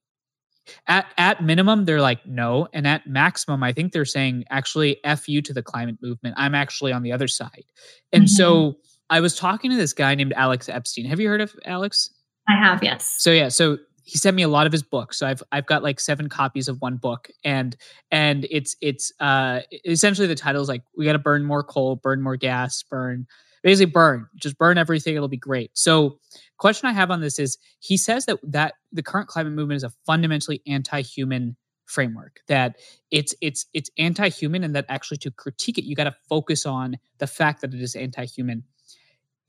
at 0.86 1.06
at 1.16 1.42
minimum 1.42 1.86
they're 1.86 2.00
like 2.00 2.24
no. 2.26 2.68
And 2.72 2.86
at 2.86 3.06
maximum 3.06 3.62
i 3.62 3.72
think 3.72 3.92
they're 3.92 4.04
saying 4.04 4.44
actually 4.50 5.02
f 5.04 5.28
you 5.28 5.40
to 5.42 5.54
the 5.54 5.62
climate 5.62 5.96
movement. 6.02 6.34
I'm 6.36 6.54
actually 6.54 6.92
on 6.92 7.02
the 7.02 7.12
other 7.12 7.28
side. 7.28 7.64
And 8.12 8.24
mm-hmm. 8.24 8.36
so 8.36 8.76
i 9.10 9.20
was 9.20 9.36
talking 9.36 9.70
to 9.70 9.76
this 9.76 9.92
guy 9.92 10.14
named 10.14 10.32
alex 10.36 10.68
epstein. 10.68 11.04
Have 11.04 11.20
you 11.20 11.28
heard 11.28 11.40
of 11.40 11.54
alex? 11.66 12.10
I 12.48 12.56
have 12.56 12.82
yes. 12.82 13.14
So 13.18 13.30
yeah 13.30 13.48
so 13.48 13.78
he 14.04 14.18
sent 14.18 14.34
me 14.34 14.42
a 14.42 14.48
lot 14.48 14.66
of 14.66 14.72
his 14.72 14.82
books. 14.82 15.18
So 15.18 15.26
i've 15.26 15.42
i've 15.52 15.66
got 15.66 15.82
like 15.82 16.00
seven 16.00 16.28
copies 16.28 16.68
of 16.68 16.80
one 16.80 16.96
book 16.96 17.28
and 17.44 17.76
and 18.10 18.46
it's 18.50 18.76
it's 18.80 19.12
uh 19.20 19.60
essentially 19.84 20.26
the 20.26 20.34
title 20.34 20.62
is 20.62 20.68
like 20.68 20.82
we 20.96 21.04
got 21.04 21.12
to 21.12 21.18
burn 21.18 21.44
more 21.44 21.62
coal 21.62 21.96
burn 21.96 22.22
more 22.22 22.36
gas 22.36 22.82
burn 22.82 23.26
basically 23.62 23.92
burn 23.92 24.26
just 24.36 24.56
burn 24.58 24.78
everything 24.78 25.14
it'll 25.14 25.28
be 25.28 25.36
great. 25.36 25.70
So 25.74 26.18
question 26.58 26.88
i 26.88 26.92
have 26.92 27.10
on 27.10 27.20
this 27.20 27.38
is 27.38 27.58
he 27.78 27.96
says 27.96 28.26
that 28.26 28.38
that 28.42 28.74
the 28.92 29.02
current 29.02 29.28
climate 29.28 29.52
movement 29.52 29.76
is 29.76 29.84
a 29.84 29.92
fundamentally 30.06 30.62
anti-human 30.66 31.56
framework 31.86 32.40
that 32.46 32.76
it's 33.10 33.34
it's 33.40 33.66
it's 33.74 33.90
anti-human 33.98 34.62
and 34.62 34.74
that 34.76 34.86
actually 34.88 35.18
to 35.18 35.30
critique 35.30 35.76
it 35.76 35.84
you 35.84 35.96
got 35.96 36.04
to 36.04 36.14
focus 36.28 36.64
on 36.64 36.96
the 37.18 37.26
fact 37.26 37.60
that 37.60 37.74
it 37.74 37.80
is 37.80 37.96
anti-human 37.96 38.62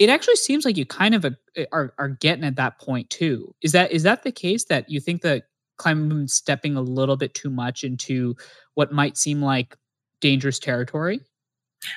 it 0.01 0.09
actually 0.09 0.35
seems 0.35 0.65
like 0.65 0.77
you 0.77 0.85
kind 0.85 1.13
of 1.13 1.25
uh, 1.25 1.29
are, 1.71 1.93
are 1.99 2.09
getting 2.09 2.43
at 2.43 2.55
that 2.55 2.79
point 2.79 3.07
too. 3.11 3.53
Is 3.61 3.71
that 3.73 3.91
is 3.91 4.01
that 4.01 4.23
the 4.23 4.31
case 4.31 4.65
that 4.65 4.89
you 4.89 4.99
think 4.99 5.21
the 5.21 5.43
climate 5.77 6.05
movement 6.07 6.31
stepping 6.31 6.75
a 6.75 6.81
little 6.81 7.17
bit 7.17 7.35
too 7.35 7.51
much 7.51 7.83
into 7.83 8.35
what 8.73 8.91
might 8.91 9.15
seem 9.15 9.43
like 9.43 9.77
dangerous 10.19 10.57
territory 10.57 11.19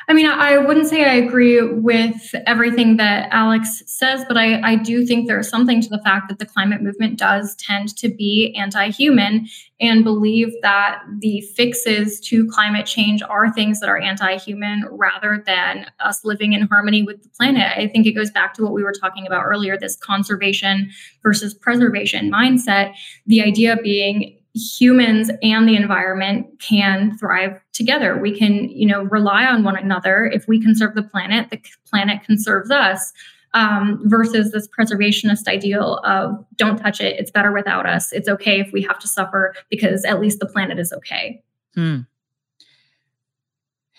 I 0.09 0.15
mean, 0.15 0.27
I 0.27 0.57
wouldn't 0.57 0.87
say 0.87 1.05
I 1.05 1.15
agree 1.15 1.61
with 1.61 2.35
everything 2.47 2.97
that 2.97 3.29
Alex 3.33 3.83
says, 3.87 4.25
but 4.27 4.39
I, 4.39 4.61
I 4.63 4.77
do 4.77 5.05
think 5.05 5.27
there's 5.27 5.49
something 5.49 5.83
to 5.83 5.89
the 5.91 6.01
fact 6.03 6.29
that 6.29 6.39
the 6.39 6.47
climate 6.47 6.83
movement 6.83 7.19
does 7.19 7.55
tend 7.57 7.95
to 7.99 8.09
be 8.09 8.55
anti 8.59 8.91
human 8.91 9.47
and 9.81 10.03
believe 10.03 10.53
that 10.63 11.03
the 11.19 11.43
fixes 11.55 12.19
to 12.21 12.47
climate 12.49 12.87
change 12.87 13.23
are 13.23 13.53
things 13.53 13.81
that 13.81 13.89
are 13.89 13.99
anti 13.99 14.39
human 14.39 14.87
rather 14.91 15.43
than 15.45 15.87
us 16.01 16.25
living 16.25 16.55
in 16.55 16.63
harmony 16.63 17.03
with 17.03 17.23
the 17.23 17.29
planet. 17.31 17.77
I 17.77 17.87
think 17.89 18.07
it 18.07 18.13
goes 18.13 18.31
back 18.31 18.55
to 18.55 18.63
what 18.63 18.73
we 18.73 18.83
were 18.83 18.95
talking 18.99 19.27
about 19.27 19.45
earlier 19.45 19.77
this 19.77 19.97
conservation 19.97 20.91
versus 21.23 21.53
preservation 21.53 22.31
mindset. 22.31 22.95
The 23.27 23.43
idea 23.43 23.77
being 23.83 24.39
humans 24.55 25.31
and 25.43 25.69
the 25.69 25.77
environment 25.77 26.47
can 26.61 27.17
thrive 27.19 27.61
together. 27.73 28.17
We 28.19 28.37
can, 28.37 28.69
you 28.71 28.87
know, 28.87 29.03
rely 29.03 29.45
on 29.45 29.65
one 29.65 29.77
another. 29.77 30.27
If 30.27 30.47
we 30.47 30.61
conserve 30.61 30.95
the 30.95 31.03
planet, 31.03 31.51
the 31.51 31.61
planet 31.89 32.23
conserves 32.23 32.71
us. 32.71 33.13
Um, 33.53 34.01
versus 34.07 34.51
this 34.51 34.67
preservationist 34.67 35.47
ideal 35.47 36.01
of 36.03 36.45
don't 36.57 36.77
touch 36.77 37.01
it, 37.01 37.21
it's 37.21 37.31
better 37.31 37.53
without 37.53 37.87
us. 37.87 38.13
It's 38.13 38.29
okay 38.29 38.59
if 38.59 38.73
we 38.73 38.83
have 38.83 38.99
to 38.99 39.07
suffer 39.07 39.55
because 39.71 40.05
at 40.05 40.21
least 40.21 40.41
the 40.41 40.47
planet 40.47 40.81
is 40.81 40.93
okay. 40.93 41.41
Hmm. 41.77 42.01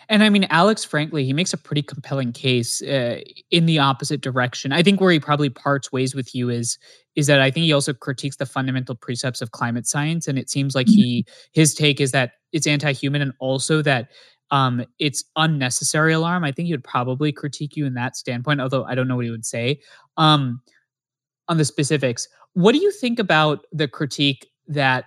And 0.10 0.24
I 0.24 0.30
mean, 0.30 0.45
Alex, 0.49 0.84
frankly, 0.84 1.24
he 1.24 1.32
makes 1.32 1.53
a 1.53 1.58
pretty 1.58 1.82
compelling 1.82 2.34
case 2.34 2.82
uh, 2.82 3.22
in 3.49 3.66
the 3.66 3.80
opposite 3.80 4.20
direction. 4.20 4.74
I 4.74 4.84
think 4.84 4.99
where 4.99 5.12
he 5.12 5.22
probably 5.22 5.49
parts 5.49 5.89
ways 5.91 6.14
with 6.14 6.36
you 6.36 6.49
is 6.49 6.78
is 7.16 7.28
that 7.28 7.39
I 7.39 7.49
think 7.49 7.66
he 7.66 7.74
also 7.74 7.93
critiques 7.93 8.36
the 8.38 8.45
fundamental 8.45 8.95
precepts 8.95 9.41
of 9.41 9.51
climate 9.51 9.88
science, 9.88 10.28
and 10.28 10.38
it 10.38 10.49
seems 10.49 10.76
like 10.76 10.88
mm-hmm. 10.88 11.01
he 11.01 11.26
his 11.53 11.74
take 11.74 12.01
is 12.01 12.11
that 12.11 12.34
it's 12.51 12.68
anti-human, 12.68 13.22
and 13.22 13.34
also 13.39 13.82
that 13.82 14.09
um, 14.51 14.86
it's 14.99 15.24
unnecessary 15.36 16.13
alarm. 16.13 16.43
I 16.43 16.51
think 16.51 16.68
he 16.68 16.74
would 16.74 16.84
probably 16.84 17.32
critique 17.32 17.76
you 17.76 17.86
in 17.86 17.93
that 17.95 18.16
standpoint, 18.16 18.61
although 18.61 18.84
I 18.84 18.95
don't 18.95 19.07
know 19.07 19.16
what 19.16 19.26
he 19.26 19.32
would 19.32 19.45
say 19.45 19.80
um, 20.18 20.61
on 21.47 21.57
the 21.57 21.66
specifics. 21.66 22.28
What 22.53 22.74
do 22.74 22.80
you 22.80 22.91
think 22.91 23.20
about 23.20 23.66
the 23.72 23.88
critique 23.88 24.47
that? 24.68 25.05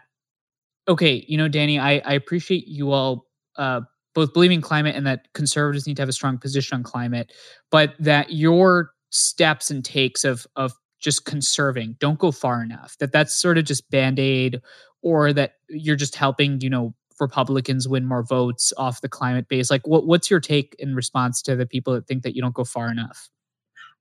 Okay, 0.88 1.24
you 1.28 1.36
know, 1.36 1.48
Danny, 1.48 1.78
I, 1.78 1.98
I 1.98 2.14
appreciate 2.14 2.66
you 2.66 2.92
all 2.92 3.26
uh, 3.56 3.82
both 4.14 4.32
believing 4.32 4.60
climate 4.60 4.96
and 4.96 5.06
that 5.06 5.28
conservatives 5.34 5.86
need 5.86 5.96
to 5.96 6.02
have 6.02 6.08
a 6.08 6.12
strong 6.12 6.38
position 6.38 6.76
on 6.76 6.82
climate, 6.82 7.32
but 7.70 7.94
that 7.98 8.32
your 8.32 8.92
steps 9.10 9.70
and 9.70 9.84
takes 9.84 10.24
of 10.24 10.46
of 10.56 10.72
just 10.98 11.24
conserving 11.24 11.96
don't 12.00 12.18
go 12.18 12.32
far 12.32 12.62
enough. 12.62 12.96
That 12.98 13.12
that's 13.12 13.34
sort 13.34 13.58
of 13.58 13.64
just 13.64 13.90
band 13.90 14.18
aid, 14.18 14.60
or 15.02 15.32
that 15.32 15.54
you're 15.68 15.96
just 15.96 16.16
helping 16.16 16.60
you 16.60 16.70
know 16.70 16.94
Republicans 17.20 17.88
win 17.88 18.04
more 18.06 18.22
votes 18.22 18.72
off 18.76 19.00
the 19.00 19.08
climate 19.08 19.48
base. 19.48 19.70
Like, 19.70 19.86
what 19.86 20.06
what's 20.06 20.30
your 20.30 20.40
take 20.40 20.76
in 20.78 20.94
response 20.94 21.42
to 21.42 21.56
the 21.56 21.66
people 21.66 21.94
that 21.94 22.06
think 22.06 22.22
that 22.22 22.34
you 22.34 22.42
don't 22.42 22.54
go 22.54 22.64
far 22.64 22.90
enough? 22.90 23.28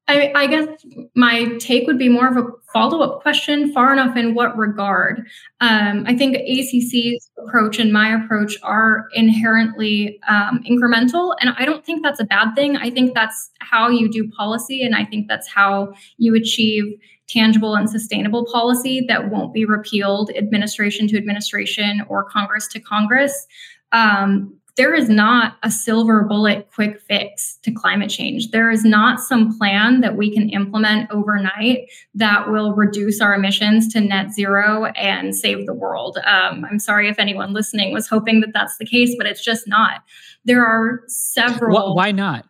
I, 0.07 0.31
I, 0.35 0.47
guess 0.47 0.67
my 1.15 1.57
take 1.59 1.85
would 1.85 1.97
be 1.97 2.07
more 2.07 2.27
of 2.27 2.37
a 2.37 2.47
follow 2.71 3.01
up 3.01 3.21
question 3.21 3.73
far 3.73 3.91
enough 3.91 4.15
in 4.15 4.35
what 4.35 4.57
regard? 4.57 5.25
Um, 5.59 6.05
I 6.07 6.15
think 6.15 6.37
ACC's 6.37 7.29
approach 7.45 7.77
and 7.77 7.91
my 7.91 8.15
approach 8.15 8.55
are 8.63 9.07
inherently 9.13 10.19
um, 10.29 10.63
incremental, 10.69 11.35
and 11.41 11.53
I 11.57 11.65
don't 11.65 11.85
think 11.85 12.03
that's 12.03 12.21
a 12.21 12.25
bad 12.25 12.55
thing. 12.55 12.77
I 12.77 12.89
think 12.89 13.15
that's 13.15 13.49
how 13.59 13.89
you 13.89 14.09
do 14.09 14.29
policy, 14.29 14.81
and 14.83 14.95
I 14.95 15.03
think 15.03 15.27
that's 15.27 15.49
how 15.49 15.93
you 16.17 16.35
achieve 16.35 16.97
tangible 17.27 17.75
and 17.75 17.89
sustainable 17.89 18.45
policy 18.45 19.05
that 19.09 19.29
won't 19.29 19.53
be 19.53 19.65
repealed 19.65 20.31
administration 20.37 21.07
to 21.09 21.17
administration 21.17 22.01
or 22.07 22.23
Congress 22.23 22.67
to 22.69 22.79
Congress. 22.79 23.47
Um, 23.91 24.57
there 24.77 24.93
is 24.93 25.09
not 25.09 25.57
a 25.63 25.71
silver 25.71 26.23
bullet 26.23 26.69
quick 26.73 27.01
fix 27.01 27.57
to 27.63 27.71
climate 27.71 28.11
change. 28.11 28.51
There 28.51 28.69
is 28.69 28.85
not 28.85 29.19
some 29.19 29.57
plan 29.57 30.01
that 30.01 30.15
we 30.15 30.31
can 30.31 30.49
implement 30.49 31.09
overnight 31.11 31.89
that 32.13 32.49
will 32.51 32.73
reduce 32.73 33.19
our 33.19 33.33
emissions 33.33 33.91
to 33.93 33.99
net 33.99 34.31
zero 34.31 34.85
and 34.85 35.35
save 35.35 35.65
the 35.65 35.73
world. 35.73 36.19
Um, 36.25 36.63
I'm 36.69 36.79
sorry 36.79 37.09
if 37.09 37.17
anyone 37.17 37.53
listening 37.53 37.91
was 37.91 38.07
hoping 38.07 38.39
that 38.41 38.53
that's 38.53 38.77
the 38.77 38.85
case, 38.85 39.15
but 39.17 39.25
it's 39.25 39.43
just 39.43 39.67
not. 39.67 40.03
There 40.45 40.63
are 40.63 41.01
several. 41.07 41.95
why 41.95 42.11
not? 42.11 42.45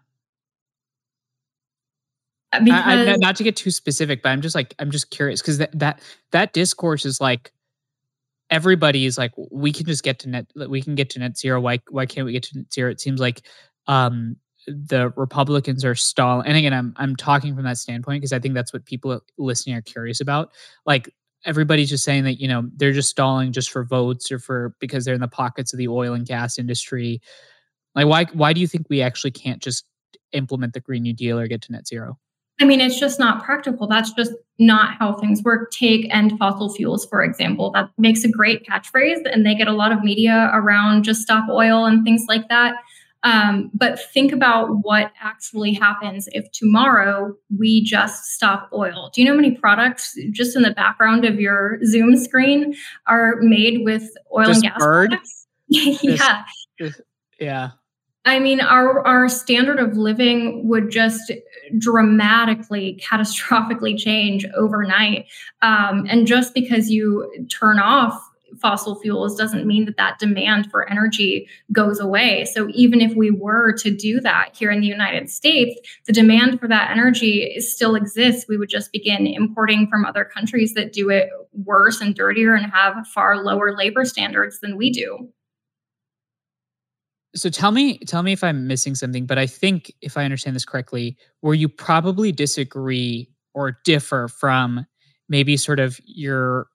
Because 2.51 2.85
I, 2.85 3.11
I, 3.11 3.15
not 3.17 3.35
to 3.37 3.43
get 3.43 3.55
too 3.55 3.71
specific, 3.71 4.21
but 4.21 4.29
I'm 4.29 4.41
just 4.41 4.55
like 4.55 4.73
I'm 4.79 4.89
just 4.91 5.11
curious 5.11 5.41
because 5.41 5.57
that 5.59 5.77
that 5.77 6.01
that 6.31 6.53
discourse 6.53 7.05
is 7.05 7.19
like 7.19 7.51
everybody 8.49 9.05
is 9.05 9.17
like 9.17 9.31
we 9.51 9.71
can 9.71 9.85
just 9.85 10.03
get 10.03 10.19
to 10.19 10.29
net 10.29 10.47
we 10.69 10.81
can 10.81 10.95
get 10.95 11.09
to 11.11 11.19
net 11.19 11.37
zero. 11.37 11.59
Why 11.59 11.79
why 11.89 12.05
can't 12.05 12.25
we 12.25 12.31
get 12.31 12.43
to 12.43 12.57
net 12.57 12.73
zero? 12.73 12.91
It 12.91 13.01
seems 13.01 13.19
like 13.19 13.45
um 13.87 14.35
the 14.67 15.13
republicans 15.15 15.85
are 15.85 15.95
stalling 15.95 16.45
and 16.45 16.57
again 16.57 16.73
i'm 16.73 16.93
i'm 16.97 17.15
talking 17.15 17.55
from 17.55 17.63
that 17.63 17.77
standpoint 17.77 18.19
because 18.19 18.33
i 18.33 18.39
think 18.39 18.53
that's 18.53 18.73
what 18.73 18.83
people 18.83 19.17
listening 19.37 19.77
are 19.77 19.81
curious 19.81 20.19
about. 20.19 20.51
Like 20.85 21.09
everybody's 21.45 21.89
just 21.89 22.03
saying 22.03 22.25
that 22.25 22.41
you 22.41 22.47
know 22.47 22.69
they're 22.75 22.91
just 22.91 23.09
stalling 23.09 23.51
just 23.53 23.71
for 23.71 23.85
votes 23.85 24.31
or 24.31 24.39
for 24.39 24.75
because 24.79 25.05
they're 25.05 25.15
in 25.15 25.21
the 25.21 25.27
pockets 25.27 25.73
of 25.73 25.77
the 25.77 25.87
oil 25.87 26.13
and 26.13 26.25
gas 26.25 26.59
industry. 26.59 27.21
Like 27.95 28.07
why 28.07 28.25
why 28.33 28.53
do 28.53 28.61
you 28.61 28.67
think 28.67 28.87
we 28.89 29.01
actually 29.01 29.31
can't 29.31 29.61
just 29.61 29.85
implement 30.33 30.73
the 30.73 30.81
green 30.81 31.03
new 31.03 31.13
deal 31.13 31.39
or 31.39 31.47
get 31.47 31.61
to 31.63 31.71
net 31.71 31.87
zero 31.87 32.17
I 32.59 32.65
mean, 32.65 32.81
it's 32.81 32.99
just 32.99 33.19
not 33.19 33.43
practical. 33.43 33.87
That's 33.87 34.11
just 34.13 34.31
not 34.57 34.95
how 34.97 35.13
things 35.13 35.43
work. 35.43 35.71
Take 35.71 36.13
end 36.13 36.37
fossil 36.39 36.73
fuels, 36.73 37.05
for 37.05 37.23
example. 37.23 37.71
That 37.71 37.89
makes 37.97 38.23
a 38.23 38.29
great 38.29 38.65
catchphrase, 38.65 39.31
and 39.31 39.45
they 39.45 39.53
get 39.53 39.67
a 39.67 39.73
lot 39.73 39.91
of 39.91 40.03
media 40.03 40.49
around 40.53 41.03
just 41.03 41.21
stop 41.21 41.49
oil 41.49 41.85
and 41.85 42.03
things 42.03 42.25
like 42.27 42.49
that. 42.49 42.75
Um, 43.23 43.71
but 43.73 43.99
think 44.13 44.31
about 44.31 44.69
what 44.83 45.11
actually 45.21 45.73
happens 45.73 46.29
if 46.31 46.49
tomorrow 46.51 47.35
we 47.57 47.83
just 47.83 48.25
stop 48.25 48.69
oil. 48.73 49.11
Do 49.13 49.21
you 49.21 49.27
know 49.27 49.33
how 49.33 49.41
many 49.41 49.55
products 49.55 50.17
just 50.31 50.55
in 50.55 50.61
the 50.61 50.71
background 50.71 51.25
of 51.25 51.39
your 51.39 51.79
Zoom 51.83 52.15
screen 52.15 52.75
are 53.05 53.35
made 53.41 53.83
with 53.83 54.09
oil 54.35 54.45
just 54.45 54.63
and 54.63 54.71
gas 54.71 54.79
bird? 54.79 55.15
yeah. 55.67 56.43
Just, 56.79 57.01
yeah. 57.39 57.71
I 58.27 58.39
mean, 58.39 58.59
our 58.59 59.07
our 59.07 59.29
standard 59.29 59.79
of 59.79 59.95
living 59.95 60.67
would 60.67 60.91
just 60.91 61.31
dramatically, 61.77 63.01
catastrophically 63.01 63.97
change 63.97 64.45
overnight. 64.53 65.27
Um, 65.61 66.05
and 66.09 66.27
just 66.27 66.53
because 66.53 66.89
you 66.89 67.47
turn 67.49 67.79
off 67.79 68.21
fossil 68.61 68.99
fuels 68.99 69.37
doesn't 69.37 69.65
mean 69.65 69.85
that 69.85 69.95
that 69.97 70.19
demand 70.19 70.69
for 70.69 70.89
energy 70.89 71.47
goes 71.71 71.99
away. 72.01 72.43
So 72.45 72.67
even 72.73 72.99
if 72.99 73.15
we 73.15 73.31
were 73.31 73.71
to 73.79 73.91
do 73.91 74.19
that 74.21 74.49
here 74.53 74.71
in 74.71 74.81
the 74.81 74.87
United 74.87 75.29
States, 75.29 75.79
the 76.05 76.13
demand 76.13 76.59
for 76.59 76.67
that 76.67 76.91
energy 76.91 77.59
still 77.59 77.95
exists. 77.95 78.45
We 78.49 78.57
would 78.57 78.69
just 78.69 78.91
begin 78.91 79.25
importing 79.25 79.87
from 79.87 80.03
other 80.03 80.25
countries 80.25 80.73
that 80.73 80.91
do 80.91 81.09
it 81.09 81.29
worse 81.53 82.01
and 82.01 82.13
dirtier 82.13 82.55
and 82.55 82.71
have 82.73 83.07
far 83.07 83.41
lower 83.41 83.73
labor 83.73 84.03
standards 84.03 84.59
than 84.59 84.75
we 84.75 84.91
do 84.91 85.29
so 87.37 87.49
tell 87.49 87.71
me 87.71 87.97
tell 87.99 88.23
me 88.23 88.31
if 88.33 88.43
i'm 88.43 88.67
missing 88.67 88.95
something 88.95 89.25
but 89.25 89.37
i 89.37 89.45
think 89.45 89.93
if 90.01 90.17
i 90.17 90.23
understand 90.23 90.55
this 90.55 90.65
correctly 90.65 91.17
where 91.41 91.53
you 91.53 91.69
probably 91.69 92.31
disagree 92.31 93.29
or 93.53 93.77
differ 93.83 94.27
from 94.27 94.85
maybe 95.29 95.57
sort 95.57 95.79
of 95.79 95.99
your 96.05 96.67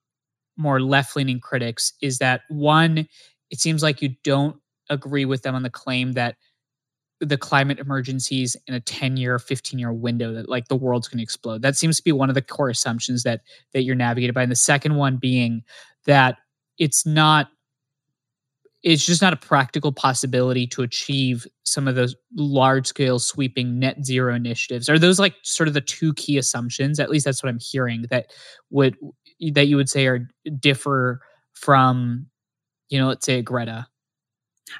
more 0.57 0.81
left-leaning 0.81 1.41
critics 1.41 1.93
is 2.03 2.19
that 2.19 2.43
one 2.49 3.07
it 3.51 3.61
seems 3.61 3.83
like 3.83 4.01
you 4.01 4.15
don't 4.25 4.57
agree 4.91 5.25
with 5.25 5.43
them 5.43 5.55
on 5.55 5.63
the 5.63 5.71
claim 5.71 6.13
that 6.13 6.37
the 7.21 7.39
climate 7.39 7.79
emergencies 7.79 8.57
in 8.67 8.75
a 8.75 8.81
10 8.81 9.17
year 9.17 9.39
15 9.39 9.79
year 9.79 9.93
window 9.93 10.33
that 10.33 10.49
like 10.49 10.69
the 10.69 10.77
world's 10.77 11.09
going 11.09 11.19
to 11.19 11.23
explode. 11.23 11.63
That 11.63 11.77
seems 11.77 11.97
to 11.97 12.03
be 12.03 12.13
one 12.13 12.29
of 12.29 12.35
the 12.35 12.43
core 12.43 12.69
assumptions 12.69 13.23
that 13.23 13.43
that 13.73 13.83
you're 13.83 13.95
navigated 13.95 14.35
by. 14.35 14.43
And 14.43 14.51
the 14.51 14.57
second 14.57 14.97
one 14.97 15.17
being 15.19 15.63
that 16.07 16.39
it's 16.79 17.07
not 17.07 17.49
it's 18.83 19.07
just 19.07 19.22
not 19.22 19.33
a 19.33 19.37
practical 19.37 19.93
possibility 19.93 20.66
to 20.66 20.83
achieve 20.83 21.47
some 21.64 21.87
of 21.87 21.95
those 21.95 22.16
large 22.35 22.87
scale 22.87 23.18
sweeping 23.18 23.78
net 23.78 24.05
zero 24.05 24.35
initiatives. 24.35 24.89
Are 24.89 24.99
those 24.99 25.18
like 25.18 25.35
sort 25.43 25.68
of 25.68 25.74
the 25.74 25.80
two 25.80 26.12
key 26.14 26.37
assumptions? 26.37 26.99
At 26.99 27.11
least 27.11 27.24
that's 27.24 27.43
what 27.43 27.51
i'm 27.51 27.61
hearing 27.61 28.07
that 28.11 28.26
would 28.70 28.97
that 29.53 29.68
you 29.68 29.76
would 29.76 29.89
say 29.89 30.07
are 30.07 30.28
differ 30.59 31.20
from 31.55 32.26
you 32.89 32.99
know 32.99 33.09
let's 33.09 33.26
say 33.26 33.43
greta. 33.43 33.87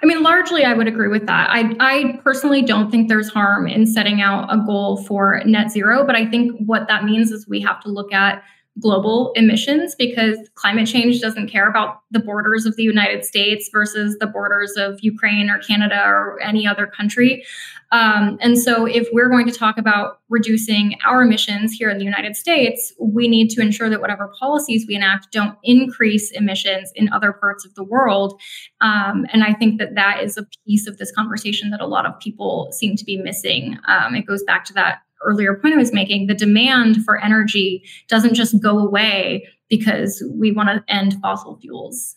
I 0.03 0.07
mean, 0.07 0.22
largely, 0.22 0.64
I 0.64 0.72
would 0.72 0.88
agree 0.88 1.09
with 1.09 1.26
that. 1.26 1.50
I, 1.50 1.74
I 1.78 2.20
personally 2.24 2.62
don't 2.62 2.90
think 2.90 3.09
there's 3.09 3.28
harm 3.28 3.66
in 3.66 3.86
setting 3.86 4.22
out 4.22 4.48
a 4.48 4.57
goal 4.64 5.05
for 5.05 5.42
net 5.44 5.70
zero, 5.70 6.07
but 6.07 6.16
I 6.16 6.24
think 6.30 6.53
what 6.64 6.88
that 6.88 7.05
means 7.05 7.30
is 7.30 7.46
we 7.46 7.61
have 7.61 7.80
to 7.80 7.90
look 7.90 8.12
at 8.12 8.42
global 8.80 9.32
emissions 9.34 9.94
because 9.94 10.38
climate 10.54 10.86
change 10.86 11.20
doesn't 11.20 11.48
care 11.48 11.68
about 11.68 12.00
the 12.10 12.18
borders 12.18 12.64
of 12.64 12.74
the 12.76 12.82
United 12.82 13.24
States 13.24 13.68
versus 13.70 14.16
the 14.18 14.26
borders 14.26 14.72
of 14.76 14.98
Ukraine 15.02 15.50
or 15.50 15.58
Canada 15.58 16.00
or 16.04 16.40
any 16.40 16.66
other 16.66 16.86
country. 16.86 17.44
Um, 17.90 18.38
and 18.40 18.58
so, 18.58 18.86
if 18.86 19.08
we're 19.12 19.28
going 19.28 19.46
to 19.46 19.52
talk 19.52 19.76
about 19.76 20.20
reducing 20.30 20.96
our 21.04 21.22
emissions 21.22 21.72
here 21.72 21.90
in 21.90 21.98
the 21.98 22.04
United 22.04 22.36
States, 22.36 22.90
we 22.98 23.28
need 23.28 23.50
to 23.50 23.60
ensure 23.60 23.90
that 23.90 24.00
whatever 24.00 24.32
policies 24.40 24.86
we 24.88 24.94
enact 24.94 25.30
don't 25.30 25.58
increase 25.62 26.30
emissions 26.30 26.90
in 26.94 27.12
other 27.12 27.34
parts 27.34 27.66
of 27.66 27.74
the 27.74 27.84
world. 27.84 28.40
Um, 28.80 29.26
and 29.30 29.44
I 29.44 29.52
think 29.52 29.78
that 29.78 29.94
that 29.96 30.22
is 30.22 30.38
a 30.38 30.46
piece 30.66 30.86
of 30.86 30.96
this 30.96 31.12
conversation 31.12 31.68
that 31.70 31.82
a 31.82 31.86
lot 31.86 32.06
of 32.06 32.18
people 32.18 32.70
seem 32.72 32.96
to 32.96 33.04
be 33.04 33.18
missing. 33.18 33.76
Um, 33.86 34.14
it 34.14 34.26
goes 34.26 34.42
back 34.44 34.64
to 34.66 34.72
that 34.72 35.00
earlier 35.24 35.54
point 35.54 35.74
I 35.74 35.78
was 35.78 35.92
making, 35.92 36.26
the 36.26 36.34
demand 36.34 37.04
for 37.04 37.22
energy 37.22 37.84
doesn't 38.08 38.34
just 38.34 38.60
go 38.62 38.78
away 38.78 39.46
because 39.68 40.22
we 40.34 40.52
want 40.52 40.68
to 40.68 40.84
end 40.92 41.16
fossil 41.22 41.58
fuels. 41.60 42.16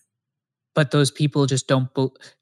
But 0.74 0.92
those 0.92 1.10
people 1.10 1.46
just 1.46 1.68
don't. 1.70 1.90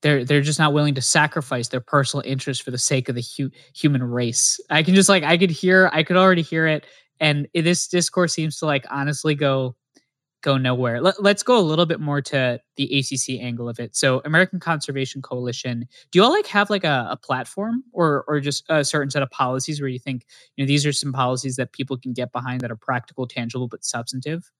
They're 0.01 0.26
they're 0.26 0.41
just 0.41 0.57
not 0.57 0.74
willing 0.74 0.95
to 0.95 1.01
sacrifice 1.01 1.68
their 1.68 1.80
personal 1.80 2.26
interest 2.26 2.64
for 2.64 2.72
the 2.72 2.80
sake 2.80 3.07
of 3.07 3.16
the 3.16 3.24
hu- 3.38 3.51
human 3.76 4.03
race. 4.03 4.59
I 4.72 4.82
can 4.82 4.95
just 4.95 5.07
like 5.07 5.24
I 5.24 5.38
could 5.38 5.51
hear. 5.51 5.91
I 5.93 6.01
could 6.01 6.18
already 6.18 6.41
hear 6.41 6.66
it, 6.66 6.84
and 7.20 7.47
this 7.53 7.88
discourse 7.88 8.34
seems 8.34 8.57
to 8.57 8.66
like 8.66 8.86
honestly 8.89 9.36
go 9.36 9.76
go 10.44 10.58
nowhere. 10.58 11.02
Let, 11.02 11.18
us 11.20 11.41
go 11.41 11.58
a 11.58 11.62
little 11.62 11.88
bit 11.88 12.00
more 12.00 12.22
to 12.22 12.60
the 12.76 13.00
ACC 13.00 13.41
angle 13.41 13.68
of 13.68 13.80
it. 13.80 13.96
So, 13.96 14.22
American 14.26 14.60
Conservation 14.60 15.22
Coalition, 15.22 15.88
do 16.12 16.20
you 16.20 16.24
all 16.24 16.32
like 16.32 16.46
have 16.48 16.70
like 16.70 16.84
a, 16.84 17.08
a, 17.10 17.18
platform 17.18 17.84
or 17.94 18.26
or 18.28 18.39
just 18.39 18.66
a 18.70 18.84
certain 18.84 19.10
set 19.10 19.24
of 19.24 19.32
policies 19.32 19.82
where 19.82 19.89
you 19.89 19.98
think 19.98 20.26
you 20.56 20.64
know 20.64 20.68
these 20.68 20.86
are 20.86 20.91
some 20.91 21.14
policies 21.14 21.56
that 21.56 21.72
people 21.72 21.98
can 21.98 22.14
get 22.14 22.32
behind 22.32 22.62
that 22.62 22.72
are 22.72 22.76
practical, 22.76 23.26
tangible, 23.26 23.68
but 23.68 23.84
substantive? 23.84 24.52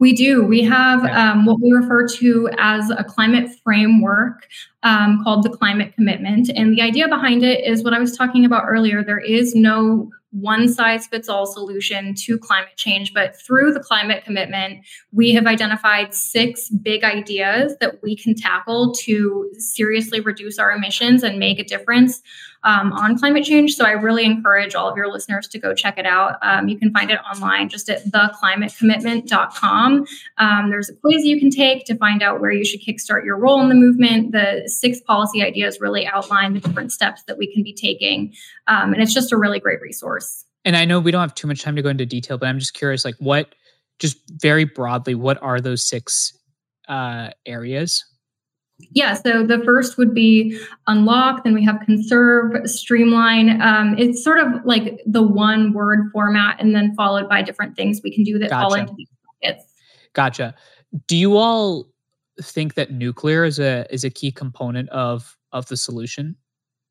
We 0.00 0.14
do. 0.14 0.42
We 0.42 0.62
have 0.62 1.04
um, 1.04 1.44
what 1.44 1.60
we 1.60 1.72
refer 1.72 2.08
to 2.08 2.48
as 2.58 2.90
a 2.90 3.04
climate 3.04 3.50
framework 3.62 4.48
um, 4.82 5.22
called 5.22 5.42
the 5.44 5.50
Climate 5.50 5.94
Commitment. 5.94 6.50
And 6.56 6.74
the 6.74 6.80
idea 6.80 7.06
behind 7.06 7.44
it 7.44 7.66
is 7.66 7.84
what 7.84 7.92
I 7.92 7.98
was 7.98 8.16
talking 8.16 8.46
about 8.46 8.64
earlier. 8.66 9.04
There 9.04 9.20
is 9.20 9.54
no 9.54 10.10
one 10.32 10.68
size 10.68 11.06
fits 11.06 11.28
all 11.28 11.44
solution 11.44 12.14
to 12.14 12.38
climate 12.38 12.76
change. 12.76 13.12
But 13.12 13.36
through 13.40 13.74
the 13.74 13.80
climate 13.80 14.24
commitment, 14.24 14.86
we 15.12 15.32
have 15.32 15.46
identified 15.46 16.14
six 16.14 16.70
big 16.70 17.04
ideas 17.04 17.76
that 17.80 18.02
we 18.02 18.16
can 18.16 18.34
tackle 18.34 18.92
to 19.00 19.50
seriously 19.58 20.20
reduce 20.20 20.58
our 20.58 20.70
emissions 20.70 21.22
and 21.22 21.38
make 21.38 21.58
a 21.58 21.64
difference 21.64 22.22
um, 22.62 22.92
on 22.92 23.18
climate 23.18 23.44
change. 23.44 23.74
So 23.74 23.84
I 23.84 23.92
really 23.92 24.24
encourage 24.24 24.74
all 24.74 24.88
of 24.88 24.96
your 24.96 25.10
listeners 25.10 25.48
to 25.48 25.58
go 25.58 25.74
check 25.74 25.98
it 25.98 26.06
out. 26.06 26.36
Um, 26.42 26.68
you 26.68 26.78
can 26.78 26.92
find 26.92 27.10
it 27.10 27.18
online 27.20 27.68
just 27.68 27.88
at 27.88 28.04
theclimatecommitment.com. 28.06 30.06
Um, 30.38 30.70
there's 30.70 30.88
a 30.88 30.94
quiz 30.94 31.24
you 31.24 31.40
can 31.40 31.50
take 31.50 31.84
to 31.86 31.96
find 31.96 32.22
out 32.22 32.40
where 32.40 32.52
you 32.52 32.64
should 32.64 32.80
kickstart 32.80 33.24
your 33.24 33.38
role 33.38 33.60
in 33.60 33.68
the 33.68 33.74
movement. 33.74 34.32
The 34.32 34.62
six 34.66 35.00
policy 35.00 35.42
ideas 35.42 35.80
really 35.80 36.06
outline 36.06 36.54
the 36.54 36.60
different 36.60 36.92
steps 36.92 37.22
that 37.24 37.38
we 37.38 37.52
can 37.52 37.62
be 37.62 37.72
taking. 37.72 38.34
Um, 38.66 38.92
and 38.92 39.02
it's 39.02 39.14
just 39.14 39.32
a 39.32 39.36
really 39.36 39.60
great 39.60 39.80
resource. 39.80 40.44
And 40.64 40.76
I 40.76 40.84
know 40.84 41.00
we 41.00 41.10
don't 41.10 41.22
have 41.22 41.34
too 41.34 41.46
much 41.46 41.62
time 41.62 41.76
to 41.76 41.82
go 41.82 41.88
into 41.88 42.04
detail, 42.04 42.36
but 42.36 42.46
I'm 42.46 42.58
just 42.58 42.74
curious, 42.74 43.04
like 43.04 43.16
what, 43.18 43.54
just 43.98 44.18
very 44.28 44.64
broadly, 44.64 45.14
what 45.14 45.42
are 45.42 45.60
those 45.60 45.82
six 45.82 46.36
uh, 46.88 47.30
areas? 47.46 48.04
Yeah, 48.92 49.14
so 49.14 49.46
the 49.46 49.62
first 49.64 49.98
would 49.98 50.14
be 50.14 50.58
unlock, 50.86 51.44
then 51.44 51.54
we 51.54 51.64
have 51.64 51.80
conserve, 51.84 52.68
streamline. 52.68 53.60
Um, 53.60 53.96
it's 53.98 54.22
sort 54.22 54.38
of 54.38 54.64
like 54.64 55.00
the 55.06 55.22
one 55.22 55.72
word 55.72 56.10
format, 56.12 56.60
and 56.60 56.74
then 56.74 56.94
followed 56.94 57.28
by 57.28 57.42
different 57.42 57.76
things 57.76 58.00
we 58.02 58.14
can 58.14 58.24
do 58.24 58.38
that 58.38 58.50
gotcha. 58.50 58.62
fall 58.62 58.74
into 58.74 58.94
these 58.96 59.08
buckets. 59.42 59.64
Gotcha. 60.12 60.54
Do 61.06 61.16
you 61.16 61.36
all 61.36 61.88
think 62.42 62.74
that 62.74 62.90
nuclear 62.90 63.44
is 63.44 63.58
a 63.58 63.86
is 63.90 64.04
a 64.04 64.10
key 64.10 64.32
component 64.32 64.88
of 64.90 65.36
of 65.52 65.66
the 65.66 65.76
solution? 65.76 66.36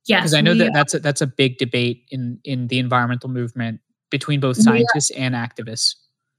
Yes, 0.05 0.21
because 0.21 0.33
I 0.33 0.41
know 0.41 0.55
that 0.55 0.71
that's 0.73 0.93
a, 0.93 0.99
that's 0.99 1.21
a 1.21 1.27
big 1.27 1.57
debate 1.57 2.05
in 2.09 2.39
in 2.43 2.67
the 2.67 2.79
environmental 2.79 3.29
movement 3.29 3.81
between 4.09 4.39
both 4.39 4.57
scientists 4.57 5.11
and 5.11 5.35
activists. 5.35 5.95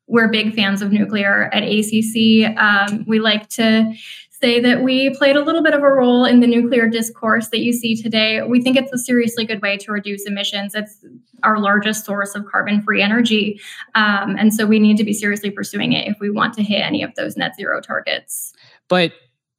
We're 0.07 0.29
big 0.29 0.55
fans 0.55 0.83
of 0.83 0.91
nuclear 0.91 1.51
at 1.53 1.63
ACC. 1.63 2.59
Um, 2.59 3.05
we 3.07 3.21
like 3.21 3.49
to 3.51 3.95
say 4.43 4.61
that 4.61 4.83
we 4.83 5.15
played 5.17 5.37
a 5.37 5.43
little 5.43 5.63
bit 5.63 5.75
of 5.75 5.83
a 5.83 5.89
role 5.89 6.25
in 6.25 6.41
the 6.41 6.47
nuclear 6.47 6.89
discourse 6.89 7.49
that 7.49 7.61
you 7.61 7.73
see 7.73 7.95
today. 7.95 8.43
We 8.43 8.63
think 8.63 8.77
it's 8.77 8.93
a 8.93 8.99
seriously 8.99 9.45
good 9.45 9.61
way 9.61 9.77
to 9.77 9.93
reduce 9.93 10.27
emissions. 10.27 10.75
It's 10.75 11.05
our 11.43 11.59
largest 11.59 12.07
source 12.07 12.35
of 12.35 12.47
carbon 12.47 12.83
free 12.83 13.03
energy. 13.03 13.61
Um, 13.95 14.37
and 14.39 14.55
so 14.55 14.67
we 14.67 14.79
need 14.79 14.97
to 14.97 15.05
be 15.05 15.13
seriously 15.13 15.51
pursuing 15.51 15.93
it 15.93 16.09
if 16.09 16.19
we 16.21 16.31
want 16.31 16.55
to 16.55 16.63
hit 16.63 16.81
any 16.81 17.03
of 17.03 17.15
those 17.17 17.37
net 17.37 17.55
zero 17.57 17.81
targets. 17.81 18.53
But 18.89 19.13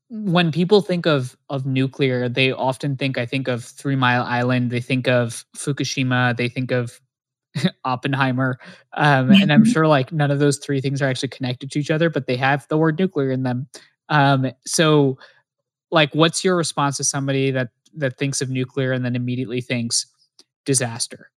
when 0.10 0.52
people 0.52 0.82
think 0.82 1.06
of 1.06 1.38
of 1.50 1.66
nuclear, 1.66 2.28
they 2.28 2.52
often 2.52 2.98
think 2.98 3.18
I 3.18 3.26
think 3.26 3.48
of 3.48 3.64
Three 3.64 3.96
Mile 3.96 4.24
Island, 4.24 4.72
they 4.72 4.82
think 4.82 5.08
of 5.08 5.46
Fukushima, 5.56 6.36
they 6.36 6.50
think 6.50 6.72
of 6.72 7.00
Oppenheimer. 7.86 8.60
Um, 8.94 9.32
and 9.32 9.54
I'm 9.54 9.66
sure 9.74 9.88
like 9.88 10.12
none 10.12 10.32
of 10.32 10.40
those 10.40 10.58
three 10.58 10.82
things 10.82 11.02
are 11.02 11.08
actually 11.08 11.30
connected 11.30 11.72
to 11.72 11.80
each 11.80 11.92
other, 11.92 12.10
but 12.10 12.28
they 12.28 12.36
have 12.36 12.68
the 12.68 12.78
word 12.78 13.00
nuclear 13.00 13.32
in 13.32 13.44
them. 13.44 13.68
Um, 14.12 14.52
so, 14.66 15.18
like, 15.90 16.14
what's 16.14 16.44
your 16.44 16.56
response 16.56 16.98
to 16.98 17.04
somebody 17.04 17.50
that 17.52 17.70
that 17.96 18.18
thinks 18.18 18.42
of 18.42 18.50
nuclear 18.50 18.92
and 18.92 19.04
then 19.04 19.16
immediately 19.16 19.62
thinks 19.62 20.06
disaster? 20.66 21.32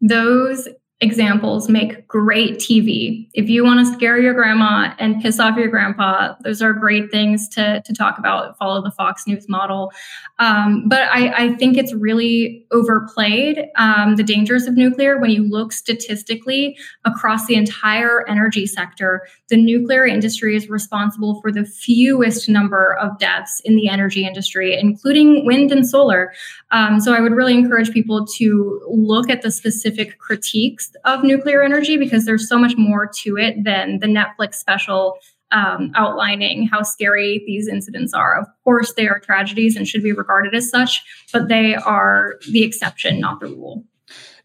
Those 0.00 0.68
examples 1.02 1.68
make 1.68 2.08
great 2.08 2.54
TV. 2.54 3.28
If 3.34 3.50
you 3.50 3.64
want 3.64 3.86
to 3.86 3.92
scare 3.92 4.18
your 4.18 4.32
grandma 4.32 4.94
and 4.98 5.20
piss 5.20 5.38
off 5.38 5.58
your 5.58 5.68
grandpa, 5.68 6.34
those 6.42 6.62
are 6.62 6.72
great 6.72 7.10
things 7.10 7.48
to, 7.50 7.82
to 7.84 7.92
talk 7.92 8.16
about. 8.18 8.56
Follow 8.56 8.82
the 8.82 8.90
Fox 8.90 9.26
News 9.26 9.46
model. 9.46 9.92
Um, 10.38 10.88
but 10.88 11.02
I, 11.02 11.44
I, 11.44 11.54
think 11.56 11.76
it's 11.76 11.92
really 11.94 12.66
overplayed 12.70 13.66
um, 13.76 14.16
the 14.16 14.22
dangers 14.22 14.66
of 14.66 14.74
nuclear 14.74 15.18
when 15.18 15.30
you 15.30 15.48
look 15.48 15.72
statistically 15.72 16.76
across 17.04 17.46
the 17.46 17.56
entire 17.56 18.26
energy 18.28 18.66
sector. 18.66 19.26
The 19.48 19.56
nuclear 19.56 20.06
industry 20.06 20.56
is 20.56 20.68
responsible 20.68 21.40
for 21.40 21.52
the 21.52 21.64
fewest 21.64 22.48
number 22.48 22.96
of 22.96 23.18
deaths 23.18 23.60
in 23.64 23.76
the 23.76 23.88
energy 23.88 24.26
industry, 24.26 24.78
including 24.78 25.44
wind 25.46 25.72
and 25.72 25.86
solar. 25.86 26.32
Um, 26.70 27.00
so 27.00 27.14
I 27.14 27.20
would 27.20 27.32
really 27.32 27.54
encourage 27.54 27.90
people 27.90 28.26
to 28.36 28.80
look 28.88 29.30
at 29.30 29.42
the 29.42 29.50
specific 29.50 30.18
critiques 30.18 30.85
of 31.04 31.22
nuclear 31.22 31.62
energy 31.62 31.96
because 31.96 32.24
there's 32.24 32.48
so 32.48 32.58
much 32.58 32.76
more 32.76 33.06
to 33.22 33.36
it 33.36 33.64
than 33.64 33.98
the 34.00 34.06
Netflix 34.06 34.54
special 34.54 35.18
um, 35.52 35.92
outlining 35.94 36.66
how 36.66 36.82
scary 36.82 37.42
these 37.46 37.68
incidents 37.68 38.12
are. 38.12 38.38
Of 38.38 38.46
course, 38.64 38.94
they 38.94 39.08
are 39.08 39.18
tragedies 39.18 39.76
and 39.76 39.86
should 39.86 40.02
be 40.02 40.12
regarded 40.12 40.54
as 40.54 40.68
such, 40.68 41.02
but 41.32 41.48
they 41.48 41.74
are 41.74 42.34
the 42.50 42.64
exception, 42.64 43.20
not 43.20 43.40
the 43.40 43.46
rule. 43.46 43.84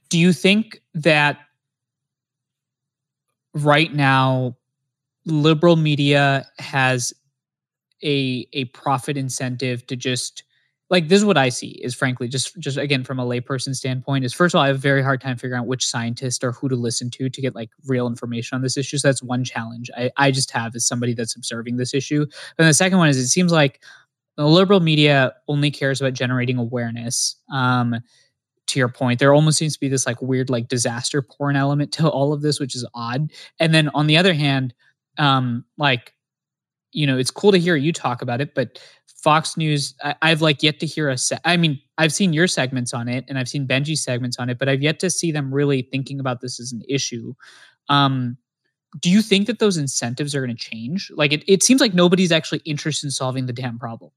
Do 0.10 0.20
you 0.20 0.34
think 0.34 0.82
that 0.94 1.40
right 3.54 3.94
now 3.94 4.56
liberal 5.26 5.76
media 5.76 6.48
has 6.60 7.14
a 8.04 8.48
a 8.54 8.66
profit 8.66 9.18
incentive 9.18 9.86
to 9.88 9.96
just 9.96 10.44
like 10.92 11.08
this 11.08 11.20
is 11.20 11.26
what 11.26 11.38
I 11.38 11.50
see 11.50 11.80
is 11.82 11.96
frankly 11.96 12.28
just 12.28 12.60
just 12.60 12.78
again 12.78 13.04
from 13.04 13.18
a 13.18 13.26
layperson 13.26 13.74
standpoint 13.74 14.26
is 14.26 14.34
first 14.34 14.54
of 14.54 14.60
all 14.60 14.64
I 14.66 14.68
have 14.68 14.76
a 14.76 14.80
very 14.80 15.02
hard 15.02 15.22
time 15.22 15.38
figuring 15.38 15.62
out 15.62 15.66
which 15.66 15.88
scientist 15.88 16.44
or 16.44 16.52
who 16.52 16.68
to 16.70 16.76
listen 16.76 17.10
to 17.12 17.30
to 17.30 17.42
get 17.42 17.56
like 17.56 17.70
real 17.88 18.06
information 18.06 18.56
on 18.56 18.62
this 18.62 18.78
issue. 18.78 18.98
So 18.98 19.08
that's 19.08 19.24
one 19.24 19.44
challenge 19.44 19.90
I, 19.98 20.12
I 20.18 20.32
just 20.32 20.52
have 20.52 20.76
as 20.76 20.86
somebody 20.86 21.14
that's 21.14 21.36
observing 21.36 21.78
this 21.78 21.94
issue. 21.94 22.26
And 22.60 22.68
the 22.68 22.74
second 22.74 23.00
one 23.00 23.08
is 23.08 23.18
it 23.18 23.30
seems 23.30 23.54
like 23.54 23.82
the 24.36 24.46
liberal 24.46 24.82
media 24.82 25.34
only 25.48 25.72
cares 25.72 26.02
about 26.02 26.14
generating 26.14 26.58
awareness. 26.58 27.36
Um, 27.52 27.96
to 28.68 28.80
your 28.80 28.90
point, 28.90 29.20
there 29.20 29.34
almost 29.34 29.58
seems 29.58 29.74
to 29.74 29.80
be 29.80 29.90
this 29.90 30.06
like 30.06 30.22
weird 30.22 30.50
like 30.50 30.68
disaster 30.68 31.22
porn 31.22 31.56
element 31.56 31.92
to 31.94 32.08
all 32.10 32.32
of 32.32 32.42
this, 32.42 32.60
which 32.60 32.76
is 32.76 32.86
odd. 32.94 33.32
And 33.60 33.74
then 33.74 33.90
on 33.90 34.08
the 34.08 34.18
other 34.18 34.34
hand, 34.34 34.74
um, 35.18 35.66
like 35.78 36.14
you 36.94 37.08
know, 37.08 37.18
it's 37.18 37.32
cool 37.32 37.52
to 37.52 37.58
hear 37.58 37.76
you 37.76 37.94
talk 37.94 38.22
about 38.22 38.42
it, 38.42 38.54
but 38.54 38.80
Fox 39.22 39.56
News, 39.56 39.94
I, 40.04 40.30
have 40.30 40.42
like 40.42 40.64
yet 40.64 40.80
to 40.80 40.86
hear 40.86 41.10
a. 41.10 41.18
Se- 41.18 41.38
I 41.46 41.56
mean, 41.58 41.80
I've 41.98 42.12
seen 42.12 42.34
your 42.34 42.48
segments 42.48 42.94
on 42.94 43.08
it, 43.08 43.24
and 43.28 43.38
I've 43.38 43.48
seen 43.48 43.68
Benji's 43.68 44.04
segments 44.04 44.40
on 44.40 44.50
it, 44.50 44.58
but 44.58 44.68
I've 44.68 44.82
yet 44.82 45.00
to 45.02 45.10
see 45.10 45.32
them 45.32 45.54
really 45.54 45.84
thinking 45.84 46.20
about 46.20 46.42
this 46.42 46.60
as 46.60 46.72
an 46.72 46.82
issue. 46.90 47.34
Um, 47.88 48.38
do 49.00 49.10
you 49.10 49.22
think 49.22 49.48
that 49.48 49.60
those 49.60 49.78
incentives 49.78 50.36
are 50.36 50.46
going 50.46 50.56
to 50.56 50.62
change? 50.62 51.12
Like 51.16 51.32
it, 51.34 51.44
it 51.48 51.64
seems 51.64 51.82
like 51.82 51.94
nobody's 51.94 52.32
actually 52.32 52.62
interested 52.66 53.08
in 53.08 53.12
solving 53.12 53.46
the 53.46 53.54
damn 53.54 53.78
problem. 53.80 54.12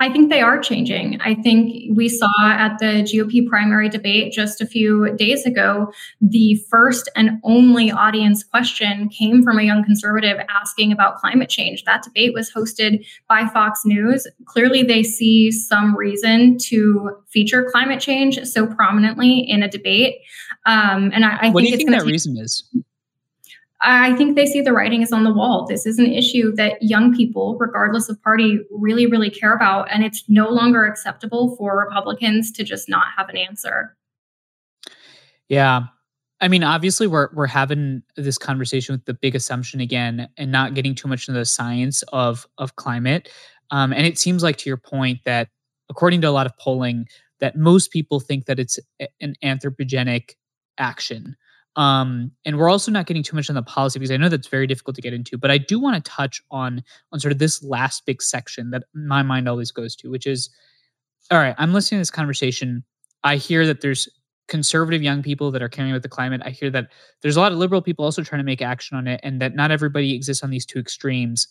I 0.00 0.10
think 0.10 0.28
they 0.28 0.40
are 0.40 0.58
changing. 0.58 1.20
I 1.20 1.34
think 1.34 1.96
we 1.96 2.08
saw 2.08 2.30
at 2.42 2.78
the 2.78 3.02
GOP 3.02 3.46
primary 3.46 3.88
debate 3.88 4.32
just 4.32 4.60
a 4.60 4.66
few 4.66 5.14
days 5.16 5.46
ago, 5.46 5.92
the 6.20 6.56
first 6.68 7.08
and 7.16 7.40
only 7.44 7.90
audience 7.90 8.44
question 8.44 9.08
came 9.08 9.42
from 9.42 9.58
a 9.58 9.62
young 9.62 9.84
conservative 9.84 10.38
asking 10.48 10.92
about 10.92 11.16
climate 11.16 11.48
change. 11.48 11.84
That 11.84 12.02
debate 12.02 12.34
was 12.34 12.52
hosted 12.52 13.06
by 13.28 13.46
Fox 13.46 13.82
News. 13.84 14.26
Clearly, 14.46 14.82
they 14.82 15.02
see 15.02 15.50
some 15.50 15.96
reason 15.96 16.58
to 16.58 17.16
feature 17.28 17.68
climate 17.70 18.00
change 18.00 18.38
so 18.44 18.66
prominently 18.66 19.38
in 19.38 19.62
a 19.62 19.68
debate. 19.68 20.16
Um, 20.66 21.10
and 21.14 21.24
I, 21.24 21.48
I 21.48 21.50
what 21.50 21.62
think 21.62 21.66
do 21.66 21.70
you 21.70 21.76
think 21.76 21.90
that 21.90 22.00
take- 22.00 22.08
reason 22.08 22.36
is? 22.36 22.62
I 23.80 24.14
think 24.14 24.36
they 24.36 24.46
see 24.46 24.60
the 24.60 24.72
writing 24.72 25.02
is 25.02 25.12
on 25.12 25.24
the 25.24 25.32
wall. 25.32 25.66
This 25.68 25.84
is 25.84 25.98
an 25.98 26.06
issue 26.06 26.54
that 26.56 26.82
young 26.82 27.14
people, 27.14 27.56
regardless 27.58 28.08
of 28.08 28.22
party, 28.22 28.60
really, 28.70 29.06
really 29.06 29.30
care 29.30 29.52
about. 29.52 29.88
And 29.90 30.04
it's 30.04 30.24
no 30.28 30.48
longer 30.48 30.84
acceptable 30.86 31.54
for 31.56 31.78
Republicans 31.78 32.50
to 32.52 32.64
just 32.64 32.88
not 32.88 33.06
have 33.16 33.28
an 33.28 33.36
answer. 33.36 33.96
Yeah. 35.48 35.82
I 36.40 36.48
mean, 36.48 36.62
obviously 36.62 37.06
we're 37.06 37.28
we're 37.32 37.46
having 37.46 38.02
this 38.16 38.38
conversation 38.38 38.94
with 38.94 39.04
the 39.04 39.14
big 39.14 39.34
assumption 39.34 39.80
again 39.80 40.28
and 40.36 40.50
not 40.50 40.74
getting 40.74 40.94
too 40.94 41.08
much 41.08 41.28
into 41.28 41.38
the 41.38 41.44
science 41.44 42.02
of 42.12 42.46
of 42.58 42.76
climate. 42.76 43.28
Um, 43.70 43.92
and 43.92 44.06
it 44.06 44.18
seems 44.18 44.42
like 44.42 44.56
to 44.58 44.70
your 44.70 44.76
point 44.76 45.20
that 45.24 45.48
according 45.90 46.20
to 46.22 46.28
a 46.28 46.32
lot 46.32 46.46
of 46.46 46.56
polling, 46.58 47.06
that 47.40 47.56
most 47.56 47.90
people 47.90 48.20
think 48.20 48.46
that 48.46 48.58
it's 48.58 48.78
an 49.20 49.34
anthropogenic 49.42 50.32
action 50.78 51.36
um, 51.76 52.30
and 52.44 52.56
we're 52.56 52.70
also 52.70 52.90
not 52.90 53.06
getting 53.06 53.22
too 53.22 53.34
much 53.34 53.48
on 53.48 53.56
the 53.56 53.62
policy 53.62 53.98
because 53.98 54.10
I 54.10 54.16
know 54.16 54.28
that's 54.28 54.46
very 54.46 54.66
difficult 54.66 54.94
to 54.96 55.02
get 55.02 55.12
into. 55.12 55.36
But 55.36 55.50
I 55.50 55.58
do 55.58 55.80
want 55.80 56.02
to 56.02 56.10
touch 56.10 56.40
on 56.50 56.82
on 57.12 57.20
sort 57.20 57.32
of 57.32 57.38
this 57.38 57.62
last 57.62 58.06
big 58.06 58.22
section 58.22 58.70
that 58.70 58.84
my 58.94 59.22
mind 59.22 59.48
always 59.48 59.70
goes 59.70 59.96
to, 59.96 60.10
which 60.10 60.26
is, 60.26 60.50
all 61.30 61.38
right, 61.38 61.54
I'm 61.58 61.72
listening 61.72 61.98
to 61.98 62.00
this 62.02 62.10
conversation. 62.10 62.84
I 63.24 63.36
hear 63.36 63.66
that 63.66 63.80
there's 63.80 64.08
conservative 64.46 65.02
young 65.02 65.22
people 65.22 65.50
that 65.50 65.62
are 65.62 65.68
caring 65.68 65.90
about 65.90 66.02
the 66.02 66.08
climate. 66.08 66.42
I 66.44 66.50
hear 66.50 66.70
that 66.70 66.88
there's 67.22 67.36
a 67.36 67.40
lot 67.40 67.50
of 67.50 67.58
liberal 67.58 67.80
people 67.82 68.04
also 68.04 68.22
trying 68.22 68.40
to 68.40 68.44
make 68.44 68.62
action 68.62 68.96
on 68.96 69.08
it, 69.08 69.20
and 69.22 69.40
that 69.40 69.54
not 69.54 69.70
everybody 69.70 70.14
exists 70.14 70.44
on 70.44 70.50
these 70.50 70.66
two 70.66 70.78
extremes. 70.78 71.48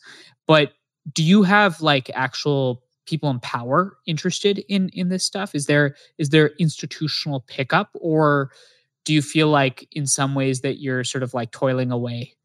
But 0.48 0.74
do 1.12 1.24
you 1.24 1.44
have 1.44 1.82
like 1.82 2.10
actual 2.14 2.82
people 3.06 3.30
in 3.30 3.40
power 3.42 3.98
interested 4.06 4.64
in 4.70 4.88
in 4.90 5.10
this 5.10 5.26
stuff? 5.26 5.54
Is 5.54 5.66
there 5.66 5.96
is 6.18 6.30
there 6.30 6.52
institutional 6.60 7.42
pickup 7.42 7.90
or 7.96 8.52
do 9.06 9.14
you 9.14 9.22
feel 9.22 9.50
like 9.50 9.88
in 9.92 10.06
some 10.08 10.36
ways 10.36 10.62
that 10.62 10.80
you're 10.82 11.04
sort 11.04 11.24
of 11.24 11.34
like 11.34 11.52
toiling 11.52 11.92
away 11.92 12.36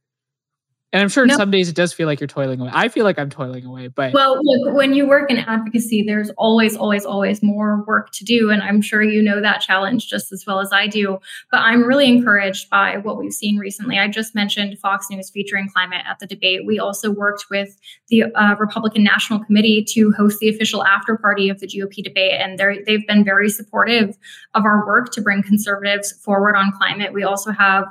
and 0.90 1.02
I'm 1.02 1.10
sure 1.10 1.26
no. 1.26 1.36
some 1.36 1.50
days 1.50 1.68
it 1.68 1.74
does 1.74 1.92
feel 1.92 2.06
like 2.06 2.18
you're 2.18 2.26
toiling 2.26 2.60
away. 2.60 2.70
I 2.72 2.88
feel 2.88 3.04
like 3.04 3.18
I'm 3.18 3.28
toiling 3.28 3.66
away, 3.66 3.88
but 3.88 4.14
well, 4.14 4.38
look, 4.42 4.74
when 4.74 4.94
you 4.94 5.06
work 5.06 5.30
in 5.30 5.36
advocacy, 5.36 6.02
there's 6.02 6.30
always, 6.38 6.78
always, 6.78 7.04
always 7.04 7.42
more 7.42 7.84
work 7.86 8.10
to 8.12 8.24
do, 8.24 8.50
and 8.50 8.62
I'm 8.62 8.80
sure 8.80 9.02
you 9.02 9.20
know 9.20 9.42
that 9.42 9.60
challenge 9.60 10.08
just 10.08 10.32
as 10.32 10.46
well 10.46 10.60
as 10.60 10.72
I 10.72 10.86
do. 10.86 11.18
But 11.50 11.58
I'm 11.58 11.84
really 11.84 12.08
encouraged 12.08 12.70
by 12.70 12.96
what 12.96 13.18
we've 13.18 13.34
seen 13.34 13.58
recently. 13.58 13.98
I 13.98 14.08
just 14.08 14.34
mentioned 14.34 14.78
Fox 14.78 15.10
News 15.10 15.28
featuring 15.28 15.68
climate 15.68 16.04
at 16.08 16.20
the 16.20 16.26
debate. 16.26 16.64
We 16.64 16.78
also 16.78 17.10
worked 17.10 17.44
with 17.50 17.76
the 18.08 18.24
uh, 18.34 18.56
Republican 18.58 19.04
National 19.04 19.44
Committee 19.44 19.84
to 19.90 20.12
host 20.12 20.38
the 20.38 20.48
official 20.48 20.86
after 20.86 21.18
party 21.18 21.50
of 21.50 21.60
the 21.60 21.66
GOP 21.66 22.02
debate, 22.02 22.40
and 22.40 22.58
they've 22.58 23.06
been 23.06 23.24
very 23.24 23.50
supportive 23.50 24.16
of 24.54 24.64
our 24.64 24.86
work 24.86 25.12
to 25.12 25.20
bring 25.20 25.42
conservatives 25.42 26.12
forward 26.12 26.56
on 26.56 26.72
climate. 26.72 27.12
We 27.12 27.24
also 27.24 27.52
have 27.52 27.84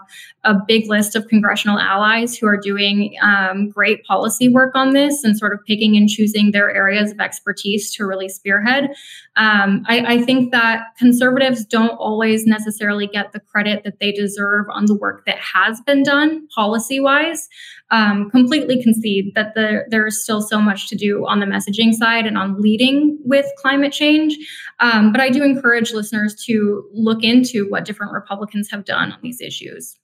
a 0.44 0.56
big 0.68 0.90
list 0.90 1.16
of 1.16 1.28
congressional 1.28 1.78
allies 1.78 2.36
who 2.36 2.48
are 2.48 2.58
doing 2.58 2.87
doing 2.88 3.18
um, 3.22 3.70
great 3.70 4.04
policy 4.06 4.50
work 4.50 4.76
on 4.76 4.94
this 4.94 5.24
and 5.24 5.38
sort 5.38 5.54
of 5.54 5.60
picking 5.66 5.96
and 5.96 6.10
choosing 6.10 6.52
their 6.52 6.74
areas 6.74 7.12
of 7.12 7.20
expertise 7.20 7.94
to 7.96 8.06
really 8.06 8.30
spearhead. 8.30 8.90
Um, 9.36 9.84
I, 9.88 10.16
I 10.16 10.22
think 10.24 10.52
that 10.52 10.86
conservatives 10.98 11.66
don't 11.66 11.96
always 11.98 12.46
necessarily 12.46 13.08
get 13.08 13.32
the 13.32 13.40
credit 13.40 13.84
that 13.84 14.00
they 14.00 14.12
deserve 14.12 14.68
on 14.72 14.86
the 14.86 14.96
work 14.96 15.26
that 15.26 15.38
has 15.38 15.82
been 15.82 16.04
done 16.04 16.48
policy 16.54 17.00
wise. 17.00 17.48
Um, 17.90 18.30
completely 18.30 18.84
concede 18.84 19.34
that 19.36 19.54
the, 19.56 19.86
there's 19.90 20.22
still 20.22 20.42
so 20.42 20.60
much 20.60 20.90
to 20.90 20.96
do 20.96 21.26
on 21.26 21.40
the 21.40 21.46
messaging 21.46 21.94
side 21.94 22.26
and 22.26 22.38
on 22.38 22.62
leading 22.62 23.18
with 23.24 23.46
climate 23.58 23.94
change. 23.94 24.38
Um, 24.80 25.14
but 25.14 25.22
I 25.22 25.30
do 25.30 25.42
encourage 25.42 25.94
listeners 25.94 26.36
to 26.46 26.86
look 26.92 27.24
into 27.24 27.70
what 27.70 27.86
different 27.86 28.12
Republicans 28.12 28.70
have 28.72 28.84
done 28.84 29.14
on 29.14 29.20
these 29.22 29.40
issues 29.40 29.98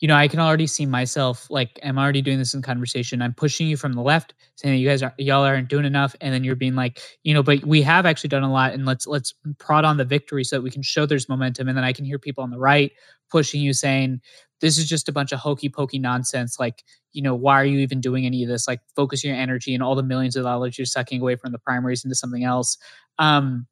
you 0.00 0.08
know, 0.08 0.16
I 0.16 0.28
can 0.28 0.40
already 0.40 0.66
see 0.66 0.86
myself 0.86 1.46
like 1.50 1.78
I'm 1.84 1.98
already 1.98 2.22
doing 2.22 2.38
this 2.38 2.54
in 2.54 2.62
conversation. 2.62 3.20
I'm 3.20 3.34
pushing 3.34 3.68
you 3.68 3.76
from 3.76 3.92
the 3.92 4.00
left, 4.00 4.32
saying 4.56 4.74
that 4.74 4.78
you 4.78 4.88
guys 4.88 5.02
are 5.02 5.14
y'all 5.18 5.44
aren't 5.44 5.68
doing 5.68 5.84
enough, 5.84 6.16
and 6.22 6.32
then 6.32 6.42
you're 6.42 6.56
being 6.56 6.74
like, 6.74 7.00
you 7.22 7.34
know, 7.34 7.42
but 7.42 7.64
we 7.66 7.82
have 7.82 8.06
actually 8.06 8.28
done 8.28 8.42
a 8.42 8.50
lot, 8.50 8.72
and 8.72 8.86
let's 8.86 9.06
let's 9.06 9.34
prod 9.58 9.84
on 9.84 9.98
the 9.98 10.04
victory 10.04 10.42
so 10.42 10.56
that 10.56 10.62
we 10.62 10.70
can 10.70 10.82
show 10.82 11.04
there's 11.04 11.28
momentum. 11.28 11.68
And 11.68 11.76
then 11.76 11.84
I 11.84 11.92
can 11.92 12.06
hear 12.06 12.18
people 12.18 12.42
on 12.42 12.50
the 12.50 12.58
right 12.58 12.92
pushing 13.30 13.60
you 13.60 13.72
saying, 13.72 14.20
this 14.60 14.78
is 14.78 14.88
just 14.88 15.08
a 15.08 15.12
bunch 15.12 15.32
of 15.32 15.38
hokey 15.38 15.68
pokey 15.68 15.98
nonsense. 15.98 16.58
Like, 16.58 16.82
you 17.12 17.22
know, 17.22 17.34
why 17.34 17.60
are 17.60 17.64
you 17.64 17.78
even 17.80 18.00
doing 18.00 18.24
any 18.24 18.42
of 18.42 18.48
this? 18.48 18.66
Like, 18.66 18.80
focus 18.96 19.22
your 19.22 19.34
energy 19.34 19.74
and 19.74 19.82
all 19.82 19.94
the 19.94 20.02
millions 20.02 20.34
of 20.34 20.44
dollars 20.44 20.78
you're 20.78 20.86
sucking 20.86 21.20
away 21.20 21.36
from 21.36 21.52
the 21.52 21.58
primaries 21.58 22.04
into 22.04 22.14
something 22.14 22.44
else. 22.44 22.78
Um, 23.18 23.66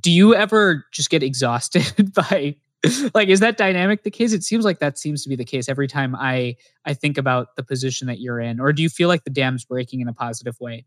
do 0.00 0.10
you 0.10 0.34
ever 0.34 0.86
just 0.92 1.10
get 1.10 1.22
exhausted 1.22 2.12
by 2.14 2.56
like 3.14 3.28
is 3.28 3.40
that 3.40 3.56
dynamic 3.56 4.02
the 4.02 4.10
case 4.10 4.32
it 4.32 4.42
seems 4.42 4.64
like 4.64 4.78
that 4.78 4.98
seems 4.98 5.22
to 5.22 5.28
be 5.28 5.36
the 5.36 5.44
case 5.44 5.68
every 5.68 5.88
time 5.88 6.14
i 6.16 6.54
i 6.84 6.94
think 6.94 7.18
about 7.18 7.56
the 7.56 7.62
position 7.62 8.06
that 8.06 8.20
you're 8.20 8.40
in 8.40 8.60
or 8.60 8.72
do 8.72 8.82
you 8.82 8.88
feel 8.88 9.08
like 9.08 9.24
the 9.24 9.30
dam's 9.30 9.64
breaking 9.64 10.00
in 10.00 10.08
a 10.08 10.12
positive 10.12 10.58
way 10.60 10.84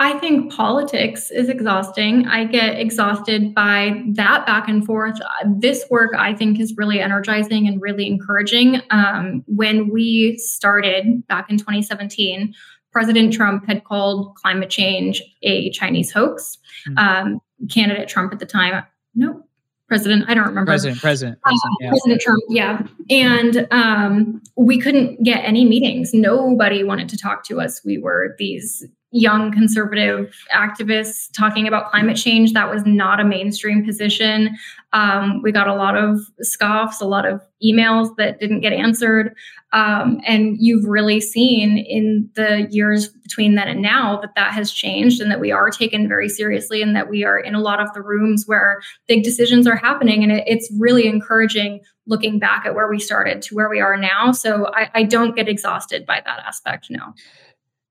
I 0.00 0.16
think 0.20 0.52
politics 0.52 1.30
is 1.32 1.48
exhausting. 1.48 2.28
I 2.28 2.44
get 2.44 2.78
exhausted 2.78 3.52
by 3.52 4.04
that 4.12 4.46
back 4.46 4.68
and 4.68 4.86
forth. 4.86 5.18
This 5.44 5.84
work, 5.90 6.12
I 6.16 6.34
think, 6.34 6.60
is 6.60 6.76
really 6.76 7.00
energizing 7.00 7.66
and 7.66 7.82
really 7.82 8.06
encouraging. 8.06 8.80
Um, 8.90 9.42
when 9.48 9.90
we 9.90 10.38
started 10.38 11.26
back 11.26 11.50
in 11.50 11.58
2017, 11.58 12.54
President 12.92 13.32
Trump 13.32 13.66
had 13.66 13.82
called 13.82 14.36
climate 14.36 14.70
change 14.70 15.20
a 15.42 15.70
Chinese 15.70 16.12
hoax. 16.12 16.58
Mm-hmm. 16.88 16.98
Um, 16.98 17.40
candidate 17.68 18.08
Trump 18.08 18.32
at 18.32 18.38
the 18.38 18.46
time, 18.46 18.84
no, 19.16 19.44
president? 19.88 20.24
I 20.28 20.34
don't 20.34 20.46
remember. 20.46 20.70
President 20.70 21.00
president 21.00 21.40
president, 21.42 21.72
uh, 21.72 21.76
yeah. 21.80 21.88
president 21.90 22.20
trump 22.20 22.42
yeah. 22.48 22.82
And 23.10 23.66
um, 23.70 24.42
we 24.56 24.78
couldn't 24.78 25.22
get 25.22 25.38
any 25.44 25.64
meetings. 25.64 26.12
Nobody 26.14 26.84
wanted 26.84 27.08
to 27.08 27.16
talk 27.16 27.44
to 27.46 27.60
us. 27.60 27.80
We 27.84 27.98
were 27.98 28.36
these 28.38 28.86
young 29.10 29.50
conservative 29.50 30.34
activists 30.54 31.32
talking 31.32 31.66
about 31.66 31.90
climate 31.90 32.16
change. 32.16 32.52
That 32.52 32.70
was 32.70 32.84
not 32.84 33.20
a 33.20 33.24
mainstream 33.24 33.84
position. 33.84 34.56
Um, 34.92 35.40
we 35.42 35.50
got 35.50 35.66
a 35.66 35.74
lot 35.74 35.96
of 35.96 36.20
scoffs, 36.40 37.00
a 37.00 37.06
lot 37.06 37.26
of 37.26 37.40
emails 37.64 38.14
that 38.16 38.38
didn't 38.38 38.60
get 38.60 38.72
answered. 38.72 39.34
Um, 39.72 40.20
and 40.26 40.56
you've 40.58 40.84
really 40.84 41.20
seen 41.20 41.78
in 41.78 42.30
the 42.34 42.66
years 42.70 43.08
between 43.08 43.54
then 43.54 43.68
and 43.68 43.82
now 43.82 44.18
that 44.20 44.34
that 44.34 44.52
has 44.52 44.72
changed 44.72 45.20
and 45.20 45.30
that 45.30 45.40
we 45.40 45.52
are 45.52 45.70
taken 45.70 46.08
very 46.08 46.28
seriously 46.28 46.80
and 46.80 46.96
that 46.96 47.10
we 47.10 47.24
are 47.24 47.38
in 47.38 47.54
a 47.54 47.60
lot 47.60 47.80
of 47.80 47.92
the 47.92 48.02
rooms 48.02 48.44
where 48.46 48.80
big 49.06 49.22
decisions 49.22 49.66
are 49.66 49.76
happening. 49.76 50.22
And 50.22 50.32
it, 50.32 50.44
it's 50.46 50.72
really 50.78 51.06
encouraging 51.06 51.80
looking 52.06 52.38
back 52.38 52.64
at 52.64 52.74
where 52.74 52.88
we 52.88 52.98
started 52.98 53.42
to 53.42 53.54
where 53.54 53.68
we 53.68 53.80
are 53.80 53.96
now. 53.96 54.32
So 54.32 54.70
I, 54.74 54.90
I 54.94 55.02
don't 55.02 55.36
get 55.36 55.48
exhausted 55.48 56.06
by 56.06 56.22
that 56.24 56.40
aspect, 56.40 56.86
no. 56.88 57.12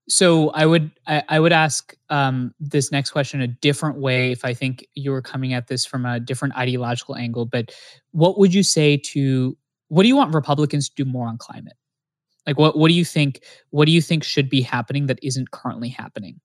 So 0.09 0.49
I 0.51 0.65
would 0.65 0.89
I, 1.05 1.23
I 1.27 1.39
would 1.39 1.51
ask 1.51 1.93
um, 2.09 2.53
this 2.59 2.91
next 2.91 3.11
question 3.11 3.41
a 3.41 3.47
different 3.47 3.97
way 3.97 4.31
if 4.31 4.45
I 4.45 4.53
think 4.53 4.87
you 4.95 5.11
were 5.11 5.21
coming 5.21 5.53
at 5.53 5.67
this 5.67 5.85
from 5.85 6.05
a 6.05 6.19
different 6.19 6.55
ideological 6.55 7.15
angle. 7.15 7.45
But 7.45 7.75
what 8.11 8.39
would 8.39 8.53
you 8.53 8.63
say 8.63 8.97
to 8.97 9.57
what 9.89 10.03
do 10.03 10.07
you 10.09 10.15
want 10.15 10.33
Republicans 10.33 10.89
to 10.89 11.03
do 11.03 11.09
more 11.09 11.27
on 11.27 11.37
climate? 11.37 11.75
Like 12.45 12.57
what 12.57 12.77
what 12.77 12.87
do 12.87 12.93
you 12.93 13.03
think 13.03 13.43
what 13.71 13.85
do 13.85 13.91
you 13.91 14.01
think 14.01 14.23
should 14.23 14.49
be 14.49 14.61
happening 14.61 15.07
that 15.07 15.19
isn't 15.21 15.51
currently 15.51 15.89
happening? 15.89 16.39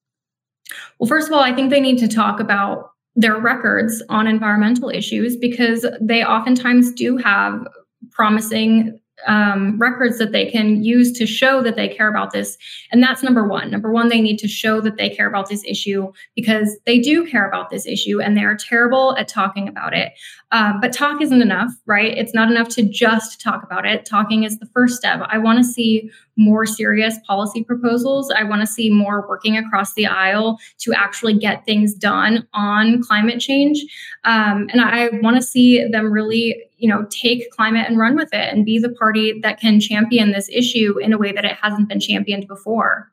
Well, 0.99 1.07
first 1.07 1.27
of 1.27 1.33
all, 1.33 1.41
I 1.41 1.53
think 1.53 1.69
they 1.69 1.81
need 1.81 1.99
to 1.99 2.07
talk 2.07 2.39
about 2.39 2.91
their 3.15 3.37
records 3.37 4.01
on 4.09 4.27
environmental 4.27 4.89
issues 4.89 5.37
because 5.37 5.85
they 6.01 6.23
oftentimes 6.23 6.91
do 6.93 7.15
have 7.17 7.65
promising 8.11 8.99
um, 9.27 9.77
records 9.77 10.17
that 10.17 10.31
they 10.31 10.49
can 10.49 10.83
use 10.83 11.11
to 11.13 11.25
show 11.25 11.61
that 11.61 11.75
they 11.75 11.87
care 11.87 12.09
about 12.09 12.31
this. 12.31 12.57
And 12.91 13.01
that's 13.01 13.23
number 13.23 13.47
one. 13.47 13.71
Number 13.71 13.91
one, 13.91 14.09
they 14.09 14.21
need 14.21 14.37
to 14.39 14.47
show 14.47 14.81
that 14.81 14.97
they 14.97 15.09
care 15.09 15.27
about 15.27 15.49
this 15.49 15.63
issue 15.65 16.11
because 16.35 16.77
they 16.85 16.99
do 16.99 17.25
care 17.25 17.47
about 17.47 17.69
this 17.69 17.85
issue 17.85 18.21
and 18.21 18.37
they 18.37 18.43
are 18.43 18.55
terrible 18.55 19.15
at 19.17 19.27
talking 19.27 19.67
about 19.67 19.93
it. 19.93 20.13
Um, 20.51 20.79
but 20.79 20.93
talk 20.93 21.21
isn't 21.21 21.41
enough, 21.41 21.71
right? 21.85 22.15
It's 22.15 22.33
not 22.33 22.51
enough 22.51 22.69
to 22.69 22.83
just 22.83 23.41
talk 23.41 23.63
about 23.63 23.85
it. 23.87 24.05
Talking 24.05 24.43
is 24.43 24.59
the 24.59 24.67
first 24.67 24.97
step. 24.97 25.21
I 25.27 25.39
want 25.39 25.57
to 25.57 25.63
see 25.63 26.11
more 26.35 26.65
serious 26.65 27.15
policy 27.27 27.63
proposals. 27.63 28.31
I 28.31 28.43
want 28.43 28.61
to 28.61 28.67
see 28.67 28.89
more 28.89 29.27
working 29.27 29.57
across 29.57 29.93
the 29.93 30.05
aisle 30.05 30.59
to 30.79 30.93
actually 30.93 31.37
get 31.37 31.65
things 31.65 31.93
done 31.93 32.47
on 32.53 33.01
climate 33.01 33.39
change. 33.39 33.83
Um, 34.25 34.67
and 34.71 34.81
I 34.81 35.09
want 35.21 35.37
to 35.37 35.41
see 35.41 35.87
them 35.87 36.11
really 36.11 36.63
you 36.83 36.89
know, 36.89 37.07
take 37.09 37.49
climate 37.51 37.85
and 37.87 37.97
run 37.97 38.13
with 38.13 38.27
it 38.33 38.53
and 38.53 38.65
be 38.65 38.77
the 38.77 38.89
party 38.89 39.39
that 39.39 39.57
can 39.57 39.79
champion 39.79 40.33
this 40.33 40.49
issue 40.49 40.99
in 40.99 41.13
a 41.13 41.17
way 41.17 41.31
that 41.31 41.45
it 41.45 41.55
hasn't 41.61 41.87
been 41.87 42.01
championed 42.01 42.45
before. 42.45 43.09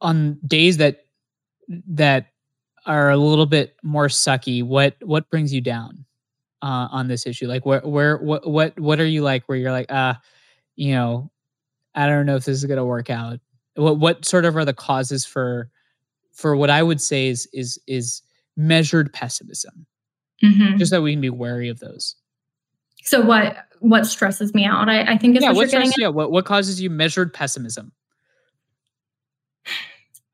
On 0.00 0.36
days 0.44 0.78
that 0.78 1.04
that 1.86 2.26
are 2.86 3.10
a 3.10 3.16
little 3.16 3.46
bit 3.46 3.76
more 3.84 4.08
sucky, 4.08 4.64
what 4.64 4.96
what 5.02 5.30
brings 5.30 5.54
you 5.54 5.60
down 5.60 6.04
uh, 6.60 6.88
on 6.90 7.06
this 7.06 7.24
issue? 7.24 7.46
Like 7.46 7.64
where 7.64 7.82
where 7.82 8.16
what 8.16 8.48
what 8.48 8.80
what 8.80 8.98
are 8.98 9.06
you 9.06 9.22
like 9.22 9.44
where 9.44 9.56
you're 9.56 9.70
like, 9.70 9.92
uh, 9.92 10.14
you 10.74 10.92
know, 10.92 11.30
I 11.94 12.08
don't 12.08 12.26
know 12.26 12.34
if 12.34 12.46
this 12.46 12.56
is 12.56 12.64
gonna 12.64 12.84
work 12.84 13.10
out. 13.10 13.38
What 13.76 14.00
what 14.00 14.24
sort 14.24 14.44
of 14.44 14.56
are 14.56 14.64
the 14.64 14.74
causes 14.74 15.24
for 15.24 15.70
for 16.32 16.56
what 16.56 16.68
I 16.68 16.82
would 16.82 17.00
say 17.00 17.28
is 17.28 17.46
is 17.52 17.78
is 17.86 18.22
measured 18.56 19.12
pessimism? 19.12 19.86
Mm-hmm. 20.42 20.78
Just 20.78 20.90
that 20.90 21.02
we 21.02 21.12
can 21.12 21.20
be 21.20 21.30
wary 21.30 21.68
of 21.68 21.80
those. 21.80 22.16
So 23.02 23.20
what 23.20 23.56
what 23.80 24.06
stresses 24.06 24.54
me 24.54 24.64
out? 24.64 24.88
I, 24.88 25.12
I 25.12 25.18
think 25.18 25.36
is 25.36 25.42
yeah, 25.42 25.50
what, 25.50 25.56
what 25.56 25.68
stresses, 25.68 25.94
yeah, 25.98 26.08
what 26.08 26.30
what 26.30 26.44
causes 26.44 26.80
you 26.80 26.90
measured 26.90 27.32
pessimism? 27.32 27.92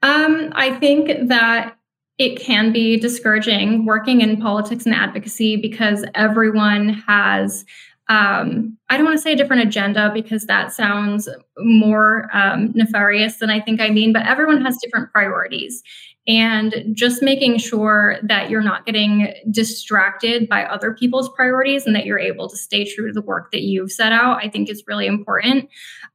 Um, 0.03 0.53
I 0.55 0.79
think 0.79 1.29
that 1.29 1.77
it 2.19 2.41
can 2.41 2.73
be 2.73 2.99
discouraging 2.99 3.85
working 3.85 4.21
in 4.21 4.41
politics 4.41 4.87
and 4.87 4.95
advocacy 4.95 5.57
because 5.57 6.05
everyone 6.15 6.91
has 6.91 7.65
um, 8.09 8.79
I 8.89 8.97
don't 8.97 9.05
want 9.05 9.19
to 9.19 9.23
say 9.23 9.33
a 9.33 9.37
different 9.37 9.63
agenda 9.63 10.13
because 10.15 10.47
that 10.47 10.73
sounds 10.73 11.29
more 11.59 12.31
um, 12.33 12.71
nefarious 12.75 13.39
than 13.39 13.51
I 13.51 13.61
think 13.61 13.81
I 13.81 13.91
mean, 13.91 14.13
but 14.13 14.27
everyone 14.27 14.65
has 14.65 14.79
different 14.79 15.11
priorities 15.11 15.83
and 16.27 16.74
just 16.93 17.22
making 17.22 17.59
sure 17.59 18.16
that 18.22 18.51
you're 18.51 18.62
not 18.62 18.85
getting 18.85 19.33
distracted 19.51 20.49
by 20.49 20.64
other 20.64 20.93
people's 20.93 21.29
priorities 21.31 21.87
and 21.87 21.95
that 21.95 22.05
you're 22.05 22.18
able 22.18 22.49
to 22.49 22.57
stay 22.57 22.85
true 22.85 23.07
to 23.07 23.12
the 23.12 23.22
work 23.22 23.53
that 23.53 23.62
you've 23.62 23.93
set 23.93 24.12
out 24.12 24.45
i 24.45 24.49
think 24.49 24.68
is 24.68 24.83
really 24.87 25.07
important. 25.07 25.68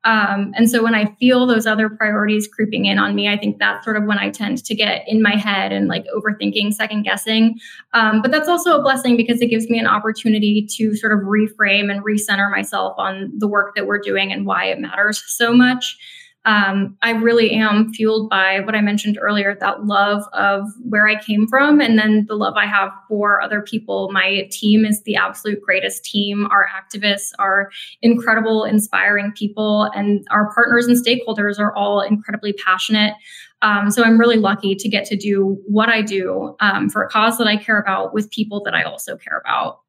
Um, 0.04 0.52
and 0.56 0.70
so 0.70 0.84
when 0.84 0.96
i 0.96 1.16
feel 1.20 1.46
those 1.46 1.68
other 1.68 1.90
priorities 1.90 2.48
creeping 2.48 2.86
in 2.86 3.00
on 3.00 3.16
me 3.16 3.28
i 3.28 3.38
think 3.38 3.60
that's 3.60 3.84
sort 3.86 3.98
of 3.98 4.04
when 4.04 4.18
i 4.18 4.30
tend 4.30 4.64
to 4.66 4.76
get 4.76 5.08
in 5.08 5.22
my 5.22 5.36
head 5.36 5.72
and 5.72 5.88
like 5.88 6.06
overthinking 6.16 6.74
second 6.74 7.04
guessing. 7.04 7.60
Um, 7.94 8.22
but 8.22 8.32
that's 8.32 8.48
also 8.48 8.78
a 8.78 8.82
blessing 8.82 9.18
because 9.18 9.42
it 9.42 9.48
gives 9.48 9.70
me 9.70 9.80
an 9.80 9.88
opportunity 9.88 10.68
to 10.78 10.96
sort 10.96 11.14
of 11.14 11.20
reframe 11.20 11.92
and 11.92 12.04
recenter 12.04 12.50
myself 12.50 12.96
on 12.98 13.32
the 13.38 13.48
work 13.48 13.76
that 13.76 13.86
we're 13.86 14.00
doing 14.00 14.32
and 14.32 14.46
why 14.46 14.66
it 14.66 14.80
matters 14.80 15.24
so 15.28 15.54
much 15.54 15.98
um, 16.44 16.98
I 17.04 17.12
really 17.12 17.52
am 17.52 17.94
fueled 17.94 18.30
by 18.30 18.62
what 18.62 18.74
I 18.74 18.82
mentioned 18.82 19.20
earlier 19.22 19.56
that 19.60 19.86
love 19.86 20.24
of 20.34 20.68
where 20.82 21.08
I 21.08 21.22
came 21.22 21.48
from, 21.48 21.80
and 21.80 22.00
then 22.00 22.26
the 22.28 22.36
love 22.36 22.56
I 22.58 22.66
have 22.66 22.90
for 23.08 23.42
other 23.42 23.62
people. 23.62 24.10
My 24.12 24.48
team 24.52 24.84
is 24.84 25.04
the 25.04 25.16
absolute 25.16 25.62
greatest 25.62 26.04
team. 26.04 26.48
Our 26.48 26.68
activists 26.68 27.32
are 27.38 27.70
incredible, 28.02 28.64
inspiring 28.64 29.34
people, 29.34 29.84
and 29.94 30.26
our 30.32 30.52
partners 30.54 30.88
and 30.88 30.98
stakeholders 30.98 31.60
are 31.60 31.76
all 31.76 32.02
incredibly 32.02 32.54
passionate. 32.54 33.14
Um, 33.62 33.92
so 33.92 34.04
I'm 34.04 34.20
really 34.20 34.38
lucky 34.38 34.74
to 34.74 34.90
get 34.90 35.06
to 35.06 35.16
do 35.16 35.62
what 35.68 35.90
I 35.90 36.02
do 36.02 36.56
um, 36.60 36.90
for 36.90 37.04
a 37.04 37.10
cause 37.10 37.38
that 37.38 37.46
I 37.46 37.56
care 37.56 37.80
about 37.80 38.16
with 38.16 38.32
people 38.32 38.64
that 38.64 38.74
I 38.74 38.82
also 38.82 39.16
care 39.16 39.38
about. 39.38 39.82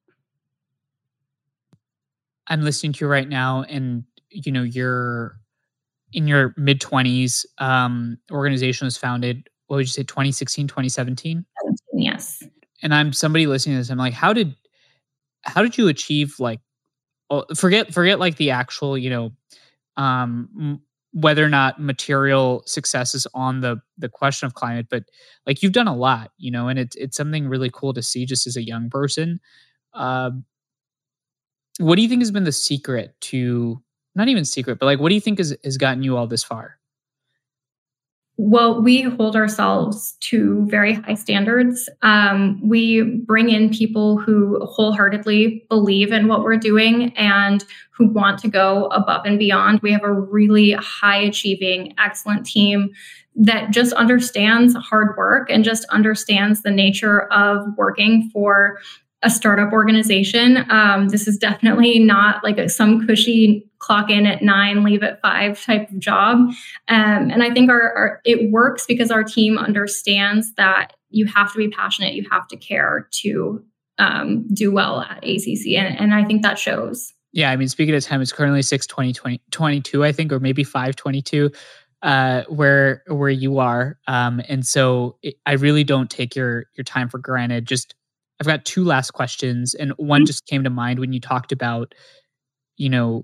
I'm 2.46 2.60
listening 2.60 2.92
to 2.92 3.06
you 3.06 3.08
right 3.08 3.28
now, 3.28 3.62
and 3.62 4.04
you 4.28 4.52
know 4.52 4.62
you're 4.62 5.38
in 6.12 6.26
your 6.26 6.54
mid 6.56 6.80
20s 6.80 7.44
um, 7.58 8.18
organization 8.30 8.86
was 8.86 8.96
founded 8.96 9.48
what 9.66 9.76
would 9.76 9.86
you 9.86 9.92
say 9.92 10.02
2016 10.02 10.66
2017 10.68 11.44
yes. 11.94 12.42
And 12.82 12.94
i'm 12.94 13.12
somebody 13.12 13.46
listening 13.46 13.76
to 13.76 13.80
this 13.80 13.90
i'm 13.90 13.98
like 13.98 14.14
how 14.14 14.32
did 14.32 14.54
how 15.42 15.62
did 15.62 15.76
you 15.78 15.88
achieve 15.88 16.34
like 16.38 16.60
forget 17.56 17.92
forget 17.92 18.18
like 18.18 18.36
the 18.36 18.50
actual 18.50 18.96
you 18.98 19.10
know 19.10 19.32
um 19.96 20.80
whether 21.14 21.44
or 21.44 21.48
not 21.48 21.80
material 21.80 22.62
success 22.66 23.14
is 23.14 23.26
on 23.34 23.60
the 23.60 23.76
the 23.98 24.08
question 24.08 24.46
of 24.46 24.54
climate 24.54 24.86
but 24.90 25.04
like 25.46 25.62
you've 25.62 25.72
done 25.72 25.88
a 25.88 25.96
lot 25.96 26.30
you 26.38 26.50
know 26.50 26.68
and 26.68 26.78
it's 26.78 26.96
it's 26.96 27.16
something 27.16 27.48
really 27.48 27.70
cool 27.72 27.92
to 27.92 28.02
see 28.02 28.26
just 28.26 28.46
as 28.46 28.56
a 28.56 28.62
young 28.62 28.88
person. 28.90 29.40
Um 29.94 30.44
what 31.78 31.96
do 31.96 32.02
you 32.02 32.08
think 32.08 32.20
has 32.20 32.30
been 32.30 32.44
the 32.44 32.52
secret 32.52 33.14
to 33.20 33.82
not 34.14 34.28
even 34.28 34.44
secret, 34.44 34.78
but 34.78 34.86
like, 34.86 35.00
what 35.00 35.08
do 35.08 35.14
you 35.14 35.20
think 35.20 35.38
has, 35.38 35.56
has 35.64 35.76
gotten 35.76 36.02
you 36.02 36.16
all 36.16 36.26
this 36.26 36.44
far? 36.44 36.78
Well, 38.38 38.82
we 38.82 39.02
hold 39.02 39.36
ourselves 39.36 40.16
to 40.20 40.66
very 40.66 40.94
high 40.94 41.14
standards. 41.14 41.88
Um, 42.00 42.60
we 42.66 43.02
bring 43.02 43.50
in 43.50 43.70
people 43.70 44.18
who 44.18 44.58
wholeheartedly 44.64 45.66
believe 45.68 46.12
in 46.12 46.28
what 46.28 46.42
we're 46.42 46.56
doing 46.56 47.12
and 47.16 47.62
who 47.90 48.08
want 48.08 48.38
to 48.40 48.48
go 48.48 48.86
above 48.86 49.26
and 49.26 49.38
beyond. 49.38 49.80
We 49.82 49.92
have 49.92 50.02
a 50.02 50.12
really 50.12 50.72
high 50.72 51.20
achieving, 51.20 51.94
excellent 51.98 52.46
team 52.46 52.90
that 53.36 53.70
just 53.70 53.92
understands 53.92 54.74
hard 54.76 55.16
work 55.16 55.50
and 55.50 55.62
just 55.62 55.84
understands 55.90 56.62
the 56.62 56.70
nature 56.70 57.32
of 57.32 57.66
working 57.76 58.30
for 58.32 58.78
a 59.22 59.30
startup 59.30 59.72
organization. 59.72 60.64
Um, 60.70 61.08
this 61.08 61.28
is 61.28 61.36
definitely 61.36 61.98
not 61.98 62.42
like 62.42 62.58
a, 62.58 62.68
some 62.68 63.06
cushy 63.06 63.68
clock 63.78 64.10
in 64.10 64.26
at 64.26 64.42
nine, 64.42 64.84
leave 64.84 65.02
at 65.02 65.20
five 65.20 65.62
type 65.64 65.90
of 65.90 65.98
job. 65.98 66.38
Um, 66.88 67.30
and 67.30 67.42
I 67.42 67.50
think 67.50 67.70
our, 67.70 67.92
our, 67.92 68.20
it 68.24 68.50
works 68.50 68.84
because 68.86 69.10
our 69.10 69.24
team 69.24 69.58
understands 69.58 70.52
that 70.54 70.94
you 71.10 71.26
have 71.26 71.52
to 71.52 71.58
be 71.58 71.68
passionate, 71.68 72.14
you 72.14 72.26
have 72.30 72.48
to 72.48 72.56
care 72.56 73.08
to 73.22 73.64
um, 73.98 74.46
do 74.52 74.72
well 74.72 75.00
at 75.00 75.18
ACC, 75.18 75.74
and, 75.76 75.98
and 75.98 76.14
I 76.14 76.24
think 76.24 76.42
that 76.42 76.58
shows. 76.58 77.12
Yeah, 77.32 77.50
I 77.50 77.56
mean, 77.56 77.68
speaking 77.68 77.94
of 77.94 78.02
time, 78.02 78.20
it's 78.20 78.32
currently 78.32 78.62
6 78.62 78.86
20, 78.86 79.12
20 79.12 79.40
22, 79.50 80.04
I 80.04 80.12
think, 80.12 80.32
or 80.32 80.40
maybe 80.40 80.64
5 80.64 80.96
22 80.96 81.50
uh, 82.02 82.42
where 82.48 83.02
where 83.06 83.30
you 83.30 83.58
are. 83.58 83.98
Um, 84.06 84.42
and 84.48 84.66
so 84.66 85.16
it, 85.22 85.36
I 85.46 85.52
really 85.52 85.84
don't 85.84 86.10
take 86.10 86.34
your 86.34 86.66
your 86.74 86.84
time 86.84 87.08
for 87.08 87.18
granted. 87.18 87.66
Just 87.66 87.94
I've 88.42 88.46
got 88.48 88.64
two 88.64 88.84
last 88.84 89.12
questions, 89.12 89.72
and 89.72 89.92
one 89.98 90.22
mm-hmm. 90.22 90.26
just 90.26 90.46
came 90.46 90.64
to 90.64 90.70
mind 90.70 90.98
when 90.98 91.12
you 91.12 91.20
talked 91.20 91.52
about, 91.52 91.94
you 92.76 92.90
know, 92.90 93.22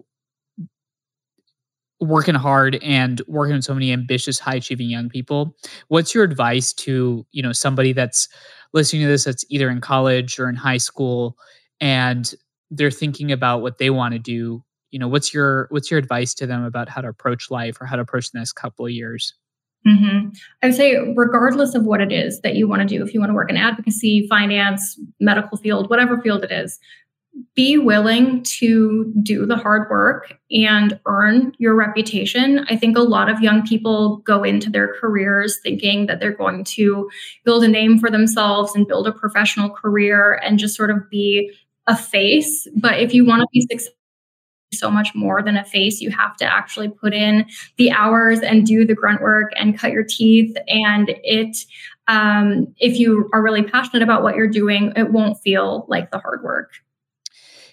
working 1.98 2.36
hard 2.36 2.76
and 2.84 3.20
working 3.26 3.56
with 3.56 3.64
so 3.64 3.74
many 3.74 3.92
ambitious, 3.92 4.38
high 4.38 4.54
achieving 4.54 4.88
young 4.88 5.08
people. 5.08 5.56
What's 5.88 6.14
your 6.14 6.22
advice 6.22 6.72
to 6.74 7.26
you 7.32 7.42
know 7.42 7.50
somebody 7.50 7.92
that's 7.92 8.28
listening 8.72 9.02
to 9.02 9.08
this 9.08 9.24
that's 9.24 9.44
either 9.48 9.68
in 9.70 9.80
college 9.80 10.38
or 10.38 10.48
in 10.48 10.54
high 10.54 10.76
school, 10.76 11.36
and 11.80 12.32
they're 12.70 12.92
thinking 12.92 13.32
about 13.32 13.60
what 13.60 13.78
they 13.78 13.90
want 13.90 14.12
to 14.12 14.20
do? 14.20 14.62
You 14.92 15.00
know, 15.00 15.08
what's 15.08 15.34
your 15.34 15.66
what's 15.70 15.90
your 15.90 15.98
advice 15.98 16.32
to 16.34 16.46
them 16.46 16.62
about 16.62 16.88
how 16.88 17.00
to 17.00 17.08
approach 17.08 17.50
life 17.50 17.80
or 17.80 17.86
how 17.86 17.96
to 17.96 18.02
approach 18.02 18.30
the 18.30 18.38
next 18.38 18.52
couple 18.52 18.86
of 18.86 18.92
years? 18.92 19.34
Mm-hmm. 19.86 20.28
I 20.62 20.66
would 20.66 20.74
say, 20.74 20.96
regardless 21.16 21.74
of 21.74 21.84
what 21.84 22.00
it 22.00 22.12
is 22.12 22.40
that 22.40 22.56
you 22.56 22.68
want 22.68 22.82
to 22.82 22.88
do, 22.88 23.02
if 23.02 23.14
you 23.14 23.20
want 23.20 23.30
to 23.30 23.34
work 23.34 23.50
in 23.50 23.56
advocacy, 23.56 24.26
finance, 24.28 24.98
medical 25.20 25.56
field, 25.56 25.88
whatever 25.88 26.20
field 26.20 26.44
it 26.44 26.52
is, 26.52 26.78
be 27.54 27.78
willing 27.78 28.42
to 28.42 29.12
do 29.22 29.46
the 29.46 29.56
hard 29.56 29.88
work 29.90 30.34
and 30.50 30.98
earn 31.06 31.52
your 31.58 31.74
reputation. 31.74 32.66
I 32.68 32.76
think 32.76 32.96
a 32.96 33.02
lot 33.02 33.28
of 33.28 33.40
young 33.40 33.66
people 33.66 34.18
go 34.18 34.42
into 34.42 34.70
their 34.70 34.94
careers 34.94 35.58
thinking 35.62 36.06
that 36.06 36.20
they're 36.20 36.32
going 36.32 36.64
to 36.64 37.08
build 37.44 37.64
a 37.64 37.68
name 37.68 37.98
for 37.98 38.10
themselves 38.10 38.74
and 38.74 38.88
build 38.88 39.06
a 39.06 39.12
professional 39.12 39.70
career 39.70 40.40
and 40.42 40.58
just 40.58 40.76
sort 40.76 40.90
of 40.90 41.08
be 41.10 41.52
a 41.86 41.96
face. 41.96 42.66
But 42.76 43.00
if 43.00 43.14
you 43.14 43.24
want 43.24 43.42
to 43.42 43.48
be 43.52 43.60
successful, 43.62 43.97
so 44.72 44.90
much 44.90 45.14
more 45.14 45.42
than 45.42 45.56
a 45.56 45.64
face. 45.64 46.00
You 46.00 46.10
have 46.10 46.36
to 46.36 46.44
actually 46.44 46.88
put 46.88 47.14
in 47.14 47.46
the 47.76 47.90
hours 47.90 48.40
and 48.40 48.66
do 48.66 48.84
the 48.84 48.94
grunt 48.94 49.22
work 49.22 49.52
and 49.56 49.78
cut 49.78 49.92
your 49.92 50.04
teeth. 50.04 50.56
And 50.68 51.14
it, 51.22 51.56
um, 52.06 52.74
if 52.78 52.98
you 52.98 53.28
are 53.32 53.42
really 53.42 53.62
passionate 53.62 54.02
about 54.02 54.22
what 54.22 54.36
you're 54.36 54.48
doing, 54.48 54.92
it 54.96 55.10
won't 55.10 55.38
feel 55.38 55.86
like 55.88 56.10
the 56.10 56.18
hard 56.18 56.42
work. 56.42 56.72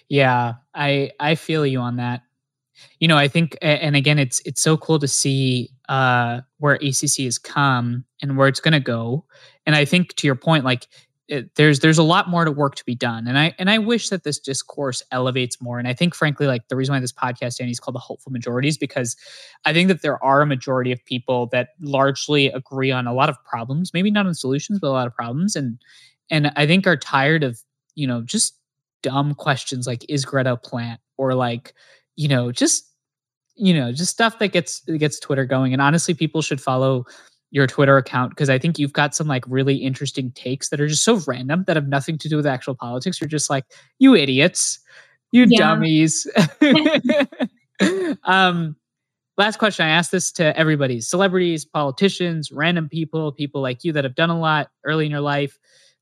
Yeah, 0.08 0.54
I 0.74 1.10
I 1.18 1.34
feel 1.34 1.66
you 1.66 1.80
on 1.80 1.96
that. 1.96 2.22
You 3.00 3.08
know, 3.08 3.16
I 3.16 3.26
think, 3.28 3.56
and 3.60 3.96
again, 3.96 4.18
it's 4.18 4.40
it's 4.44 4.62
so 4.62 4.76
cool 4.76 4.98
to 5.00 5.08
see 5.08 5.70
uh, 5.88 6.42
where 6.58 6.74
ACC 6.74 7.24
has 7.24 7.38
come 7.38 8.04
and 8.22 8.36
where 8.36 8.48
it's 8.48 8.60
going 8.60 8.72
to 8.72 8.80
go. 8.80 9.24
And 9.64 9.74
I 9.74 9.84
think 9.84 10.14
to 10.16 10.26
your 10.26 10.36
point, 10.36 10.64
like 10.64 10.86
it, 11.28 11.54
there's 11.56 11.80
there's 11.80 11.98
a 11.98 12.04
lot 12.04 12.28
more 12.28 12.44
to 12.44 12.52
work 12.52 12.76
to 12.76 12.84
be 12.84 12.94
done. 12.94 13.26
And 13.26 13.38
i 13.38 13.54
and 13.58 13.68
i 13.68 13.78
wish 13.78 14.10
that 14.10 14.24
this 14.24 14.38
discourse 14.38 15.02
elevates 15.10 15.60
more. 15.60 15.78
And 15.78 15.88
i 15.88 15.92
think 15.92 16.14
frankly 16.14 16.46
like 16.46 16.68
the 16.68 16.76
reason 16.76 16.94
why 16.94 17.00
this 17.00 17.12
podcast 17.12 17.56
Danny, 17.56 17.72
is 17.72 17.80
called 17.80 17.94
the 17.94 18.00
hopeful 18.00 18.30
majorities 18.32 18.78
because 18.78 19.16
i 19.64 19.72
think 19.72 19.88
that 19.88 20.02
there 20.02 20.22
are 20.22 20.42
a 20.42 20.46
majority 20.46 20.92
of 20.92 21.04
people 21.04 21.46
that 21.48 21.70
largely 21.80 22.46
agree 22.48 22.92
on 22.92 23.06
a 23.06 23.14
lot 23.14 23.28
of 23.28 23.42
problems 23.44 23.92
maybe 23.92 24.10
not 24.10 24.26
on 24.26 24.34
solutions 24.34 24.78
but 24.78 24.88
a 24.88 24.90
lot 24.90 25.06
of 25.06 25.14
problems. 25.14 25.56
And 25.56 25.78
and 26.30 26.52
i 26.56 26.66
think 26.66 26.86
are 26.86 26.96
tired 26.96 27.42
of 27.42 27.60
you 27.94 28.06
know 28.06 28.22
just 28.22 28.54
dumb 29.02 29.34
questions 29.34 29.86
like 29.86 30.04
is 30.08 30.24
greta 30.24 30.52
a 30.52 30.56
plant? 30.56 31.00
or 31.18 31.34
like 31.34 31.74
you 32.16 32.28
know 32.28 32.52
just 32.52 32.92
you 33.56 33.72
know 33.72 33.90
just 33.92 34.12
stuff 34.12 34.38
that 34.38 34.48
gets 34.48 34.80
gets 34.80 35.18
twitter 35.18 35.44
going. 35.44 35.72
And 35.72 35.82
honestly 35.82 36.14
people 36.14 36.42
should 36.42 36.60
follow 36.60 37.04
your 37.56 37.66
Twitter 37.66 37.96
account 37.96 38.30
because 38.30 38.50
I 38.50 38.58
think 38.58 38.78
you've 38.78 38.92
got 38.92 39.14
some 39.14 39.26
like 39.26 39.42
really 39.48 39.76
interesting 39.76 40.30
takes 40.32 40.68
that 40.68 40.78
are 40.78 40.86
just 40.86 41.02
so 41.02 41.22
random 41.26 41.64
that 41.66 41.74
have 41.74 41.88
nothing 41.88 42.18
to 42.18 42.28
do 42.28 42.36
with 42.36 42.46
actual 42.46 42.74
politics. 42.74 43.18
You're 43.18 43.28
just 43.28 43.48
like, 43.48 43.64
you 43.98 44.14
idiots, 44.14 44.78
you 45.32 45.46
yeah. 45.48 45.58
dummies. 45.60 46.26
um, 48.24 48.76
last 49.38 49.58
question. 49.58 49.86
I 49.86 49.88
asked 49.88 50.12
this 50.12 50.30
to 50.32 50.54
everybody 50.54 51.00
celebrities, 51.00 51.64
politicians, 51.64 52.52
random 52.52 52.90
people, 52.90 53.32
people 53.32 53.62
like 53.62 53.84
you 53.84 53.92
that 53.92 54.04
have 54.04 54.14
done 54.14 54.28
a 54.28 54.38
lot 54.38 54.68
early 54.84 55.06
in 55.06 55.10
your 55.10 55.22
life. 55.22 55.58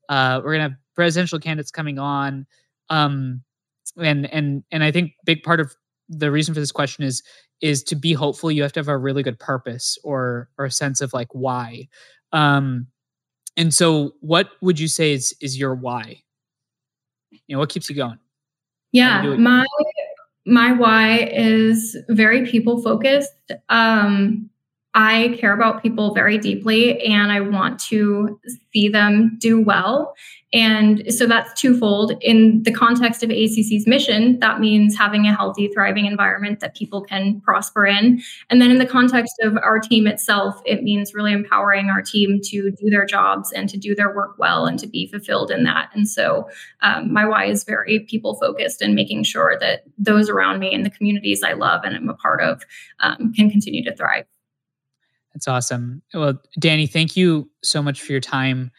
Uh, 0.08 0.40
we're 0.42 0.56
going 0.56 0.64
to 0.64 0.70
have 0.70 0.78
presidential 0.96 1.38
candidates 1.38 1.70
coming 1.70 2.00
on. 2.00 2.46
Um, 2.90 3.42
and 3.96 4.26
and 4.32 4.64
and 4.72 4.82
I 4.82 4.90
think 4.90 5.12
big 5.24 5.44
part 5.44 5.60
of 5.60 5.72
the 6.08 6.32
reason 6.32 6.52
for 6.52 6.58
this 6.58 6.72
question 6.72 7.04
is 7.04 7.22
is 7.60 7.82
to 7.84 7.96
be 7.96 8.12
hopeful 8.12 8.50
you 8.50 8.62
have 8.62 8.72
to 8.72 8.80
have 8.80 8.88
a 8.88 8.96
really 8.96 9.22
good 9.22 9.38
purpose 9.38 9.98
or 10.04 10.48
or 10.58 10.66
a 10.66 10.70
sense 10.70 11.00
of 11.00 11.12
like 11.12 11.28
why. 11.32 11.88
Um 12.32 12.86
and 13.56 13.72
so 13.72 14.14
what 14.20 14.50
would 14.60 14.80
you 14.80 14.88
say 14.88 15.12
is 15.12 15.34
is 15.40 15.58
your 15.58 15.74
why? 15.74 16.22
You 17.30 17.56
know 17.56 17.58
what 17.60 17.70
keeps 17.70 17.88
you 17.88 17.96
going? 17.96 18.18
Yeah 18.92 19.22
you 19.22 19.36
my 19.38 19.64
my 20.46 20.72
why 20.72 21.30
is 21.32 21.96
very 22.08 22.46
people 22.46 22.82
focused. 22.82 23.32
Um 23.68 24.50
I 24.94 25.36
care 25.40 25.52
about 25.52 25.82
people 25.82 26.14
very 26.14 26.38
deeply 26.38 27.00
and 27.04 27.32
I 27.32 27.40
want 27.40 27.80
to 27.86 28.38
see 28.72 28.88
them 28.88 29.36
do 29.40 29.60
well. 29.60 30.14
And 30.52 31.12
so 31.12 31.26
that's 31.26 31.60
twofold. 31.60 32.12
In 32.20 32.62
the 32.62 32.70
context 32.70 33.24
of 33.24 33.30
ACC's 33.30 33.88
mission, 33.88 34.38
that 34.38 34.60
means 34.60 34.96
having 34.96 35.26
a 35.26 35.34
healthy, 35.34 35.66
thriving 35.66 36.06
environment 36.06 36.60
that 36.60 36.76
people 36.76 37.02
can 37.02 37.40
prosper 37.40 37.84
in. 37.84 38.22
And 38.50 38.62
then 38.62 38.70
in 38.70 38.78
the 38.78 38.86
context 38.86 39.34
of 39.42 39.56
our 39.56 39.80
team 39.80 40.06
itself, 40.06 40.62
it 40.64 40.84
means 40.84 41.12
really 41.12 41.32
empowering 41.32 41.90
our 41.90 42.02
team 42.02 42.40
to 42.44 42.70
do 42.70 42.88
their 42.88 43.04
jobs 43.04 43.50
and 43.50 43.68
to 43.68 43.76
do 43.76 43.96
their 43.96 44.14
work 44.14 44.38
well 44.38 44.64
and 44.64 44.78
to 44.78 44.86
be 44.86 45.08
fulfilled 45.08 45.50
in 45.50 45.64
that. 45.64 45.90
And 45.92 46.08
so 46.08 46.48
um, 46.82 47.12
my 47.12 47.26
why 47.26 47.46
is 47.46 47.64
very 47.64 48.06
people 48.08 48.36
focused 48.36 48.80
and 48.80 48.94
making 48.94 49.24
sure 49.24 49.58
that 49.58 49.82
those 49.98 50.30
around 50.30 50.60
me 50.60 50.72
and 50.72 50.86
the 50.86 50.90
communities 50.90 51.42
I 51.42 51.54
love 51.54 51.82
and 51.82 51.96
I'm 51.96 52.08
a 52.08 52.14
part 52.14 52.40
of 52.40 52.62
um, 53.00 53.32
can 53.34 53.50
continue 53.50 53.82
to 53.82 53.96
thrive. 53.96 54.24
That's 55.34 55.48
awesome. 55.48 56.00
Well, 56.14 56.40
Danny, 56.58 56.86
thank 56.86 57.16
you 57.16 57.50
so 57.62 57.82
much 57.82 58.00
for 58.00 58.12
your 58.12 58.20
time. 58.20 58.70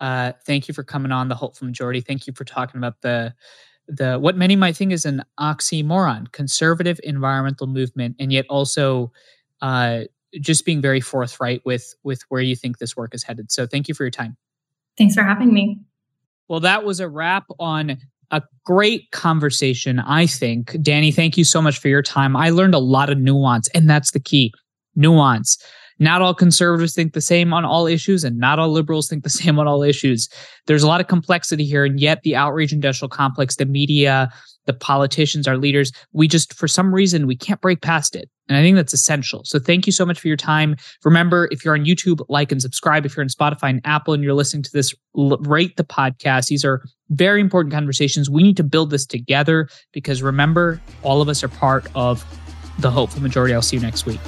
Uh, 0.00 0.32
thank 0.46 0.68
you 0.68 0.74
for 0.74 0.84
coming 0.84 1.12
on 1.12 1.28
the 1.28 1.34
Hopeful 1.34 1.66
Majority. 1.66 2.00
Thank 2.00 2.26
you 2.26 2.32
for 2.32 2.44
talking 2.44 2.78
about 2.78 3.00
the 3.02 3.34
the 3.86 4.18
what 4.18 4.36
many 4.36 4.56
might 4.56 4.76
think 4.76 4.92
is 4.92 5.04
an 5.04 5.22
oxymoron, 5.38 6.32
conservative 6.32 6.98
environmental 7.02 7.66
movement, 7.66 8.16
and 8.18 8.32
yet 8.32 8.46
also 8.48 9.12
uh, 9.60 10.00
just 10.40 10.64
being 10.64 10.80
very 10.80 11.00
forthright 11.00 11.60
with 11.64 11.94
with 12.02 12.22
where 12.28 12.40
you 12.40 12.56
think 12.56 12.78
this 12.78 12.96
work 12.96 13.14
is 13.14 13.22
headed. 13.22 13.50
So, 13.52 13.66
thank 13.66 13.88
you 13.88 13.94
for 13.94 14.04
your 14.04 14.10
time. 14.10 14.36
Thanks 14.96 15.14
for 15.14 15.22
having 15.22 15.52
me. 15.52 15.80
Well, 16.48 16.60
that 16.60 16.84
was 16.84 17.00
a 17.00 17.08
wrap 17.08 17.44
on 17.58 17.98
a 18.30 18.42
great 18.64 19.10
conversation. 19.10 19.98
I 19.98 20.26
think, 20.26 20.80
Danny. 20.80 21.12
Thank 21.12 21.36
you 21.36 21.44
so 21.44 21.60
much 21.60 21.78
for 21.78 21.88
your 21.88 22.02
time. 22.02 22.36
I 22.36 22.50
learned 22.50 22.74
a 22.74 22.78
lot 22.78 23.10
of 23.10 23.18
nuance, 23.18 23.68
and 23.68 23.90
that's 23.90 24.12
the 24.12 24.20
key 24.20 24.52
nuance 24.96 25.58
not 25.98 26.22
all 26.22 26.34
conservatives 26.34 26.94
think 26.94 27.12
the 27.12 27.20
same 27.20 27.52
on 27.52 27.64
all 27.64 27.86
issues, 27.86 28.24
and 28.24 28.38
not 28.38 28.58
all 28.58 28.70
liberals 28.70 29.08
think 29.08 29.22
the 29.22 29.30
same 29.42 29.58
on 29.58 29.66
all 29.66 29.82
issues. 29.82 30.28
There's 30.66 30.82
a 30.82 30.88
lot 30.88 31.00
of 31.00 31.08
complexity 31.08 31.64
here, 31.64 31.84
and 31.84 32.00
yet 32.00 32.22
the 32.22 32.36
outrage 32.36 32.72
industrial 32.72 33.08
complex, 33.08 33.56
the 33.56 33.66
media, 33.66 34.30
the 34.66 34.72
politicians, 34.72 35.46
our 35.46 35.56
leaders, 35.56 35.92
we 36.12 36.28
just, 36.28 36.54
for 36.54 36.68
some 36.68 36.94
reason, 36.94 37.26
we 37.26 37.36
can't 37.36 37.60
break 37.60 37.82
past 37.82 38.16
it. 38.16 38.28
And 38.48 38.58
I 38.58 38.62
think 38.62 38.76
that's 38.76 38.92
essential. 38.92 39.42
So 39.44 39.58
thank 39.58 39.86
you 39.86 39.92
so 39.92 40.04
much 40.04 40.20
for 40.20 40.28
your 40.28 40.36
time. 40.36 40.76
Remember, 41.04 41.48
if 41.50 41.64
you're 41.64 41.74
on 41.74 41.84
YouTube, 41.84 42.24
like 42.28 42.52
and 42.52 42.60
subscribe. 42.60 43.06
If 43.06 43.16
you're 43.16 43.24
on 43.24 43.28
Spotify 43.28 43.70
and 43.70 43.80
Apple 43.84 44.12
and 44.14 44.22
you're 44.22 44.34
listening 44.34 44.62
to 44.64 44.72
this, 44.72 44.94
rate 45.14 45.76
the 45.76 45.84
podcast. 45.84 46.48
These 46.48 46.64
are 46.64 46.82
very 47.10 47.40
important 47.40 47.72
conversations. 47.72 48.28
We 48.28 48.42
need 48.42 48.56
to 48.58 48.64
build 48.64 48.90
this 48.90 49.06
together 49.06 49.68
because 49.92 50.22
remember, 50.22 50.80
all 51.02 51.22
of 51.22 51.28
us 51.28 51.42
are 51.42 51.48
part 51.48 51.86
of 51.94 52.24
the 52.78 52.90
hopeful 52.90 53.22
majority. 53.22 53.54
I'll 53.54 53.62
see 53.62 53.76
you 53.76 53.82
next 53.82 54.04
week. 54.04 54.20